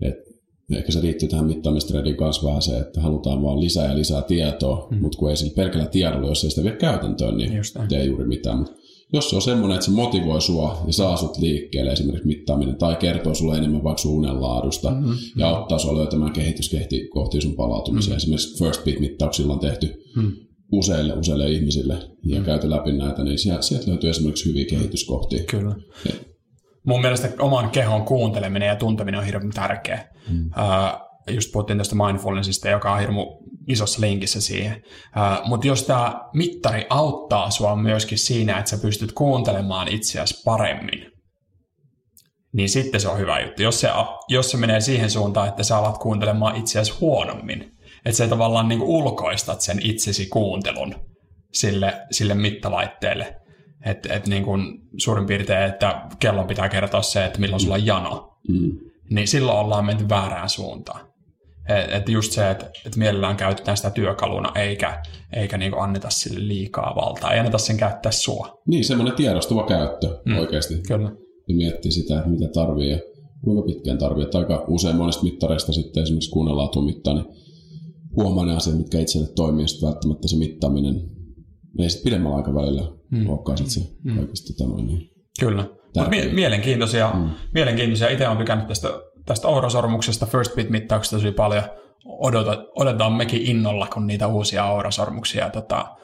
Et, 0.00 0.14
ehkä 0.76 0.92
se 0.92 1.02
liittyy 1.02 1.28
tähän 1.28 1.46
mittaamistreidin 1.46 2.16
kanssa 2.16 2.46
vähän 2.46 2.62
se, 2.62 2.78
että 2.78 3.00
halutaan 3.00 3.42
vaan 3.42 3.60
lisää 3.60 3.88
ja 3.88 3.96
lisää 3.96 4.22
tietoa, 4.22 4.88
mm. 4.90 5.00
mutta 5.00 5.18
kun 5.18 5.30
ei 5.30 5.36
sillä 5.36 5.52
pelkällä 5.56 5.86
tiedolla, 5.86 6.28
jos 6.28 6.44
ei 6.44 6.50
sitä 6.50 6.62
vie 6.62 6.76
käytäntöön, 6.76 7.36
niin 7.36 7.52
tee 7.88 8.04
juuri 8.04 8.26
mitään. 8.26 8.58
Mut 8.58 8.78
jos 9.12 9.30
se 9.30 9.36
on 9.36 9.42
semmoinen, 9.42 9.74
että 9.74 9.84
se 9.84 9.90
motivoi 9.90 10.40
sua 10.42 10.82
ja 10.86 10.92
saa 10.92 11.16
sut 11.16 11.38
liikkeelle 11.38 11.92
esimerkiksi 11.92 12.26
mittaaminen 12.26 12.76
tai 12.76 12.96
kertoo 12.96 13.34
sulle 13.34 13.56
enemmän 13.58 13.84
vaikka 13.84 14.02
sun 14.02 14.12
unenlaadusta 14.12 14.90
mm-hmm. 14.90 15.14
ja 15.36 15.48
auttaa 15.48 15.78
sua 15.78 15.96
löytämään 15.96 16.32
kehitys 16.32 16.70
kohti 17.10 17.40
sun 17.40 17.54
palautumisia. 17.54 18.10
Mm-hmm. 18.10 18.16
Esimerkiksi 18.16 18.64
First 18.64 18.84
Beat-mittauksilla 18.84 19.52
on 19.52 19.58
tehty 19.58 19.86
mm-hmm 20.16 20.47
useille, 20.72 21.12
useille 21.12 21.50
ihmisille 21.50 21.94
ja 22.24 22.38
mm. 22.38 22.44
käyty 22.44 22.70
läpi 22.70 22.92
näitä, 22.92 23.24
niin 23.24 23.38
sieltä, 23.38 23.62
sieltä 23.62 23.90
löytyy 23.90 24.10
esimerkiksi 24.10 24.48
hyviä 24.48 24.64
kehityskohtia. 24.70 25.44
Kyllä. 25.44 25.74
Ja. 26.04 26.12
Mun 26.86 27.00
mielestä 27.00 27.28
oman 27.38 27.70
kehon 27.70 28.04
kuunteleminen 28.04 28.66
ja 28.66 28.76
tunteminen 28.76 29.20
on 29.20 29.26
hirveän 29.26 29.50
tärkeä. 29.50 30.08
Mm. 30.30 30.46
Uh, 30.46 31.08
just 31.34 31.52
puhuttiin 31.52 31.78
tästä 31.78 31.94
mindfulnessista, 31.94 32.68
joka 32.68 32.92
on 32.92 33.00
hirmu 33.00 33.26
isossa 33.68 34.00
linkissä 34.00 34.40
siihen. 34.40 34.82
Uh, 34.82 35.48
Mutta 35.48 35.66
jos 35.66 35.82
tämä 35.82 36.20
mittari 36.34 36.86
auttaa 36.90 37.50
sua 37.50 37.76
myöskin 37.76 38.18
siinä, 38.18 38.58
että 38.58 38.70
sä 38.70 38.78
pystyt 38.82 39.12
kuuntelemaan 39.12 39.88
itseäsi 39.88 40.42
paremmin, 40.44 41.12
niin 42.52 42.68
sitten 42.68 43.00
se 43.00 43.08
on 43.08 43.18
hyvä 43.18 43.40
juttu. 43.40 43.62
Jos 43.62 43.80
se, 43.80 43.88
jos 44.28 44.50
se 44.50 44.56
menee 44.56 44.80
siihen 44.80 45.10
suuntaan, 45.10 45.48
että 45.48 45.62
sä 45.62 45.76
alat 45.76 45.98
kuuntelemaan 45.98 46.56
itseäsi 46.56 46.92
huonommin, 47.00 47.77
että 48.04 48.16
sä 48.16 48.28
tavallaan 48.28 48.68
niin 48.68 48.78
kuin 48.78 48.90
ulkoistat 48.90 49.60
sen 49.60 49.78
itsesi 49.82 50.26
kuuntelun 50.26 50.94
sille, 51.52 51.94
sille 52.10 52.34
mittalaitteelle. 52.34 53.36
Että 53.86 54.14
et 54.14 54.26
niin 54.26 54.44
kuin 54.44 54.80
suurin 54.96 55.26
piirtein, 55.26 55.64
että 55.64 56.02
kellon 56.18 56.46
pitää 56.46 56.68
kertoa 56.68 57.02
se, 57.02 57.24
että 57.24 57.40
milloin 57.40 57.60
sulla 57.60 57.74
on 57.74 57.86
jano. 57.86 58.38
Mm. 58.48 58.78
Niin 59.10 59.28
silloin 59.28 59.58
ollaan 59.58 59.84
menty 59.84 60.08
väärään 60.08 60.48
suuntaan. 60.48 61.08
Että 61.68 61.96
et 61.96 62.08
just 62.08 62.32
se, 62.32 62.50
että 62.50 62.70
et 62.86 62.96
mielellään 62.96 63.36
käytetään 63.36 63.76
sitä 63.76 63.90
työkaluna, 63.90 64.52
eikä, 64.54 65.02
eikä 65.32 65.58
niinku 65.58 65.78
anneta 65.78 66.10
sille 66.10 66.48
liikaa 66.48 66.94
valtaa. 66.96 67.32
Ei 67.32 67.38
anneta 67.38 67.58
sen 67.58 67.76
käyttää 67.76 68.12
sua. 68.12 68.62
Niin, 68.66 68.84
semmoinen 68.84 69.16
tiedostuva 69.16 69.66
käyttö 69.66 70.18
mm. 70.24 70.38
oikeasti. 70.38 70.74
Kyllä. 70.88 71.12
Ja 71.48 71.54
miettii 71.54 71.90
sitä, 71.92 72.22
mitä 72.26 72.48
tarvii 72.48 72.90
ja 72.90 72.98
kuinka 73.44 73.62
pitkään 73.62 73.98
tarvii. 73.98 74.24
Että 74.24 74.38
aika 74.38 74.64
usein 74.68 74.96
monesta 74.96 75.22
mittareista 75.22 75.72
sitten 75.72 76.02
esimerkiksi 76.02 76.30
kuunnellaan 76.30 76.84
mittaa, 76.84 77.14
niin 77.14 77.26
huomaa 78.22 78.46
ne 78.46 78.56
asiat, 78.56 78.78
mitkä 78.78 79.00
itselle 79.00 79.28
toimii, 79.36 79.64
ja 79.64 79.88
välttämättä 79.88 80.28
se 80.28 80.36
mittaaminen 80.36 80.94
ei 81.78 81.90
sitten 81.90 82.04
pidemmällä 82.04 82.36
aikavälillä 82.36 82.82
mm. 83.10 83.28
olekaan 83.30 83.58
sit 83.58 83.70
se 83.70 83.80
mm. 84.04 84.16
kaikista 84.16 84.52
tota 84.52 84.70
noin, 84.70 84.86
niin 84.86 85.10
Kyllä. 85.40 85.64
Mie- 86.08 86.32
mielenkiintoisia. 86.32 87.10
Mm. 87.14 87.30
mielenkiintoisia. 87.54 88.08
Itse 88.08 88.26
olen 88.26 88.38
tykännyt 88.38 88.66
tästä, 88.68 88.88
tästä 89.26 89.48
aurasormuksesta, 89.48 90.26
first 90.26 90.54
bit-mittauksesta 90.54 91.16
tosi 91.16 91.32
paljon. 91.32 91.62
Odota, 92.04 92.64
odotetaan 92.76 93.12
mekin 93.12 93.42
innolla, 93.42 93.86
kun 93.86 94.06
niitä 94.06 94.26
uusia 94.26 94.64
aurasormuksia 94.64 95.50
tota, 95.50 95.96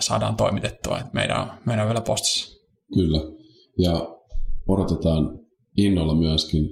saadaan 0.00 0.36
toimitettua. 0.36 0.98
Et 0.98 1.12
meidän, 1.12 1.52
meidän 1.66 1.82
on 1.82 1.88
vielä 1.88 2.00
postissa. 2.00 2.60
Kyllä. 2.94 3.18
Ja 3.78 4.16
odotetaan 4.68 5.38
innolla 5.76 6.14
myöskin 6.14 6.68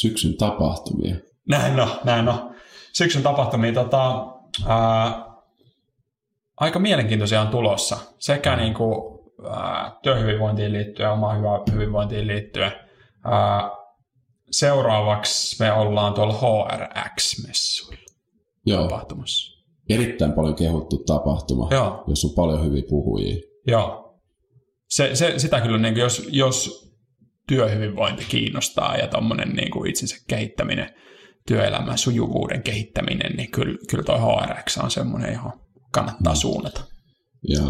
syksyn 0.00 0.36
tapahtumia. 0.36 1.16
Näin 1.48 1.76
no, 1.76 1.88
näin 2.04 2.24
no 2.24 2.52
syksyn 2.92 3.22
tapahtumia 3.22 3.72
tota, 3.72 4.26
ää, 4.66 5.28
aika 6.56 6.78
mielenkiintoisia 6.78 7.40
on 7.40 7.48
tulossa. 7.48 7.98
Sekä 8.18 8.56
mm. 8.56 8.62
niin 8.62 8.74
kuin, 8.74 9.20
ää, 9.50 9.96
työhyvinvointiin 10.02 10.72
liittyen, 10.72 11.10
omaan 11.10 11.38
hyvään 11.38 11.60
hyvinvointiin 11.72 12.26
liittyen. 12.26 12.72
Ää, 13.24 13.70
seuraavaksi 14.50 15.62
me 15.62 15.72
ollaan 15.72 16.14
tuolla 16.14 16.34
HRX-messuilla 16.34 18.12
Joo. 18.66 18.82
tapahtumassa. 18.82 19.58
Erittäin 19.88 20.32
paljon 20.32 20.54
kehuttu 20.54 20.98
tapahtuma, 20.98 21.68
Joo. 21.70 22.04
jos 22.06 22.24
on 22.24 22.30
paljon 22.36 22.64
hyviä 22.64 22.82
puhujia. 22.88 23.36
Joo. 23.66 24.18
Se, 24.88 25.14
se, 25.14 25.38
sitä 25.38 25.60
kyllä, 25.60 25.78
niin 25.78 25.94
kuin, 25.94 26.02
jos, 26.02 26.28
jos 26.30 26.88
työhyvinvointi 27.48 28.24
kiinnostaa 28.28 28.96
ja 28.96 29.06
tuommoinen 29.06 29.48
niin 29.48 29.86
itsensä 29.86 30.16
kehittäminen– 30.28 30.90
työelämän 31.48 31.98
sujuvuuden 31.98 32.62
kehittäminen, 32.62 33.36
niin 33.36 33.50
kyllä, 33.50 33.78
kyllä 33.90 34.04
toi 34.04 34.18
HRX 34.18 34.78
on 34.78 34.90
semmoinen, 34.90 35.32
johon 35.32 35.52
kannattaa 35.92 36.32
mm. 36.32 36.38
suunnata. 36.38 36.80
Ja 37.48 37.62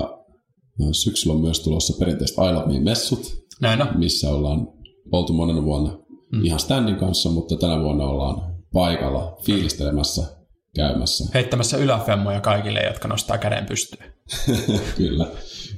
no, 0.79 0.93
syksyllä 0.93 1.35
on 1.35 1.41
myös 1.41 1.61
tulossa 1.61 1.99
perinteiset 1.99 2.37
I 2.37 2.53
Love 2.53 2.73
Me-messut, 2.73 3.37
Näin 3.61 3.83
on. 3.83 3.89
missä 3.99 4.31
ollaan 4.31 4.69
oltu 5.13 5.33
monena 5.33 5.65
vuonna 5.65 5.99
mm. 6.33 6.45
ihan 6.45 6.61
standin 6.61 6.97
kanssa, 6.97 7.31
mutta 7.31 7.57
tänä 7.57 7.81
vuonna 7.81 8.05
ollaan 8.05 8.55
paikalla 8.73 9.37
fiilistelemässä, 9.45 10.27
käymässä. 10.75 11.25
Heittämässä 11.35 11.77
yläfemmoja 11.77 12.41
kaikille, 12.41 12.81
jotka 12.81 13.09
nostaa 13.09 13.39
käden 13.39 13.67
pystyyn. 13.67 14.13
kyllä, 14.97 15.27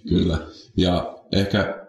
kyllä. 0.08 0.38
Ja 0.76 1.16
ehkä 1.32 1.86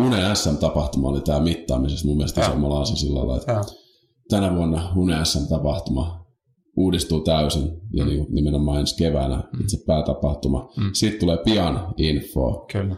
Une 0.00 0.34
SM-tapahtuma 0.34 1.08
oli 1.08 1.20
tämä 1.20 1.40
mittaamisessa 1.40 2.06
mun 2.06 2.16
mielestä 2.16 2.40
isommalla 2.40 2.84
sillä 2.84 3.36
että 3.36 3.52
ja. 3.52 3.60
Tänä 4.30 4.56
vuonna 4.56 4.92
Une 4.96 5.24
SM-tapahtuma 5.24 6.20
uudistuu 6.76 7.20
täysin 7.20 7.80
ja 7.92 8.04
mm. 8.04 8.26
nimenomaan 8.28 8.80
ensi 8.80 8.96
keväänä 8.96 9.36
mm. 9.36 9.60
itse 9.60 9.78
päätapahtuma. 9.86 10.68
Mm. 10.76 10.90
Sitten 10.92 11.20
tulee 11.20 11.38
pian 11.44 11.94
info. 11.96 12.66
Kyllä. 12.72 12.96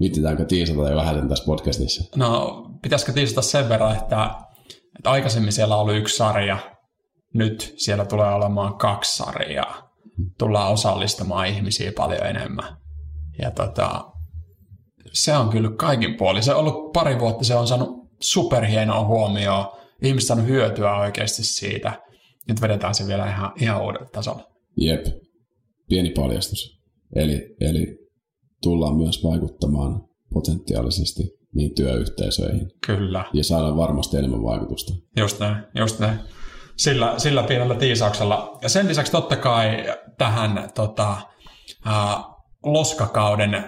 Viittitäänkö 0.00 0.44
tiisata 0.44 0.90
jo 0.90 0.96
vähän 0.96 1.28
tässä 1.28 1.44
podcastissa? 1.46 2.16
No, 2.16 2.62
pitäisikö 2.82 3.12
tiisata 3.12 3.42
sen 3.42 3.68
verran, 3.68 3.96
että, 3.96 4.30
että 4.96 5.10
aikaisemmin 5.10 5.52
siellä 5.52 5.76
oli 5.76 5.96
yksi 5.96 6.16
sarja, 6.16 6.58
nyt 7.34 7.74
siellä 7.76 8.04
tulee 8.04 8.34
olemaan 8.34 8.78
kaksi 8.78 9.16
sarjaa. 9.16 9.90
Tullaan 10.38 10.72
osallistamaan 10.72 11.46
ihmisiä 11.46 11.92
paljon 11.96 12.26
enemmän. 12.26 12.76
Ja 13.42 13.50
tota, 13.50 14.04
se 15.12 15.36
on 15.36 15.48
kyllä 15.48 15.70
kaikin 15.76 16.16
puoli. 16.16 16.42
Se 16.42 16.54
on 16.54 16.60
ollut 16.60 16.92
pari 16.92 17.18
vuotta, 17.18 17.44
se 17.44 17.54
on 17.54 17.68
saanut 17.68 18.10
superhienoa 18.20 19.04
huomioon. 19.04 19.66
Ihmiset 20.02 20.30
on 20.30 20.46
hyötyä 20.46 20.96
oikeasti 20.96 21.44
siitä. 21.44 22.02
Nyt 22.48 22.60
vedetään 22.60 22.94
se 22.94 23.06
vielä 23.06 23.30
ihan, 23.30 23.52
ihan 23.60 23.82
uudelle 23.82 24.08
tasolle. 24.12 24.42
Jep, 24.76 25.06
pieni 25.88 26.10
paljastus. 26.10 26.80
Eli, 27.16 27.56
eli 27.60 27.98
tullaan 28.62 28.96
myös 28.96 29.24
vaikuttamaan 29.24 30.00
potentiaalisesti 30.32 31.22
niin 31.54 31.74
työyhteisöihin. 31.74 32.70
Kyllä. 32.86 33.24
Ja 33.32 33.44
saadaan 33.44 33.76
varmasti 33.76 34.16
enemmän 34.16 34.42
vaikutusta. 34.42 34.92
Just 35.16 35.40
näin, 35.40 35.56
just 35.74 35.98
näin. 35.98 36.18
Sillä, 36.76 37.14
sillä 37.18 37.42
pienellä 37.42 37.74
tiisauksella. 37.74 38.58
Ja 38.62 38.68
sen 38.68 38.88
lisäksi 38.88 39.12
totta 39.12 39.36
kai 39.36 39.84
tähän 40.18 40.70
tota, 40.74 41.16
loskakauden 42.64 43.54
äh, 43.54 43.64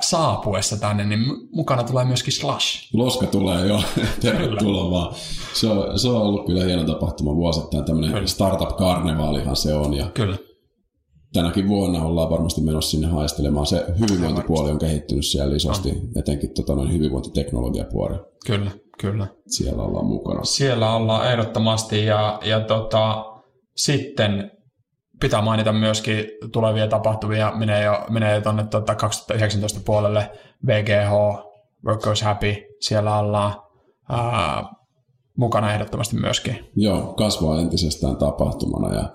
saapuessa 0.00 0.76
tänne, 0.76 1.04
niin 1.04 1.20
mukana 1.52 1.82
tulee 1.82 2.04
myöskin 2.04 2.32
Slash. 2.32 2.88
Loska 2.92 3.26
tulee 3.26 3.66
jo, 3.66 3.80
tervetuloa 4.20 4.90
vaan. 4.90 5.14
Se 5.52 5.68
on, 5.68 5.98
se 5.98 6.08
on 6.08 6.22
ollut 6.22 6.46
kyllä 6.46 6.64
hieno 6.64 6.84
tapahtuma 6.84 7.36
vuosittain, 7.36 7.84
tämmöinen 7.84 8.28
startup 8.28 8.76
karnevaalihan 8.76 9.56
se 9.56 9.74
on. 9.74 9.94
Ja 9.94 10.06
kyllä. 10.14 10.36
Tänäkin 11.32 11.68
vuonna 11.68 12.04
ollaan 12.04 12.30
varmasti 12.30 12.60
menossa 12.60 12.90
sinne 12.90 13.06
haistelemaan. 13.06 13.66
Se 13.66 13.84
hyvinvointipuoli 14.00 14.70
on 14.70 14.78
kehittynyt 14.78 15.26
siellä 15.26 15.56
isosti, 15.56 15.90
on. 15.90 15.96
etenkin 16.16 16.54
tota, 16.54 16.74
noin 16.74 16.92
hyvinvointiteknologiapuoli. 16.92 18.16
Kyllä, 18.46 18.70
kyllä. 18.98 19.26
Siellä 19.46 19.82
ollaan 19.82 20.06
mukana. 20.06 20.44
Siellä 20.44 20.94
ollaan 20.94 21.30
ehdottomasti 21.30 22.04
ja, 22.04 22.40
ja 22.44 22.60
tota, 22.60 23.24
sitten 23.76 24.50
pitää 25.20 25.42
mainita 25.42 25.72
myöskin 25.72 26.24
tulevia 26.52 26.88
tapahtumia, 26.88 27.52
menee 27.54 27.84
jo, 27.84 28.06
menee 28.10 28.40
tuonne 28.40 28.64
tuota 28.66 28.94
2019 28.94 29.80
puolelle, 29.84 30.30
VGH, 30.66 31.12
Work 31.86 32.00
Goes 32.00 32.22
Happy, 32.22 32.56
siellä 32.80 33.18
ollaan 33.18 33.54
ää, 34.08 34.64
mukana 35.36 35.72
ehdottomasti 35.72 36.16
myöskin. 36.16 36.70
Joo, 36.76 37.12
kasvaa 37.12 37.60
entisestään 37.60 38.16
tapahtumana 38.16 38.94
ja 38.94 39.08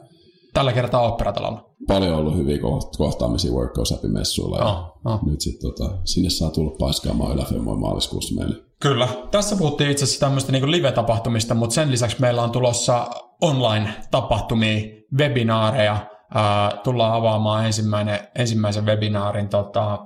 Tällä 0.54 0.74
kertaa 0.74 1.02
operatalolla. 1.02 1.69
Paljon 1.90 2.18
ollut 2.18 2.38
hyviä 2.38 2.58
kohtaamisia 2.98 3.52
Work 3.52 3.74
Goes 3.74 3.92
Happy-messuilla 3.92 4.58
ja 4.58 4.66
oh, 4.66 5.14
oh. 5.14 5.26
nyt 5.26 5.42
sitten 5.42 5.72
tota, 5.72 5.98
sinne 6.06 6.30
saa 6.30 6.50
tulla 6.50 6.76
paiskaamaan 6.80 7.36
Yläfemmoin 7.36 7.80
maaliskuussa 7.80 8.36
meille. 8.36 8.56
Kyllä. 8.82 9.08
Tässä 9.32 9.56
puhuttiin 9.56 9.92
itse 9.92 10.04
asiassa 10.04 10.20
tämmöistä 10.20 10.52
niin 10.52 10.72
live-tapahtumista, 10.72 11.56
mutta 11.56 11.74
sen 11.74 11.92
lisäksi 11.92 12.22
meillä 12.22 12.44
on 12.44 12.52
tulossa 12.52 13.08
online-tapahtumia, 13.42 14.80
webinaareja. 15.18 15.94
Äh, 16.36 16.80
tullaan 16.84 17.14
avaamaan 17.14 17.66
ensimmäinen, 17.66 18.20
ensimmäisen 18.36 18.86
webinaarin 18.86 19.50
tota, 19.50 20.06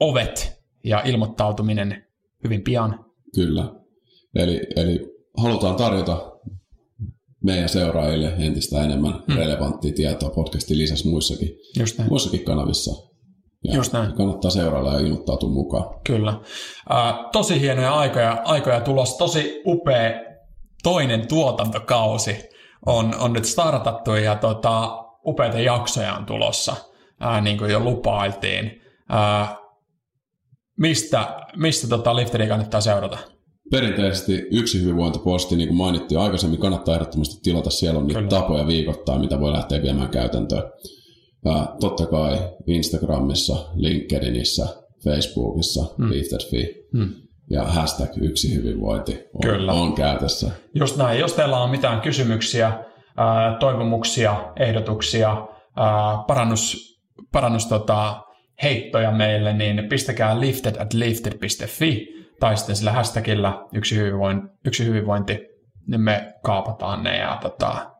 ovet 0.00 0.62
ja 0.84 1.02
ilmoittautuminen 1.04 2.04
hyvin 2.44 2.62
pian. 2.62 3.04
Kyllä. 3.34 3.72
Eli, 4.34 4.60
eli 4.76 5.18
halutaan 5.36 5.76
tarjota 5.76 6.32
meidän 7.44 7.68
seuraajille 7.68 8.34
entistä 8.38 8.82
enemmän 8.84 9.12
hmm. 9.12 9.36
relevanttia 9.36 9.92
tietoa 9.92 10.30
podcastin 10.30 10.78
lisäksi 10.78 11.08
muissakin, 11.08 11.48
Just 11.78 11.98
muissakin 12.10 12.44
kanavissa. 12.44 13.08
Ja 13.64 13.74
Just 13.74 13.92
näin. 13.92 14.12
Kannattaa 14.12 14.50
seurailla 14.50 14.92
ja 14.92 15.00
ilmoittautua 15.00 15.50
mukaan. 15.50 16.00
Kyllä. 16.06 16.30
Äh, 16.94 17.14
tosi 17.32 17.60
hienoja 17.60 17.94
aikoja, 17.94 18.42
aikoja 18.44 18.80
tulossa. 18.80 19.18
Tosi 19.18 19.62
upea 19.66 20.10
toinen 20.82 21.28
tuotantokausi 21.28 22.36
on, 22.86 23.14
on 23.18 23.32
nyt 23.32 23.44
startattu 23.44 24.14
ja 24.14 24.36
tota, 24.36 25.04
upeita 25.26 25.58
jaksoja 25.58 26.14
on 26.14 26.26
tulossa, 26.26 26.76
ää, 27.20 27.40
niin 27.40 27.58
kuin 27.58 27.70
jo 27.70 27.80
lupailtiin. 27.80 28.82
Ää, 29.08 29.56
mistä 30.78 31.46
mistä 31.56 31.88
tota 31.88 32.16
Lifteria 32.16 32.48
kannattaa 32.48 32.80
seurata? 32.80 33.18
Perinteisesti 33.70 34.46
yksi 34.50 34.82
hyvinvointiposti, 34.82 35.56
niin 35.56 35.68
kuin 35.68 35.78
mainittiin 35.78 36.20
aikaisemmin, 36.20 36.60
kannattaa 36.60 36.94
ehdottomasti 36.94 37.40
tilata. 37.42 37.70
Siellä 37.70 37.98
on 37.98 38.06
niitä 38.06 38.20
Kyllä. 38.20 38.30
tapoja 38.30 38.66
viikoittaa, 38.66 39.18
mitä 39.18 39.40
voi 39.40 39.52
lähteä 39.52 39.82
viemään 39.82 40.08
käytäntöön. 40.08 40.62
Ää, 41.46 41.76
totta 41.80 42.06
kai 42.06 42.38
Instagramissa, 42.66 43.66
LinkedInissä, 43.74 44.66
Facebookissa, 45.04 45.84
mm. 45.98 46.10
Lifted.fi. 46.10 46.88
Mm 46.92 47.14
ja 47.50 47.64
hashtag 47.64 48.08
yksi 48.20 48.54
hyvinvointi 48.54 49.12
on, 49.34 49.40
Kyllä. 49.42 49.72
on 49.72 49.94
käytössä. 49.94 50.50
Just 50.74 50.96
näin. 50.96 51.20
Jos 51.20 51.32
teillä 51.32 51.60
on 51.60 51.70
mitään 51.70 52.00
kysymyksiä, 52.00 52.72
toivomuksia, 53.60 54.52
ehdotuksia, 54.56 55.46
parannus, 56.26 56.98
parannus 57.32 57.66
tota, 57.66 58.22
heittoja 58.62 59.10
meille, 59.10 59.52
niin 59.52 59.88
pistäkää 59.88 60.40
lifted 60.40 60.76
at 60.78 60.94
lifted.fi 60.94 62.18
tai 62.40 62.56
sitten 62.56 62.76
sillä 62.76 62.92
hashtagillä 62.92 63.66
yksi, 63.74 63.96
hyvinvointi, 63.96 64.48
yksi 64.64 64.84
hyvinvointi, 64.84 65.38
niin 65.86 66.00
me 66.00 66.34
kaapataan 66.42 67.02
ne 67.02 67.16
ja 67.16 67.38
tota, 67.42 67.90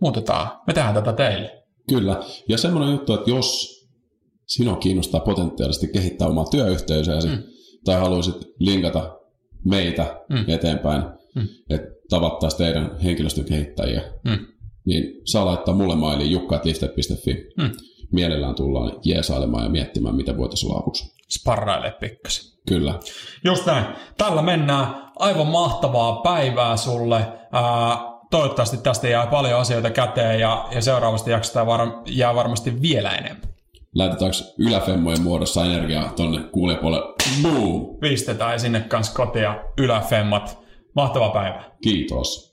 muutetaan. 0.00 0.48
Me 0.66 0.72
tehdään 0.72 0.94
tätä 0.94 1.12
teille. 1.12 1.62
Kyllä. 1.88 2.16
Ja 2.48 2.58
semmoinen 2.58 2.92
juttu, 2.92 3.14
että 3.14 3.30
jos 3.30 3.78
sinua 4.46 4.76
kiinnostaa 4.76 5.20
potentiaalisesti 5.20 5.88
kehittää 5.88 6.28
omaa 6.28 6.44
työyhteisöäsi, 6.44 7.28
mm 7.28 7.42
tai 7.84 8.00
haluaisit 8.00 8.36
linkata 8.58 9.18
meitä 9.64 10.20
mm. 10.28 10.44
eteenpäin, 10.48 11.02
mm. 11.34 11.48
että 11.70 11.88
tavattaisiin 12.10 12.58
teidän 12.58 13.00
henkilöstön 13.00 13.44
kehittäjiä, 13.44 14.02
mm. 14.24 14.46
niin 14.84 15.20
saa 15.24 15.46
laittaa 15.46 15.74
mulle 15.74 15.96
mailiin 15.96 16.30
jukka.lifted.fi. 16.30 17.34
Mm. 17.58 17.70
Mielellään 18.12 18.54
tullaan 18.54 18.92
jeesailemaan 19.04 19.64
ja 19.64 19.70
miettimään, 19.70 20.16
mitä 20.16 20.36
voitaisiin 20.36 20.72
olla 20.72 20.80
avuksi. 20.80 21.04
Sparraile 21.40 21.90
pikkasen. 21.90 22.44
Kyllä. 22.68 22.98
Just 23.44 23.66
näin. 23.66 23.84
Tällä 24.18 24.42
mennään. 24.42 24.86
Aivan 25.18 25.46
mahtavaa 25.46 26.16
päivää 26.16 26.76
sulle. 26.76 27.16
Ää, 27.52 27.98
toivottavasti 28.30 28.76
tästä 28.76 29.08
jää 29.08 29.26
paljon 29.26 29.60
asioita 29.60 29.90
käteen 29.90 30.40
ja, 30.40 30.68
ja 30.70 30.82
seuraavasta 30.82 31.30
jaksosta 31.30 31.66
var, 31.66 31.80
jää 32.06 32.34
varmasti 32.34 32.82
vielä 32.82 33.10
enemmän 33.10 33.52
laitetaanko 33.94 34.36
yläfemmojen 34.58 35.22
muodossa 35.22 35.64
energiaa 35.64 36.12
tonne 36.16 36.42
kuulijapuolelle. 36.42 37.14
Boom! 37.42 37.98
Pistetään 38.00 38.60
sinne 38.60 38.80
kanssa 38.80 39.14
kotia 39.14 39.64
yläfemmat. 39.78 40.58
Mahtava 40.96 41.30
päivä. 41.30 41.64
Kiitos. 41.82 42.52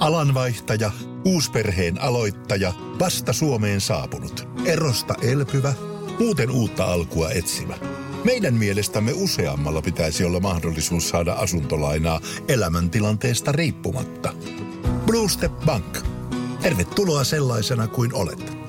Alanvaihtaja, 0.00 0.90
uusperheen 1.24 2.00
aloittaja, 2.00 2.72
vasta 3.00 3.32
Suomeen 3.32 3.80
saapunut, 3.80 4.48
erosta 4.64 5.14
elpyvä, 5.22 5.72
muuten 6.18 6.50
uutta 6.50 6.84
alkua 6.84 7.30
etsimä. 7.30 7.74
Meidän 8.24 8.54
mielestämme 8.54 9.12
useammalla 9.14 9.82
pitäisi 9.82 10.24
olla 10.24 10.40
mahdollisuus 10.40 11.08
saada 11.08 11.32
asuntolainaa 11.32 12.20
elämäntilanteesta 12.48 13.52
riippumatta. 13.52 14.34
Blue 15.06 15.28
Step 15.28 15.52
Bank. 15.66 15.98
Tervetuloa 16.62 17.24
sellaisena 17.24 17.88
kuin 17.88 18.14
olet. 18.14 18.63